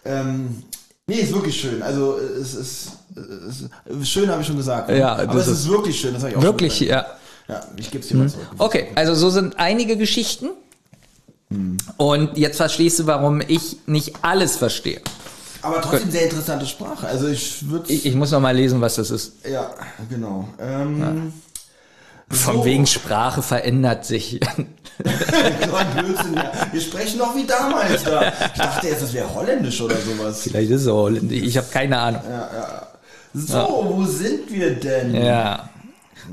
[0.06, 0.64] Ähm,
[1.08, 1.82] nee, ist wirklich schön.
[1.82, 4.90] Also es ist, es ist schön, habe ich schon gesagt.
[4.92, 6.14] Ja, aber es ist, ist wirklich schön.
[6.14, 7.08] Das habe ich auch Wirklich, schon gesagt.
[7.48, 7.56] ja.
[7.56, 8.48] Ja, ich gebe es dir mal zurück.
[8.58, 10.48] Okay, also so sind einige Geschichten.
[11.98, 15.00] Und jetzt verstehst du, warum ich nicht alles verstehe.
[15.62, 17.08] Aber trotzdem sehr interessante Sprache.
[17.08, 19.34] Also ich würde Ich, ich muss noch mal lesen, was das ist.
[19.50, 19.70] ja,
[20.10, 20.50] genau.
[20.60, 21.34] Ähm,
[22.36, 22.66] Von So.
[22.66, 24.40] wegen Sprache verändert sich.
[25.04, 26.52] Ja.
[26.72, 28.04] Wir sprechen noch wie damals.
[28.04, 28.32] Da.
[28.54, 30.44] Ich dachte jetzt, das wäre holländisch oder sowas.
[30.44, 31.42] Vielleicht ist es holländisch.
[31.44, 32.22] Ich habe keine Ahnung.
[33.34, 35.14] So, wo sind wir denn?
[35.14, 35.70] Ja.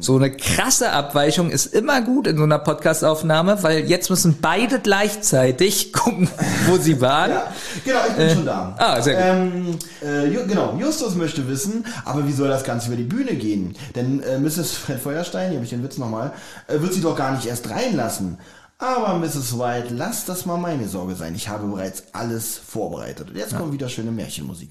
[0.01, 4.81] So eine krasse Abweichung ist immer gut in so einer Podcastaufnahme, weil jetzt müssen beide
[4.81, 6.29] gleichzeitig gucken,
[6.67, 7.31] wo sie waren.
[7.31, 7.53] Ja,
[7.85, 8.75] genau, ich bin schon da.
[8.79, 9.25] ah, sehr gut.
[9.25, 13.77] Ähm, äh, genau, Justus möchte wissen, aber wie soll das Ganze über die Bühne gehen?
[13.95, 14.73] Denn äh, Mrs.
[14.73, 16.33] Fred Feuerstein, hier habe ich den Witz nochmal,
[16.67, 18.39] äh, wird sie doch gar nicht erst reinlassen.
[18.79, 19.59] Aber Mrs.
[19.59, 21.37] White, lasst das mal meine Sorge sein.
[21.37, 23.31] Ich habe bereits alles vorbereitet.
[23.31, 24.71] Und jetzt kommt wieder schöne Märchenmusik.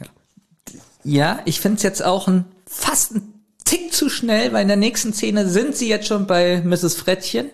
[1.04, 3.41] Ja, ich finde es jetzt auch ein fast ein
[3.72, 6.96] Tick zu schnell, weil in der nächsten Szene sind sie jetzt schon bei Mrs.
[6.96, 7.50] Frettchen.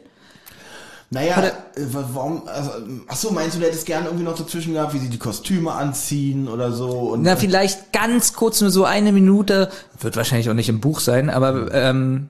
[1.10, 1.52] Naja, äh,
[1.94, 2.72] wa- warum, also,
[3.08, 5.72] ach so, meinst du, du hättest gerne irgendwie noch dazwischen gehabt, wie sie die Kostüme
[5.72, 6.90] anziehen oder so?
[6.90, 9.70] Und, Na, vielleicht ganz kurz nur so eine Minute,
[10.02, 12.28] wird wahrscheinlich auch nicht im Buch sein, aber ähm,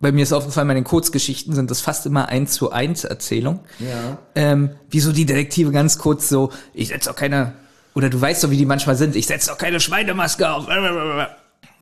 [0.00, 3.60] bei mir ist aufgefallen, bei den Kurzgeschichten sind das fast immer eins zu eins Erzählung.
[3.80, 4.16] Ja.
[4.36, 7.52] Ähm, wie so die Detektive ganz kurz so, ich setz auch keine,
[7.94, 10.66] oder du weißt doch, wie die manchmal sind, ich setz doch keine Schweinemaske auf.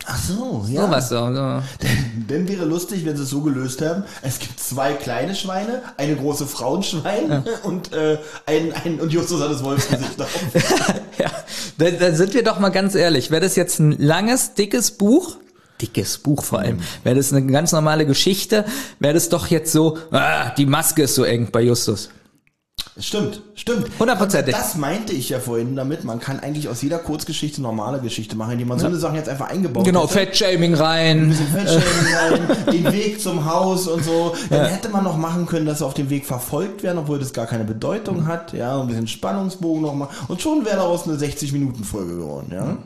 [0.09, 0.87] Ach so, ja.
[0.87, 1.17] Sowas so.
[1.17, 1.63] so.
[2.29, 4.05] Dann wäre lustig, wenn sie es so gelöst haben.
[4.23, 9.51] Es gibt zwei kleine Schweine, eine große Frauenschwein und äh, ein, ein und Justus hat
[9.51, 10.29] das Wolfsgesicht auf.
[11.19, 11.31] Ja,
[11.79, 13.31] da, da sind wir doch mal ganz ehrlich.
[13.31, 15.39] Wäre das jetzt ein langes, dickes Buch,
[15.81, 18.65] dickes Buch vor allem, wäre das eine ganz normale Geschichte,
[19.01, 22.11] wäre das doch jetzt so, ah, die Maske ist so eng bei Justus.
[22.99, 23.89] Stimmt, stimmt.
[23.99, 24.55] Hundertprozentig.
[24.55, 26.05] Das meinte ich ja vorhin damit.
[26.05, 29.29] Man kann eigentlich aus jeder Kurzgeschichte normale Geschichte machen, indem man so eine Sachen jetzt
[29.29, 30.15] einfach eingebaut Genau, hätte.
[30.15, 31.31] Fettshaming rein.
[31.33, 31.85] Fettshaming
[32.17, 34.35] rein, den Weg zum Haus und so.
[34.49, 37.35] Dann hätte man noch machen können, dass sie auf dem Weg verfolgt werden, obwohl das
[37.35, 38.55] gar keine Bedeutung hat.
[38.55, 40.09] Ja, ein bisschen Spannungsbogen noch mal.
[40.29, 42.77] Und schon wäre daraus eine 60-Minuten-Folge geworden, ja.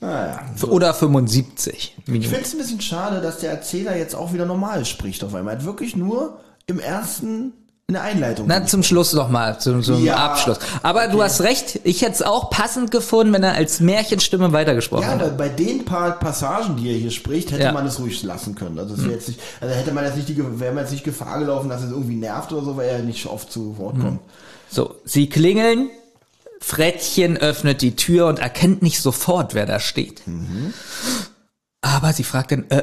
[0.00, 0.40] Naja.
[0.68, 2.28] Oder 75 Ich Minuten.
[2.30, 5.54] finde es ein bisschen schade, dass der Erzähler jetzt auch wieder normal spricht auf einmal.
[5.54, 7.52] Er hat wirklich nur im ersten
[7.90, 8.46] in der Einleitung.
[8.48, 10.58] Na, zum Schluss noch mal, zum, zum Ja, Abschluss.
[10.82, 15.02] Aber du hast recht, ich hätte es auch passend gefunden, wenn er als Märchenstimme weitergesprochen
[15.02, 15.30] ja, hätte.
[15.32, 17.72] bei den paar Passagen, die er hier spricht, hätte Ja.
[17.72, 18.78] man es ruhig lassen können.
[18.78, 21.02] Also, es wäre jetzt nicht, also hätte man jetzt nicht die, wäre man jetzt nicht
[21.04, 24.20] Gefahr gelaufen, dass es irgendwie nervt oder so, weil er nicht oft zu Wort kommt.
[24.70, 25.90] So, sie klingeln,
[26.60, 30.22] Frettchen öffnet die Tür und erkennt nicht sofort, wer da steht.
[31.82, 32.82] Aber sie fragt dann, äh,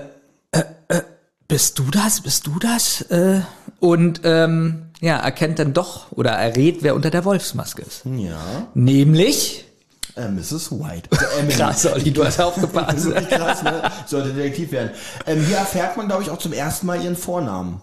[0.51, 1.01] äh, äh,
[1.47, 2.21] bist du das?
[2.21, 3.01] Bist du das?
[3.03, 3.41] Äh,
[3.79, 8.01] und ähm, ja, erkennt dann doch oder errät, wer unter der Wolfsmaske ist.
[8.05, 8.39] Ja.
[8.73, 9.65] Nämlich,
[10.15, 10.71] Äh, Mrs.
[10.71, 11.09] White.
[11.11, 11.53] Also Emily.
[11.57, 13.05] krass, Olli, du hast Das aufgepasst.
[13.11, 13.83] wirklich krass, ne?
[14.07, 14.91] Sollte Detektiv werden.
[15.27, 17.81] Ähm, hier erfährt man, glaube ich, auch zum ersten Mal ihren Vornamen.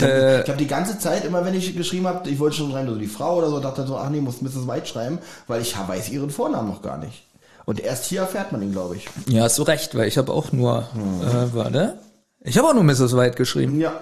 [0.00, 2.88] Äh, ich habe die ganze Zeit, immer wenn ich geschrieben habe, ich wollte schon schreiben,
[2.88, 4.68] so die Frau oder so, dachte so, ach nee, muss Mrs.
[4.68, 5.18] White schreiben,
[5.48, 7.24] weil ich weiß ihren Vornamen noch gar nicht.
[7.64, 9.08] Und erst hier erfährt man ihn, glaube ich.
[9.26, 10.84] ja, hast du recht, weil ich habe auch nur,
[11.22, 11.98] äh, warte,
[12.42, 13.16] ich habe auch nur Mrs.
[13.16, 13.80] White geschrieben.
[13.80, 14.00] Ja.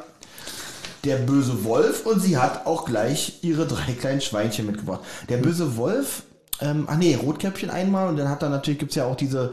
[1.09, 5.01] Der böse Wolf und sie hat auch gleich ihre drei kleinen Schweinchen mitgebracht.
[5.31, 6.23] Der böse Wolf,
[6.61, 9.53] ähm, ach nee, Rotkäppchen einmal und dann hat er natürlich, gibt's ja auch diese,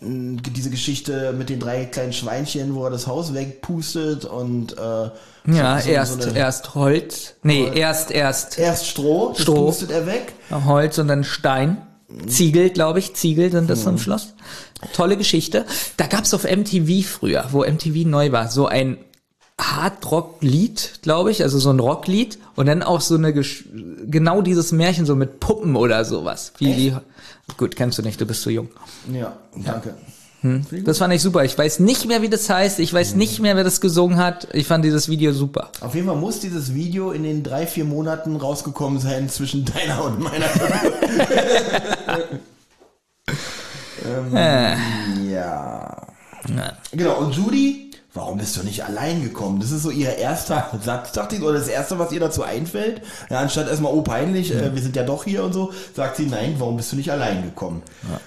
[0.00, 5.10] mh, diese Geschichte mit den drei kleinen Schweinchen, wo er das Haus wegpustet und äh,
[5.52, 9.66] Ja, so- so erst, eine- erst Holz, nee, erst, erst erst Stroh, Stroh.
[9.66, 10.32] pustet er weg.
[10.50, 11.82] Holz und dann Stein.
[12.26, 14.34] Ziegel, glaube ich, Ziegel sind das am Schloss.
[14.94, 15.64] Tolle Geschichte.
[15.96, 18.98] Da gab's auf MTV früher, wo MTV neu war, so ein
[19.60, 25.06] Hard-Rock-Lied, glaube ich, also so ein Rocklied und dann auch so eine, genau dieses Märchen
[25.06, 26.52] so mit Puppen oder sowas.
[26.58, 26.94] Wie die,
[27.56, 28.68] gut, kennst du nicht, du bist zu jung.
[29.12, 29.94] Ja, danke.
[30.84, 31.44] Das fand ich super.
[31.44, 32.80] Ich weiß nicht mehr, wie das heißt.
[32.80, 34.48] Ich weiß nicht mehr, wer das gesungen hat.
[34.54, 35.70] Ich fand dieses Video super.
[35.82, 40.02] Auf jeden Fall muss dieses Video in den drei, vier Monaten rausgekommen sein zwischen deiner
[40.02, 40.46] und meiner.
[44.34, 46.06] ähm, ja.
[46.92, 49.60] Genau, und Judy, warum bist du nicht allein gekommen?
[49.60, 53.02] Das ist so ihr erster Satz, dachte ich, oder das erste, was ihr dazu einfällt.
[53.28, 56.26] Ja, anstatt erstmal, oh peinlich, äh, wir sind ja doch hier und so, sagt sie,
[56.26, 57.82] nein, warum bist du nicht allein gekommen?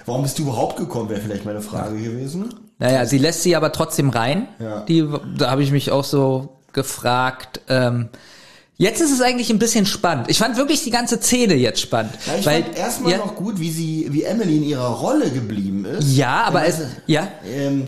[0.06, 2.54] Warum bist du überhaupt gekommen, wäre vielleicht meine Frage gewesen.
[2.80, 4.48] Naja, sie lässt sie aber trotzdem rein.
[4.60, 4.82] Ja.
[4.82, 5.08] Die,
[5.38, 7.62] da habe ich mich auch so gefragt.
[7.70, 8.10] Ähm,
[8.78, 10.30] jetzt ist es eigentlich ein bisschen spannend.
[10.30, 12.14] Ich fand wirklich die ganze Szene jetzt spannend.
[12.26, 15.30] Ja, ich weil, fand erstmal ja, noch gut, wie sie, wie Emily in ihrer Rolle
[15.30, 16.16] geblieben ist.
[16.16, 17.88] Ja, aber es, ja, Ähm,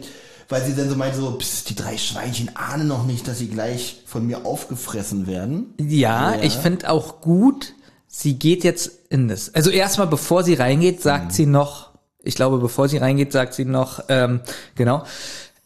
[0.49, 3.47] weil sie dann so meinte, so, pss, die drei Schweinchen ahnen noch nicht, dass sie
[3.47, 5.73] gleich von mir aufgefressen werden.
[5.79, 6.41] ja, Ja.
[6.41, 7.73] ich finde auch gut,
[8.07, 9.53] sie geht jetzt in das.
[9.55, 11.31] Also erstmal, bevor sie reingeht, sagt Mhm.
[11.31, 11.89] sie noch,
[12.23, 14.41] ich glaube, bevor sie reingeht, sagt sie noch, ähm,
[14.75, 15.03] genau,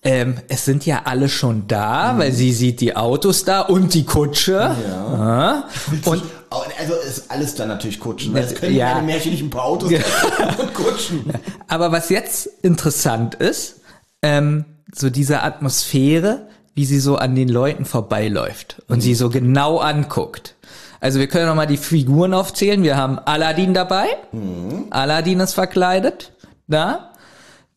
[0.01, 4.05] ähm, es sind ja alle schon da, weil sie sieht die Autos da und die
[4.05, 4.75] Kutsche.
[4.77, 4.89] Mhm.
[4.89, 5.13] Ja.
[5.25, 5.63] Ja.
[6.05, 6.23] Und
[6.79, 8.93] Also ist alles dann natürlich Kutschen, weil es können Ja.
[8.93, 9.91] keine Märchen nicht ein paar Autos
[10.57, 11.25] und Kutschen.
[11.67, 13.78] Aber was jetzt interessant ist,
[14.21, 19.77] ähm, so diese Atmosphäre, wie sie so an den Leuten vorbeiläuft und sie so genau
[19.79, 20.55] anguckt.
[21.01, 22.83] Also wir können noch mal die Figuren aufzählen.
[22.83, 24.07] Wir haben Aladdin dabei.
[24.89, 26.33] Aladdin ist verkleidet.
[26.67, 27.11] Da.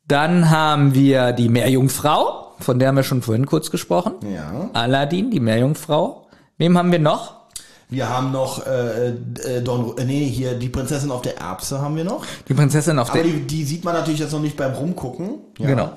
[0.08, 4.14] Dann haben wir die Meerjungfrau von der haben wir schon vorhin kurz gesprochen.
[4.32, 4.70] Ja.
[4.72, 6.26] Aladdin, die Meerjungfrau.
[6.58, 7.42] Wem haben wir noch?
[7.88, 11.94] Wir haben noch äh, äh, Don, äh, nee, hier die Prinzessin auf der Erbse haben
[11.96, 12.24] wir noch.
[12.48, 13.30] Die Prinzessin auf Aber der...
[13.30, 15.40] die, die sieht man natürlich jetzt noch nicht beim Rumgucken.
[15.58, 15.66] Ja.
[15.66, 15.92] Genau.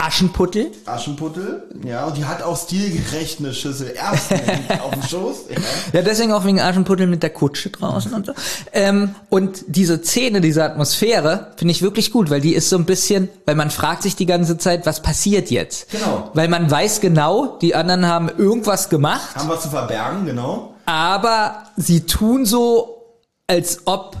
[0.00, 0.70] Aschenputtel.
[0.86, 4.38] Aschenputtel, ja, und die hat auch stilgerecht eine Schüssel Erbsen
[4.80, 5.36] auf dem Schoß.
[5.50, 5.56] Ja.
[5.92, 8.32] Ja, deswegen auch wegen Aschenputtel mit der Kutsche draußen und so.
[8.72, 12.84] Ähm, und diese Szene, diese Atmosphäre finde ich wirklich gut, weil die ist so ein
[12.84, 15.90] bisschen, weil man fragt sich die ganze Zeit, was passiert jetzt?
[15.90, 16.30] Genau.
[16.32, 20.74] Weil man weiß genau, die anderen haben irgendwas gemacht, Haben was zu verbergen, genau.
[20.86, 23.16] aber sie tun so,
[23.48, 24.16] als ob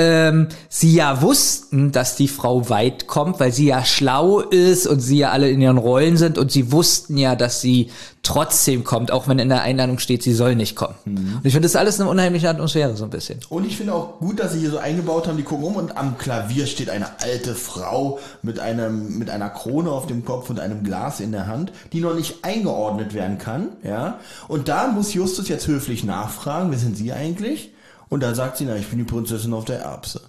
[0.00, 5.00] ähm, sie ja wussten, dass die Frau weit kommt, weil sie ja schlau ist und
[5.00, 7.90] sie ja alle in ihren Rollen sind und sie wussten ja, dass sie
[8.22, 10.94] trotzdem kommt, auch wenn in der Einladung steht, sie soll nicht kommen.
[11.04, 13.40] Und ich finde das alles eine unheimliche Atmosphäre so ein bisschen.
[13.48, 15.96] Und ich finde auch gut, dass sie hier so eingebaut haben, die gucken um und
[15.96, 20.60] am Klavier steht eine alte Frau mit einem, mit einer Krone auf dem Kopf und
[20.60, 24.18] einem Glas in der Hand, die noch nicht eingeordnet werden kann, ja.
[24.48, 27.72] Und da muss Justus jetzt höflich nachfragen, wer sind Sie eigentlich?
[28.10, 30.20] Und da sagt sie, na, ich bin die Prinzessin auf der Erbse.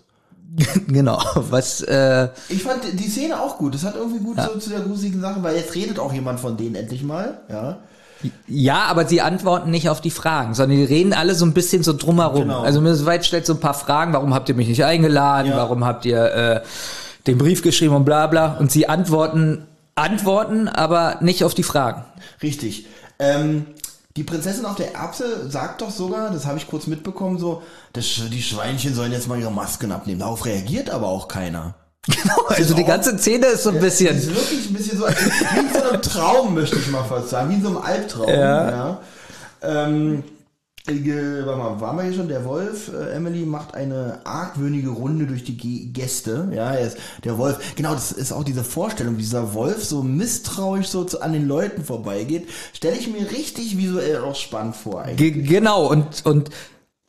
[0.87, 3.73] genau, was äh, Ich fand die Szene auch gut.
[3.73, 6.55] Das hat irgendwie gut so zu der gruseligen Sache, weil jetzt redet auch jemand von
[6.57, 7.79] denen endlich mal, ja.
[8.47, 11.81] Ja, aber sie antworten nicht auf die Fragen, sondern die reden alle so ein bisschen
[11.83, 12.43] so drumherum.
[12.43, 12.61] Genau.
[12.61, 13.05] Also Mrs.
[13.05, 15.57] White stellt so ein paar Fragen, warum habt ihr mich nicht eingeladen, Ja.
[15.57, 16.61] warum habt ihr äh,
[17.25, 18.57] den Brief geschrieben und bla bla.
[18.59, 22.03] Und sie antworten, antworten, aber nicht auf die Fragen.
[22.43, 22.85] Richtig.
[23.17, 23.65] Ähm,
[24.17, 27.61] die Prinzessin auf der Erbse sagt doch sogar, das habe ich kurz mitbekommen, so,
[27.93, 30.19] das, die Schweinchen sollen jetzt mal ihre Masken abnehmen.
[30.19, 31.75] Darauf reagiert aber auch keiner.
[32.47, 34.17] Also die ganze Szene ist so ein Das bisschen.
[34.17, 37.49] ist wirklich ein bisschen so, wie in so einem Traum, möchte ich mal fast sagen,
[37.49, 38.29] wie in so einem Albtraum.
[38.29, 38.99] Ja.
[39.61, 40.23] Ähm,
[40.87, 42.27] äh, warte mal, waren wir hier schon?
[42.27, 46.49] Der Wolf, äh, Emily macht eine argwöhnige Runde durch die Ge Gäste.
[46.53, 50.01] Ja, er ist, der Wolf, genau, das ist auch diese Vorstellung, wie dieser Wolf so
[50.03, 52.47] misstrauisch so zu, an den Leuten vorbeigeht.
[52.73, 55.01] Stelle ich mir richtig visuell auch spannend vor.
[55.03, 55.33] Eigentlich.
[55.33, 56.49] Ge genau, und, und,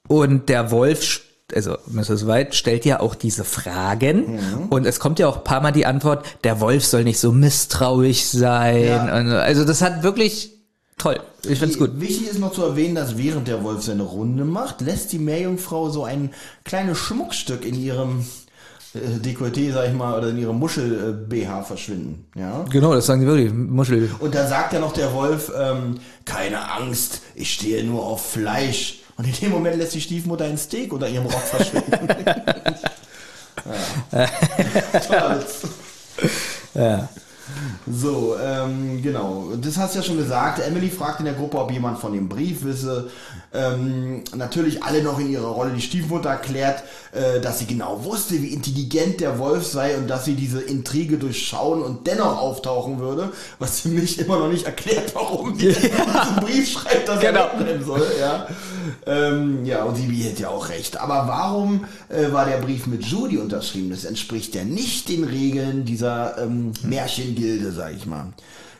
[0.08, 1.22] und der Wolf,
[1.54, 2.26] also Mrs.
[2.26, 5.86] White stellt ja auch diese Fragen und es kommt ja auch ein paar Mal die
[5.86, 8.84] Antwort, der Wolf soll nicht so misstrauisch sein.
[8.84, 9.04] Ja.
[9.04, 10.61] Also das hat wirklich
[11.02, 11.20] toll.
[11.48, 12.00] Ich find's gut.
[12.00, 15.90] Wichtig ist noch zu erwähnen, dass während der Wolf seine Runde macht, lässt die Meerjungfrau
[15.90, 16.30] so ein
[16.64, 18.24] kleines Schmuckstück in ihrem
[18.94, 22.26] äh, Dekolleté, sag ich mal, oder in ihrem Muschel-BH verschwinden.
[22.36, 22.64] Ja.
[22.70, 23.52] Genau, das sagen die wirklich.
[23.52, 24.10] Muschel.
[24.20, 29.00] Und dann sagt ja noch der Wolf, ähm, keine Angst, ich stehe nur auf Fleisch.
[29.16, 32.08] Und in dem Moment lässt die Stiefmutter ein Steak unter ihrem Rock verschwinden.
[35.10, 35.40] ja.
[36.74, 37.08] Ja.
[37.90, 39.52] So, ähm, genau.
[39.60, 40.60] Das hast du ja schon gesagt.
[40.66, 43.10] Emily fragt in der Gruppe, ob jemand von dem Brief wisse.
[43.54, 45.72] Ähm, natürlich alle noch in ihrer Rolle.
[45.72, 50.24] Die Stiefmutter erklärt, äh, dass sie genau wusste, wie intelligent der Wolf sei und dass
[50.24, 53.30] sie diese Intrige durchschauen und dennoch auftauchen würde.
[53.58, 57.40] Was für mich immer noch nicht erklärt, warum die diesen Brief schreibt, dass Genau.
[57.40, 58.06] er wegbleiben soll.
[58.18, 58.46] Ja,
[59.06, 60.96] ähm, ja und sie hat ja auch recht.
[60.96, 63.90] Aber warum äh, war der Brief mit Judy unterschrieben?
[63.90, 68.32] Das entspricht ja nicht den Regeln dieser ähm, Märchengilde, sag ich mal.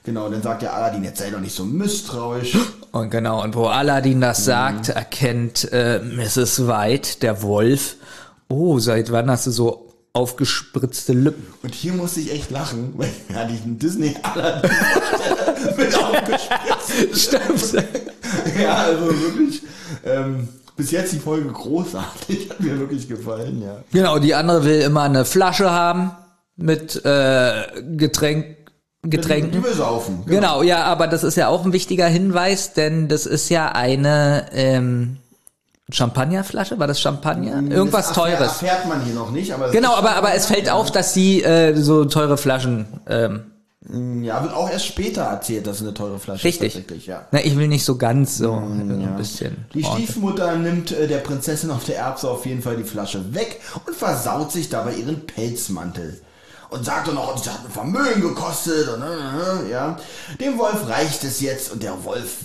[0.05, 2.57] Genau, dann sagt der Aladdin, jetzt sei doch nicht so misstrauisch.
[2.93, 6.67] Und genau, und wo Aladdin das sagt, erkennt äh, Mrs.
[6.69, 7.97] White, der Wolf,
[8.49, 11.47] oh, seit wann hast du so aufgespritzte Lippen?
[11.63, 14.71] Und hier musste ich echt lachen, weil ja diesen Disney Aladdin
[15.79, 17.15] mit aufgespitzt.
[17.15, 17.87] Stimmt.
[18.61, 19.63] Ja, also wirklich.
[20.05, 23.79] Ähm, bis jetzt die Folge großartig, hat mir wirklich gefallen, ja.
[23.93, 26.11] Genau, die andere will immer eine Flasche haben
[26.57, 28.62] mit äh, Getränk,
[29.05, 29.51] Getränken.
[29.53, 30.23] Die will saufen.
[30.27, 34.47] Genau, ja, aber das ist ja auch ein wichtiger Hinweis, denn das ist ja eine
[34.53, 35.17] ähm,
[35.91, 37.63] Champagnerflasche, war das Champagner?
[37.71, 38.63] Irgendwas das erfährt- Teures.
[38.63, 41.43] Erfährt man hier noch nicht, aber es Genau, aber, aber es fällt auf, dass sie
[41.43, 42.87] äh, so teure Flaschen.
[43.09, 46.69] Ähm, Ja, wird auch erst später erzählt, dass es eine teure Flasche richtig.
[46.77, 46.83] ist.
[46.83, 47.27] Tatsächlich, ja.
[47.33, 49.67] Na, ich will nicht so ganz so, so ein bisschen.
[49.75, 50.11] Die ordentlich.
[50.11, 53.97] Stiefmutter nimmt äh, der Prinzessin auf der Erbse auf jeden Fall die Flasche weg und
[53.97, 56.21] versaut sich dabei ihren Pelzmantel.
[56.73, 58.89] Und sagt dann noch, das hat ein Vermögen gekostet.
[58.89, 59.97] Und, äh, äh, ja.
[60.41, 62.37] Dem Wolf reicht es jetzt und der Wolf,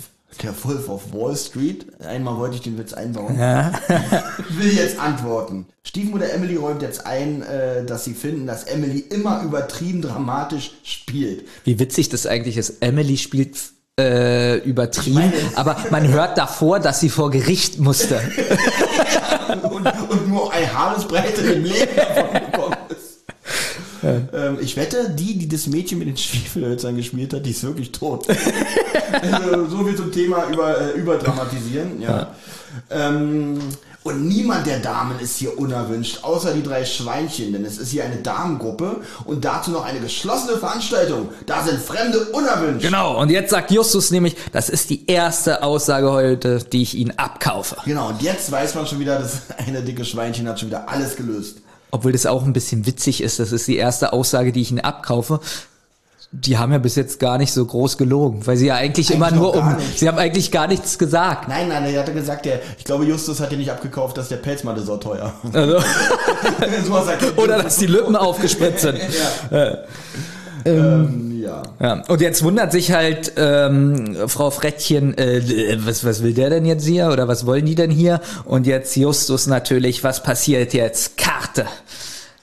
[0.42, 3.38] der Wolf auf Wall Street, einmal wollte ich den Witz einbauen,
[4.50, 5.66] will jetzt antworten.
[5.82, 11.46] Stiefmutter Emily räumt jetzt ein, äh, dass sie finden, dass Emily immer übertrieben dramatisch spielt.
[11.64, 12.82] Wie witzig das eigentlich ist.
[12.82, 13.56] Emily spielt
[13.98, 18.20] äh, übertrieben, aber man hört davor, dass sie vor Gericht musste.
[19.62, 22.37] und, und nur ein Haaresbreite im Leben davon.
[24.02, 27.92] Ähm, ich wette, die, die das Mädchen mit den Schwiefelhölzern gespielt hat, die ist wirklich
[27.92, 28.26] tot.
[29.22, 32.00] also, so viel zum Thema über, äh, überdramatisieren.
[32.00, 32.34] Ja.
[32.90, 33.58] Ähm,
[34.04, 38.04] Und niemand der Damen ist hier unerwünscht, außer die drei Schweinchen, denn es ist hier
[38.04, 41.28] eine Damengruppe und dazu noch eine geschlossene Veranstaltung.
[41.44, 42.86] Da sind Fremde unerwünscht.
[42.86, 47.18] Genau, und jetzt sagt Justus nämlich, das ist die erste Aussage heute, die ich Ihnen
[47.18, 47.76] abkaufe.
[47.84, 51.16] Genau, und jetzt weiß man schon wieder, das eine dicke Schweinchen hat schon wieder alles
[51.16, 51.58] gelöst.
[51.90, 54.80] Obwohl das auch ein bisschen witzig ist, das ist die erste Aussage, die ich Ihnen
[54.80, 55.40] abkaufe.
[56.30, 59.28] Die haben ja bis jetzt gar nicht so groß gelogen, weil sie ja eigentlich, immer
[59.28, 59.98] Eigentlich nur noch gar um, nicht.
[59.98, 61.48] sie haben eigentlich gar nichts gesagt.
[61.48, 64.36] Nein, nein, er hatte gesagt, der, ich glaube, Justus hat dir nicht abgekauft, dass der
[64.36, 65.32] Pelzmantel so teuer.
[65.54, 65.80] Also,
[66.86, 69.00] so er oder dass die Lippen aufgespritzt sind.
[70.64, 71.62] ähm, ja.
[71.80, 76.64] Ja, und jetzt wundert sich halt ähm, Frau Frettchen, äh, was, was will der denn
[76.64, 78.20] jetzt hier oder was wollen die denn hier?
[78.44, 81.16] Und jetzt Justus natürlich, was passiert jetzt?
[81.16, 81.66] Karte.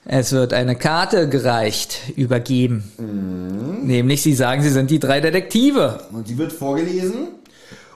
[0.06, 2.84] Es wird eine Karte gereicht, übergeben.
[3.84, 6.00] Nämlich, sie sagen, sie sind die drei Detektive.
[6.12, 7.30] Und sie wird vorgelesen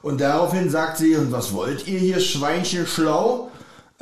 [0.01, 3.48] und daraufhin sagt sie, und was wollt ihr hier, Schweinchen schlau?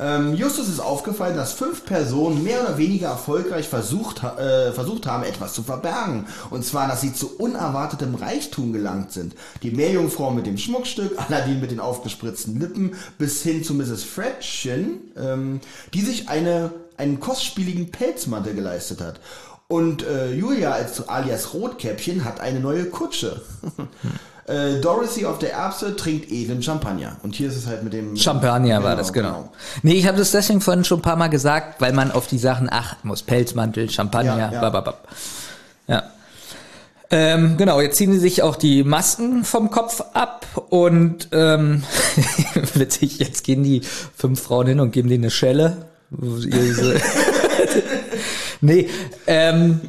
[0.00, 5.24] Ähm, Justus ist aufgefallen, dass fünf Personen mehr oder weniger erfolgreich versucht, äh, versucht haben,
[5.24, 6.26] etwas zu verbergen.
[6.50, 9.34] Und zwar, dass sie zu unerwartetem Reichtum gelangt sind.
[9.62, 14.04] Die Meerjungfrau mit dem Schmuckstück, Aladdin mit den aufgespritzten Lippen, bis hin zu Mrs.
[14.04, 15.60] Fredchen, ähm,
[15.92, 19.18] die sich eine, einen kostspieligen Pelzmantel geleistet hat.
[19.66, 23.42] Und äh, Julia als alias Rotkäppchen hat eine neue Kutsche.
[24.48, 27.16] äh, Dorothy auf der Erbse trinkt edlen Champagner.
[27.22, 28.16] Und hier ist es halt mit dem...
[28.16, 29.50] Champagner war das, genau.
[29.82, 32.38] Nee, ich habe das deswegen vorhin schon ein paar Mal gesagt, weil man auf die
[32.38, 33.22] Sachen achten muss.
[33.22, 34.60] Pelzmantel, Champagner, Ja, ja.
[34.60, 35.08] bababab.
[35.86, 36.02] Ja.
[37.10, 41.82] Ähm, genau, jetzt ziehen sie sich auch die Masken vom Kopf ab und ähm,
[42.74, 43.80] witzig, jetzt gehen die
[44.14, 45.76] fünf Frauen hin und geben denen eine Schelle.
[48.60, 48.88] Nee,
[49.26, 49.80] ähm,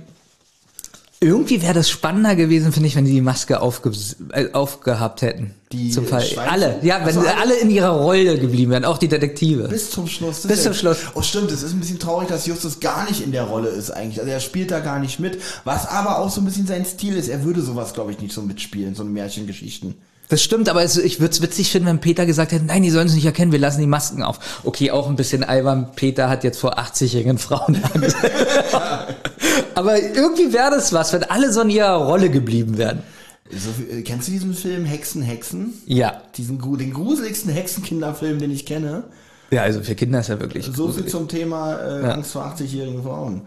[1.22, 3.92] irgendwie wäre das spannender gewesen, finde ich, wenn die die Maske aufge
[4.32, 5.54] äh, aufgehabt hätten.
[5.72, 6.22] Die Zum Fall.
[6.22, 6.50] Schweizer?
[6.50, 7.38] Alle, ja, wenn Ach so, alle.
[7.38, 7.56] alle?
[7.58, 9.68] in ihrer Rolle geblieben wären, auch die Detektive.
[9.68, 10.48] Bis zum Schluss.
[10.48, 11.00] Bis zum Schluss.
[11.16, 13.92] Oh stimmt, es ist ein bisschen traurig, dass Justus gar nicht in der Rolle ist
[13.92, 14.20] eigentlich.
[14.20, 15.40] Also er spielt da gar nicht mit.
[15.66, 17.28] Was aber auch so ein bisschen sein Stil ist.
[17.28, 19.96] Er würde sowas, glaube ich, nicht so mitspielen, so Märchengeschichten.
[20.30, 22.92] Das stimmt, aber es, ich würde es witzig finden, wenn Peter gesagt hätte, nein, die
[22.92, 24.62] sollen es nicht erkennen, wir lassen die Masken auf.
[24.64, 28.16] Okay, auch ein bisschen albern, Peter hat jetzt vor 80-jährigen Frauen Angst.
[29.76, 33.04] aber irgendwie wäre das was, wenn alle so in ihrer Rolle geblieben wären.
[33.52, 35.74] So, äh, kennst du diesen Film Hexen, Hexen?
[35.86, 36.22] Ja.
[36.38, 39.04] Diesen, den gruseligsten Hexenkinderfilm, den ich kenne.
[39.52, 41.10] Ja, also für Kinder ist ja wirklich So viel gruselig.
[41.12, 43.42] zum Thema äh, Angst vor 80-jährigen Frauen.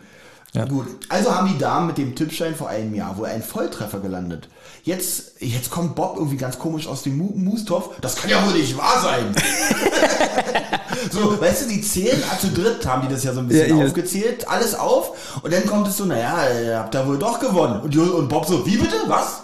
[0.68, 4.48] Gut, also haben die Damen mit dem Tippschein vor einem Jahr wohl einen Volltreffer gelandet.
[4.82, 7.98] Jetzt, jetzt kommt Bob irgendwie ganz komisch aus dem Mu- Mustopf.
[8.02, 9.34] Das kann ja wohl nicht wahr sein.
[11.11, 13.79] so, weißt du, die zählen, ah, zu dritt haben die das ja so ein bisschen
[13.79, 15.41] Ja, aufgezählt, alles auf.
[15.43, 17.81] Und dann kommt es so, naja, ihr habt da wohl doch gewonnen.
[17.81, 19.43] Und, und Bob so, wie bitte, was?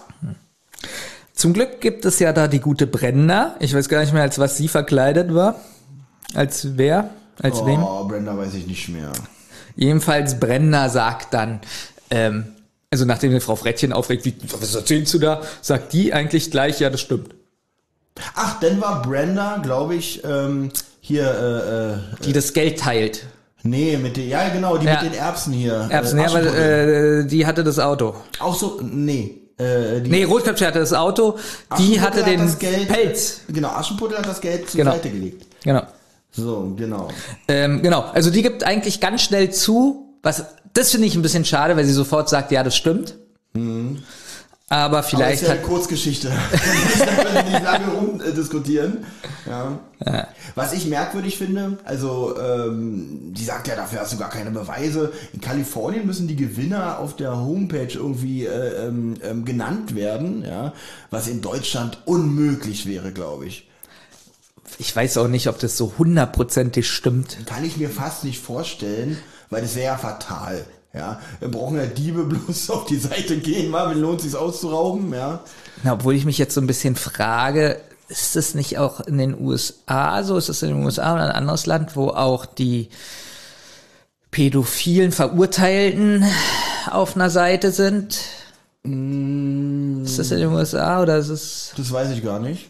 [1.35, 3.55] Zum Glück gibt es ja da die gute Brenda.
[3.61, 5.55] Ich weiß gar nicht mehr, als was sie verkleidet war.
[6.35, 7.11] Als wer?
[7.41, 7.83] Als wem?
[7.83, 9.13] Oh, Brenda weiß ich nicht mehr.
[9.77, 11.61] Jedenfalls Brenda sagt dann,
[12.11, 12.49] ähm,
[12.91, 16.81] also nachdem die Frau Frettchen aufregt, wie, was erzählst du da, sagt die eigentlich gleich,
[16.81, 17.35] ja, das stimmt.
[18.35, 20.71] Ach, dann war Brenda, glaube ich, ähm,
[21.09, 23.25] hier, äh, äh, Die das Geld teilt.
[23.65, 25.03] Nee, mit den, ja genau, die Ja.
[25.03, 25.89] mit den Erbsen hier.
[25.91, 28.15] Erbsen, äh, ja, weil äh, die hatte das Auto.
[28.39, 29.41] Auch so, nee.
[29.59, 31.37] Äh, die Nee, Rotköpfchen hatte das Auto,
[31.79, 33.41] die hatte hat den das Geld, Pelz.
[33.49, 34.93] Genau, Aschenputtel hat das Geld zur Genau.
[34.93, 35.45] Seite gelegt.
[35.65, 35.83] Genau.
[36.31, 37.09] So, genau.
[37.49, 40.45] Ähm, genau, also die gibt eigentlich ganz schnell zu, was,
[40.75, 43.17] das finde ich ein bisschen schade, weil sie sofort sagt, ja, das stimmt.
[43.55, 43.63] Aber
[44.71, 46.31] Aber vielleicht ist ja eine Kurzgeschichte.
[47.33, 49.07] wir nicht lange rumdiskutieren.
[49.47, 49.79] Ja.
[50.55, 55.13] Was ich merkwürdig finde, also ähm, die sagt ja, dafür hast du gar keine Beweise.
[55.33, 60.75] In Kalifornien müssen die Gewinner auf der Homepage irgendwie äh, ähm, ähm, genannt werden, ja,
[61.11, 63.67] was in Deutschland unmöglich wäre, glaube ich.
[64.79, 67.39] ich weiß auch nicht, ob das so hundertprozentig stimmt.
[67.47, 69.17] Kann ich mir fast nicht vorstellen,
[69.49, 70.67] weil das wäre ja fatal.
[70.99, 74.37] Ja, wir brauchen ja Diebe bloß auf die Seite gehen, mal, wenn lohnt es sich
[74.37, 75.41] auszurauben, ja.
[75.85, 79.41] Na, obwohl ich mich jetzt so ein bisschen frage, ist es nicht auch in den
[79.41, 80.37] USA so?
[80.37, 82.89] Ist es in den USA oder ein anderes Land, wo auch die
[84.31, 86.25] pädophilen Verurteilten
[86.91, 88.19] auf einer Seite sind?
[88.85, 92.69] Ist das in den USA oder ist es Das weiß ich gar nicht.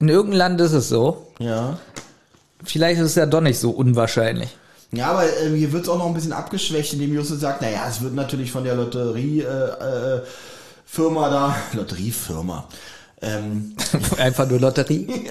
[0.00, 1.26] in irgendeinem Land ist es so?
[1.38, 1.78] Ja.
[2.64, 4.56] Vielleicht ist es ja doch nicht so unwahrscheinlich.
[4.94, 7.86] Ja, aber äh, hier wird es auch noch ein bisschen abgeschwächt, indem Justus sagt, naja,
[7.88, 10.20] es wird natürlich von der Lotteriefirma äh,
[10.84, 12.68] Firma da, Lotteriefirma,
[13.22, 13.74] ähm,
[14.18, 15.06] Einfach nur Lotterie.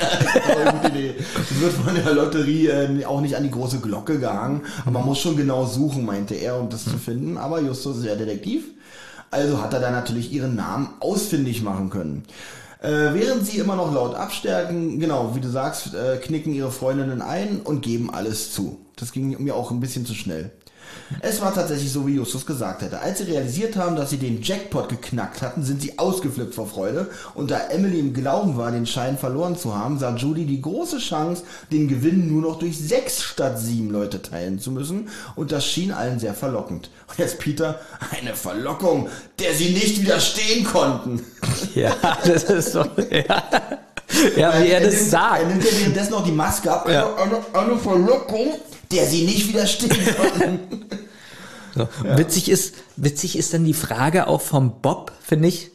[0.49, 1.15] aber gute Idee.
[1.19, 5.05] es wird von der Lotterie äh, auch nicht an die große Glocke gehangen, aber man
[5.05, 8.63] muss schon genau suchen, meinte er, um das zu finden, aber Justus ist ja Detektiv,
[9.29, 12.23] also hat er da natürlich ihren Namen ausfindig machen können.
[12.81, 17.21] Äh, während sie immer noch laut abstärken, genau, wie du sagst, äh, knicken ihre Freundinnen
[17.21, 18.79] ein und geben alles zu.
[19.01, 20.51] Das ging mir auch ein bisschen zu schnell.
[21.21, 22.99] Es war tatsächlich so, wie Justus gesagt hätte.
[22.99, 27.09] Als sie realisiert haben, dass sie den Jackpot geknackt hatten, sind sie ausgeflippt vor Freude.
[27.33, 30.99] Und da Emily im Glauben war, den Schein verloren zu haben, sah Judy die große
[30.99, 35.09] Chance, den Gewinn nur noch durch sechs statt sieben Leute teilen zu müssen.
[35.35, 36.91] Und das schien allen sehr verlockend.
[37.07, 37.79] Und jetzt Peter,
[38.11, 39.09] eine Verlockung,
[39.39, 41.23] der sie nicht widerstehen konnten.
[41.75, 41.95] Ja,
[42.25, 43.43] das ist doch, ja.
[44.35, 45.41] Ja, wie er das nimmt, sagt.
[45.41, 46.89] Er nimmt ja währenddessen noch die Maske ab.
[46.89, 47.15] Ja.
[47.15, 48.55] Eine, eine, eine Verlockung,
[48.91, 50.59] der sie nicht widerstehen konnten.
[51.75, 51.87] So.
[52.03, 55.71] Witzig ist, witzig ist dann die Frage auch vom Bob, finde ich.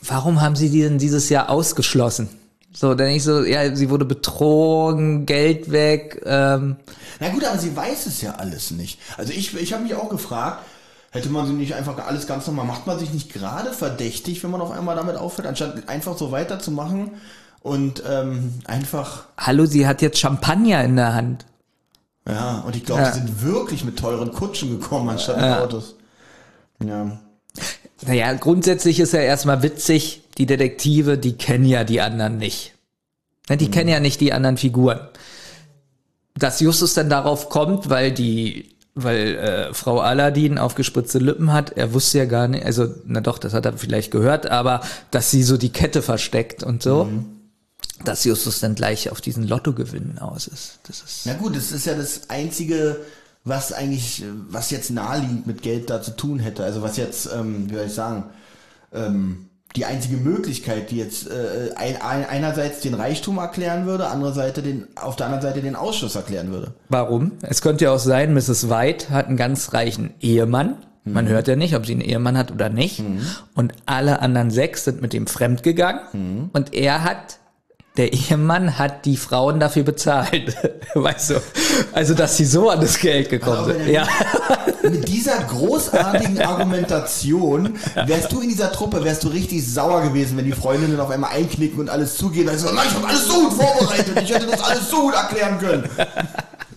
[0.00, 2.30] Warum haben sie die denn dieses Jahr ausgeschlossen?
[2.72, 6.76] So, dann ich so, ja, sie wurde betrogen, Geld weg, ähm,
[7.18, 9.00] Na gut, aber sie weiß es ja alles nicht.
[9.16, 10.64] Also ich, ich habe mich auch gefragt,
[11.10, 14.50] hätte man sie nicht einfach alles ganz normal, macht man sich nicht gerade verdächtig, wenn
[14.50, 17.12] man auf einmal damit aufhört, anstatt einfach so weiterzumachen
[17.62, 21.46] und ähm, einfach, hallo, sie hat jetzt Champagner in der Hand.
[22.28, 23.12] Ja, und ich glaube, Ja.
[23.12, 25.62] sie sind wirklich mit teuren Kutschen gekommen, anstatt mit Ja.
[25.62, 25.96] Autos.
[26.84, 27.18] Ja.
[28.06, 32.74] Naja, grundsätzlich ist ja erstmal witzig, die Detektive, die kennen ja die anderen nicht.
[33.48, 35.00] Ne, Die kennen ja nicht die anderen Figuren.
[36.36, 41.92] Dass Justus dann darauf kommt, weil die, weil äh, Frau Aladdin aufgespritzte Lippen hat, er
[41.94, 45.42] wusste ja gar nicht, also, na doch, das hat er vielleicht gehört, aber dass sie
[45.42, 47.08] so die Kette versteckt und so,
[48.04, 50.78] dass Justus dann gleich auf diesen Lottogewinn aus ist.
[50.84, 51.22] Das ist.
[51.24, 53.00] Na gut, das ist ja das einzige,
[53.44, 56.64] was eigentlich, was jetzt naheliegend mit Geld da zu tun hätte.
[56.64, 58.24] Also was jetzt, ähm, wie soll ich sagen,
[58.92, 64.60] ähm, die einzige Möglichkeit, die jetzt äh, ein, ein, einerseits den Reichtum erklären würde, andererseits
[64.62, 66.72] den, auf der anderen Seite den Ausschuss erklären würde.
[66.88, 67.32] Warum?
[67.42, 68.70] Es könnte ja auch sein, Mrs.
[68.70, 70.78] White hat einen ganz reichen Ehemann.
[71.04, 73.02] Man hört ja nicht, ob sie einen Ehemann hat oder nicht.
[73.54, 76.50] Und alle anderen sechs sind mit ihm fremdgegangen.
[76.52, 77.38] Und er hat,
[77.98, 80.56] der Ehemann hat die Frauen dafür bezahlt.
[80.94, 81.34] weißt du?
[81.92, 83.88] Also, dass sie so an das Geld gekommen sind.
[83.88, 84.06] Ja.
[84.82, 87.76] Mit dieser großartigen Argumentation
[88.06, 91.32] wärst du in dieser Truppe, wärst du richtig sauer gewesen, wenn die Freundinnen auf einmal
[91.32, 92.46] einknicken und alles zugehen.
[92.46, 95.14] Dann so, nein, ich habe alles so gut vorbereitet, ich hätte das alles so gut
[95.14, 95.90] erklären können.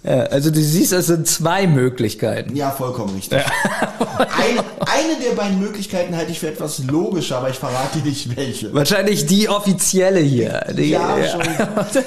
[0.04, 0.24] Ja.
[0.24, 2.56] Also, du siehst, es sind zwei Möglichkeiten.
[2.56, 3.40] Ja, vollkommen richtig.
[4.18, 8.36] Ein, eine der beiden Möglichkeiten halte ich für etwas logischer, aber ich verrate dir nicht
[8.36, 8.74] welche.
[8.74, 10.66] Wahrscheinlich die offizielle hier.
[10.76, 11.42] Die, Ja, schon,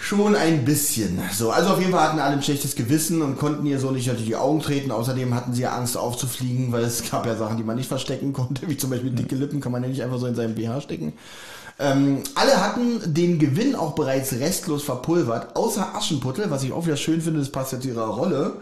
[0.00, 1.20] schon ein bisschen.
[1.32, 4.08] So, also auf jeden Fall hatten alle ein schlechtes Gewissen und konnten ihr so nicht
[4.08, 4.90] unter die Augen treten.
[4.90, 8.32] Außerdem hatten sie ja Angst aufzufliegen, weil es gab ja Sachen, die man nicht verstecken
[8.32, 10.82] konnte, wie zum Beispiel dicke Lippen kann man ja nicht einfach so in seinem BH
[10.82, 11.14] stecken.
[11.78, 16.96] Ähm, alle hatten den Gewinn auch bereits restlos verpulvert, außer Aschenputtel, was ich auch wieder
[16.96, 18.54] schön finde, das passt ja zu ihrer Rolle.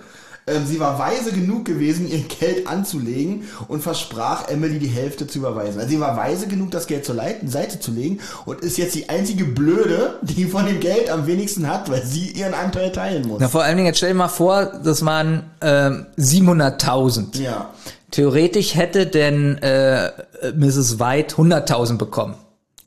[0.47, 5.39] Ähm, sie war weise genug gewesen, ihr Geld anzulegen und versprach Emily die Hälfte zu
[5.39, 5.81] überweisen.
[5.81, 7.17] Also sie war weise genug, das Geld zur
[7.47, 11.67] Seite zu legen und ist jetzt die einzige Blöde, die von dem Geld am wenigsten
[11.67, 13.41] hat, weil sie ihren Anteil teilen muss.
[13.41, 17.41] Na, vor allen Dingen, jetzt stell dir mal vor, das waren ähm, 700.000.
[17.41, 17.71] Ja.
[18.11, 20.11] Theoretisch hätte denn äh,
[20.55, 20.99] Mrs.
[20.99, 22.35] White 100.000 bekommen.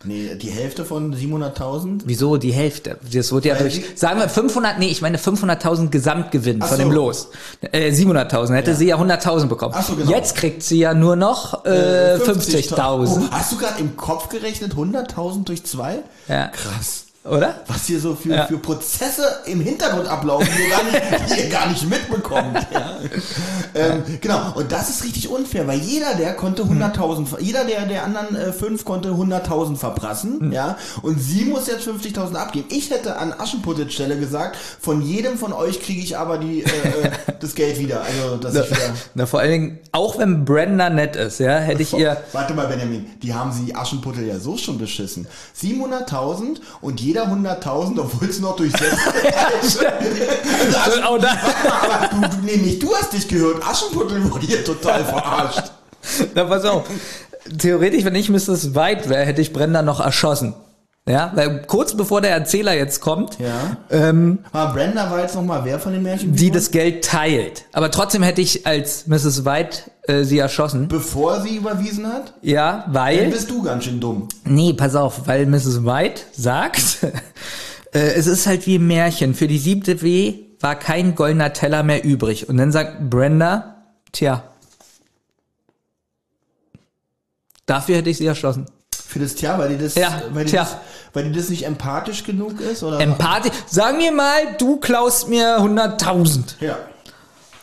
[0.04, 2.02] Nee, die Hälfte von 700.000?
[2.06, 2.98] Wieso die Hälfte?
[3.12, 6.78] Das wurde ja Weil durch, sagen wir 500, nee, ich meine 500.000 Gesamtgewinn Ach von
[6.78, 6.84] so.
[6.84, 7.30] dem Los.
[7.72, 8.78] Äh, 700.000, hätte Ja.
[8.78, 9.74] sie ja 100.000 bekommen.
[9.76, 10.12] Ach so, genau.
[10.12, 14.74] Jetzt kriegt sie ja nur noch äh, 50.000, Oh, hast du gerade im Kopf gerechnet
[14.76, 16.00] 100.000 durch zwei?
[16.28, 16.50] Ja.
[16.50, 17.07] Krass.
[17.30, 17.62] Oder?
[17.68, 18.46] Was hier so für, Ja.
[18.48, 22.58] für Prozesse im Hintergrund ablaufen, die ihr gar nicht, die ihr gar nicht mitbekommt.
[22.72, 22.98] Ja.
[23.76, 27.86] Ähm, genau, und das ist richtig unfair, weil jeder der konnte 100.000, ver- jeder der,
[27.86, 32.66] der anderen äh, fünf konnte 100.000 verprassen, ja, und sie muss jetzt 50.000 abgeben.
[32.70, 36.68] Ich hätte an Aschenputtels Stelle gesagt, von jedem von euch kriege ich aber die, äh,
[36.68, 38.94] äh, das Geld wieder, also, dass ich wieder...
[39.16, 42.68] Na, vor allen Dingen, auch wenn Brenda nett ist, ja, hätte ich ihr, Warte mal,
[42.68, 45.28] Benjamin, die haben sie Aschenputtel ja so schon beschissen.
[45.60, 49.80] 700.000 und jeder 100.000, obwohl es noch durch sechs
[51.10, 51.38] oh, da,
[51.82, 53.64] Aber du, du, nee, nicht du hast dich gehört.
[53.66, 55.72] Aschenputtel wurde hier total verarscht.
[56.36, 56.84] na, pass auf.
[57.58, 58.76] Theoretisch, wenn ich Mrs.
[58.76, 60.54] White wäre, hätte ich Brenda noch erschossen.
[61.08, 63.78] Ja, weil kurz bevor der Erzähler jetzt kommt, Ja.
[63.90, 66.36] ähm, Aber Brenda war jetzt nochmal wer von den Märchen?
[66.36, 67.64] die das Geld teilt.
[67.72, 69.46] Aber trotzdem hätte ich als Mrs.
[69.46, 70.90] White äh, sie erschossen.
[70.90, 72.34] Bevor sie überwiesen hat?
[72.42, 73.30] Ja, Dann weil.
[73.32, 74.28] bist du ganz schön dumm.
[74.44, 75.86] Nee, pass auf, weil Mrs.
[75.86, 76.98] White sagt,
[77.94, 79.34] äh, es ist halt wie im Märchen.
[79.34, 82.50] Für die siebte W war kein goldener Teller mehr übrig.
[82.50, 83.76] Und dann sagt Brenda,
[84.12, 84.44] tja,
[87.66, 88.66] dafür hätte ich sie erschossen.
[89.18, 90.64] Für das Tja, weil die das, Ja, weil die tja.
[90.64, 90.76] das,
[91.14, 93.00] weil die das nicht empathisch genug ist, oder?
[93.00, 93.50] Empathie.
[93.68, 96.42] Sag mir mal, du klaust mir 100.000.
[96.60, 96.78] ja.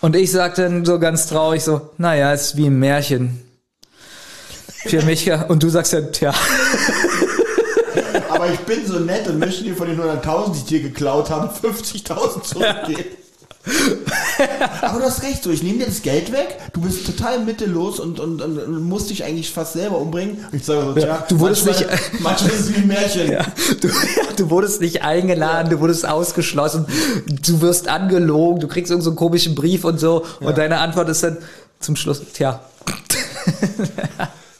[0.01, 3.41] Und ich sag dann so ganz traurig so, naja, ist wie im Märchen.
[4.87, 5.45] Für mich ja.
[5.47, 6.35] Und du sagst ja, tja.
[8.29, 11.31] Aber ich bin so nett und möchte dir von den 100.000, die ich dir geklaut
[11.31, 13.05] habe, 50.000 zurückgeben.
[14.83, 17.99] Aber du hast recht, so ich nehme dir das Geld weg, du bist total mittellos
[18.01, 20.45] und, und, und, und musst dich eigentlich fast selber umbringen.
[20.53, 23.33] Und ich sage so, tja, du wurdest manchmal, nicht- manchmal ist es wie ein Märchen.
[23.33, 23.47] Ja,
[23.81, 23.89] du,
[24.37, 26.87] du wurdest nicht eingeladen, du wurdest ausgeschlossen,
[27.27, 31.23] du wirst angelogen, du kriegst irgendeinen so komischen Brief und so und deine Antwort ist
[31.23, 31.39] dann
[31.81, 32.61] zum Schluss, tja,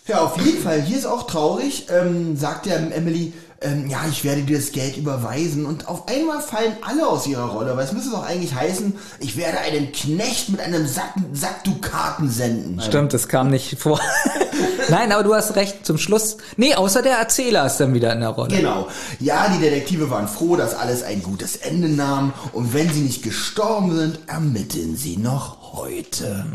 [0.07, 0.83] Ja, auf jeden Fall.
[0.83, 4.97] Hier ist auch traurig, ähm, sagt ja Emily, ähm, ja, ich werde dir das Geld
[4.97, 5.67] überweisen.
[5.67, 9.37] Und auf einmal fallen alle aus ihrer Rolle, weil es müsste doch eigentlich heißen, ich
[9.37, 12.81] werde einen Knecht mit einem Sack, Sack Dukaten senden.
[12.81, 14.01] stimmt, das kam nicht vor.
[14.89, 18.21] Nein, aber du hast recht, zum Schluss, nee, außer der Erzähler ist dann wieder in
[18.21, 18.57] der Rolle.
[18.57, 18.89] Genau.
[19.21, 22.33] Ja, die Detektive waren froh, dass alles ein gutes Ende nahm.
[22.53, 26.47] Und wenn sie nicht gestorben sind, ermitteln sie noch heute.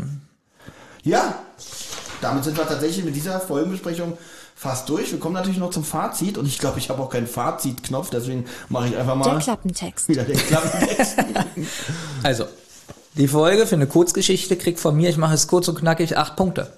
[1.02, 1.34] Ja,
[2.20, 4.16] damit sind wir tatsächlich mit dieser Folgenbesprechung
[4.60, 5.10] fast durch.
[5.10, 6.36] Wir kommen natürlich noch zum Fazit.
[6.36, 10.08] Und ich glaube, ich habe auch keinen Fazitknopf, deswegen mache ich einfach mal Der Klappentext.
[10.08, 11.16] wieder den Klappentext.
[12.22, 12.44] Also,
[13.14, 16.36] die Folge für eine Kurzgeschichte kriegt von mir, ich mache es kurz und knackig, acht
[16.36, 16.70] Punkte.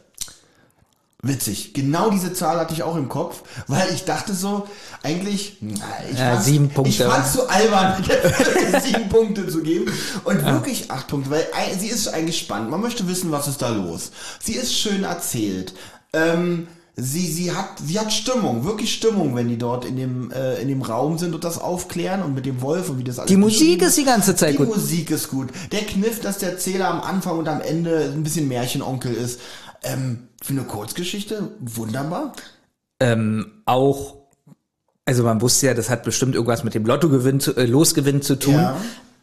[1.25, 1.73] Witzig.
[1.75, 4.67] Genau diese Zahl hatte ich auch im Kopf, weil ich dachte so,
[5.05, 5.77] eigentlich, na,
[6.11, 6.91] ich Ja, sieben Punkte.
[6.91, 8.05] Ich fand's so albern,
[8.85, 9.93] sieben Punkte zu geben.
[10.25, 12.71] Und wirklich acht Punkte, weil ein- sie ist eigentlich spannend.
[12.71, 14.11] Man möchte wissen, was ist da los.
[14.41, 15.75] Sie ist schön erzählt.
[16.13, 20.61] Ähm, sie, sie hat, sie hat Stimmung, wirklich Stimmung, wenn die dort in dem, äh,
[20.61, 23.29] in dem Raum sind und das aufklären und mit dem Wolf und wie das alles
[23.29, 24.69] Die Musik ist die ganze Zeit die gut.
[24.69, 25.49] Musik ist gut.
[25.73, 29.41] Der Kniff, dass der Zähler am Anfang und am Ende ein bisschen Märchenonkel ist.
[29.85, 32.35] Ähm, für eine Kurzgeschichte wunderbar.
[33.01, 34.17] ähm, auch,
[35.05, 38.39] also man wusste ja, das hat bestimmt irgendwas mit dem Lottogewinn, zu, äh, Losgewinn zu
[38.39, 38.55] tun.
[38.55, 38.77] Ja.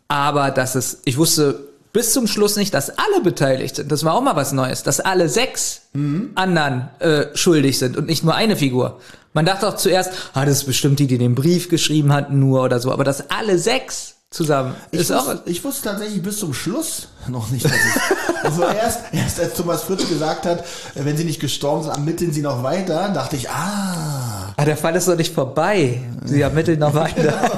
[0.10, 3.92] Aber dass es, ich wusste bis zum Schluss nicht, dass alle beteiligt sind.
[3.92, 6.32] Das war auch mal was Neues, dass alle sechs Mhm.
[6.36, 9.00] anderen äh, schuldig sind und nicht nur eine Figur.
[9.34, 12.62] Man dachte auch zuerst, ah, das ist bestimmt die, die den Brief geschrieben hat, nur
[12.64, 12.92] oder so.
[12.92, 15.26] Aber dass alle sechs zusammen Ich, ist auch.
[15.26, 19.54] wusste, ich wusste tatsächlich bis zum Schluss noch nicht, dass ich, also erst, erst als
[19.56, 20.64] Thomas Fritz gesagt hat, äh,
[21.06, 24.96] wenn sie nicht gestorben sind, ermitteln sie noch weiter, dachte ich, ah, Ah, der Fall
[24.96, 26.02] ist doch nicht vorbei.
[26.26, 27.50] Sie ermitteln noch weiter.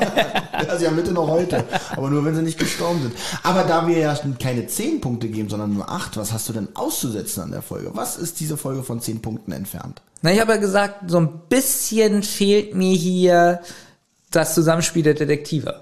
[0.68, 1.64] Ja, sie ermitteln noch heute.
[1.96, 3.14] Aber nur, wenn sie nicht gestorben sind.
[3.44, 6.70] Aber da wir ja keine zehn Punkte geben, sondern nur acht, was hast du denn
[6.76, 7.92] auszusetzen an der Folge?
[7.94, 10.02] Was ist diese Folge von zehn Punkten entfernt?
[10.22, 13.62] Na, ich habe ja gesagt, so ein bisschen fehlt mir hier
[14.30, 15.82] das Zusammenspiel der Detektive.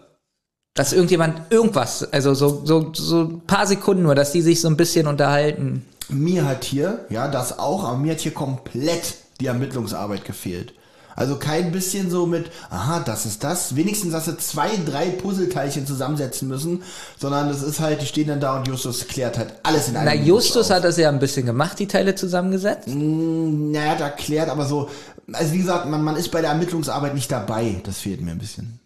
[0.73, 4.69] Dass irgendjemand irgendwas, also so, so, so ein paar Sekunden nur, dass die sich so
[4.69, 5.85] ein bisschen unterhalten.
[6.07, 10.73] Mir hat hier, ja, das auch, aber mir hat hier komplett die Ermittlungsarbeit gefehlt.
[11.15, 13.75] Also kein bisschen so mit, aha, das ist das.
[13.75, 16.83] Wenigstens, dass sie zwei, drei Puzzleteilchen zusammensetzen müssen,
[17.17, 20.05] sondern es ist halt, die stehen dann da und Justus klärt halt alles in einem
[20.05, 20.77] Na, Justus auf.
[20.77, 22.87] hat das ja ein bisschen gemacht, die Teile zusammengesetzt.
[22.87, 24.89] Naja, er hat erklärt, aber so,
[25.33, 27.81] also wie gesagt, man, man ist bei der Ermittlungsarbeit nicht dabei.
[27.83, 28.79] Das fehlt mir ein bisschen.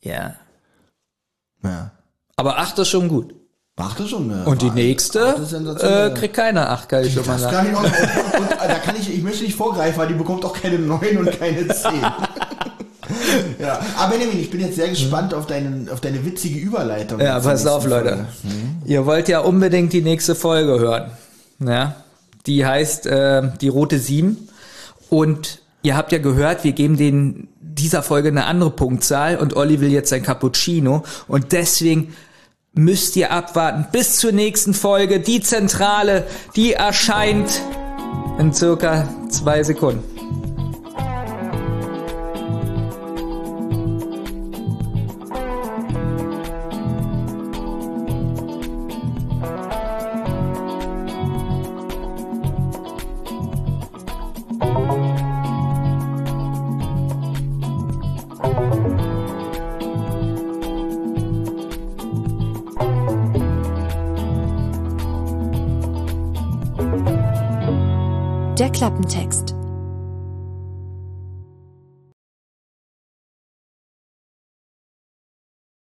[0.00, 0.34] Ja.
[1.62, 1.90] Ja.
[2.36, 3.34] Aber acht ist schon gut.
[3.78, 5.36] Macht schon eine Und die nächste
[5.82, 7.56] äh, kriegt keine acht, kann ich schon mal Das sagen.
[7.56, 7.82] kann ich auch,
[8.38, 11.18] und, und, da kann ich, ich möchte nicht vorgreifen, weil die bekommt auch keine 9
[11.18, 11.92] und keine 10.
[13.58, 17.20] ja, aber Benjamin, ich bin jetzt sehr gespannt auf, deinen, auf deine witzige Überleitung.
[17.20, 18.08] Ja, pass auf, Leute.
[18.08, 18.26] Folge.
[18.86, 21.10] Ihr wollt ja unbedingt die nächste Folge hören.
[21.58, 21.96] Ja,
[22.46, 24.48] die heißt äh, die rote Sieben.
[25.10, 29.82] Und ihr habt ja gehört, wir geben den dieser Folge eine andere Punktzahl und Olli
[29.82, 32.14] will jetzt sein Cappuccino und deswegen
[32.76, 35.18] müsst ihr abwarten bis zur nächsten Folge.
[35.18, 37.62] Die Zentrale, die erscheint
[38.38, 40.15] in circa zwei Sekunden.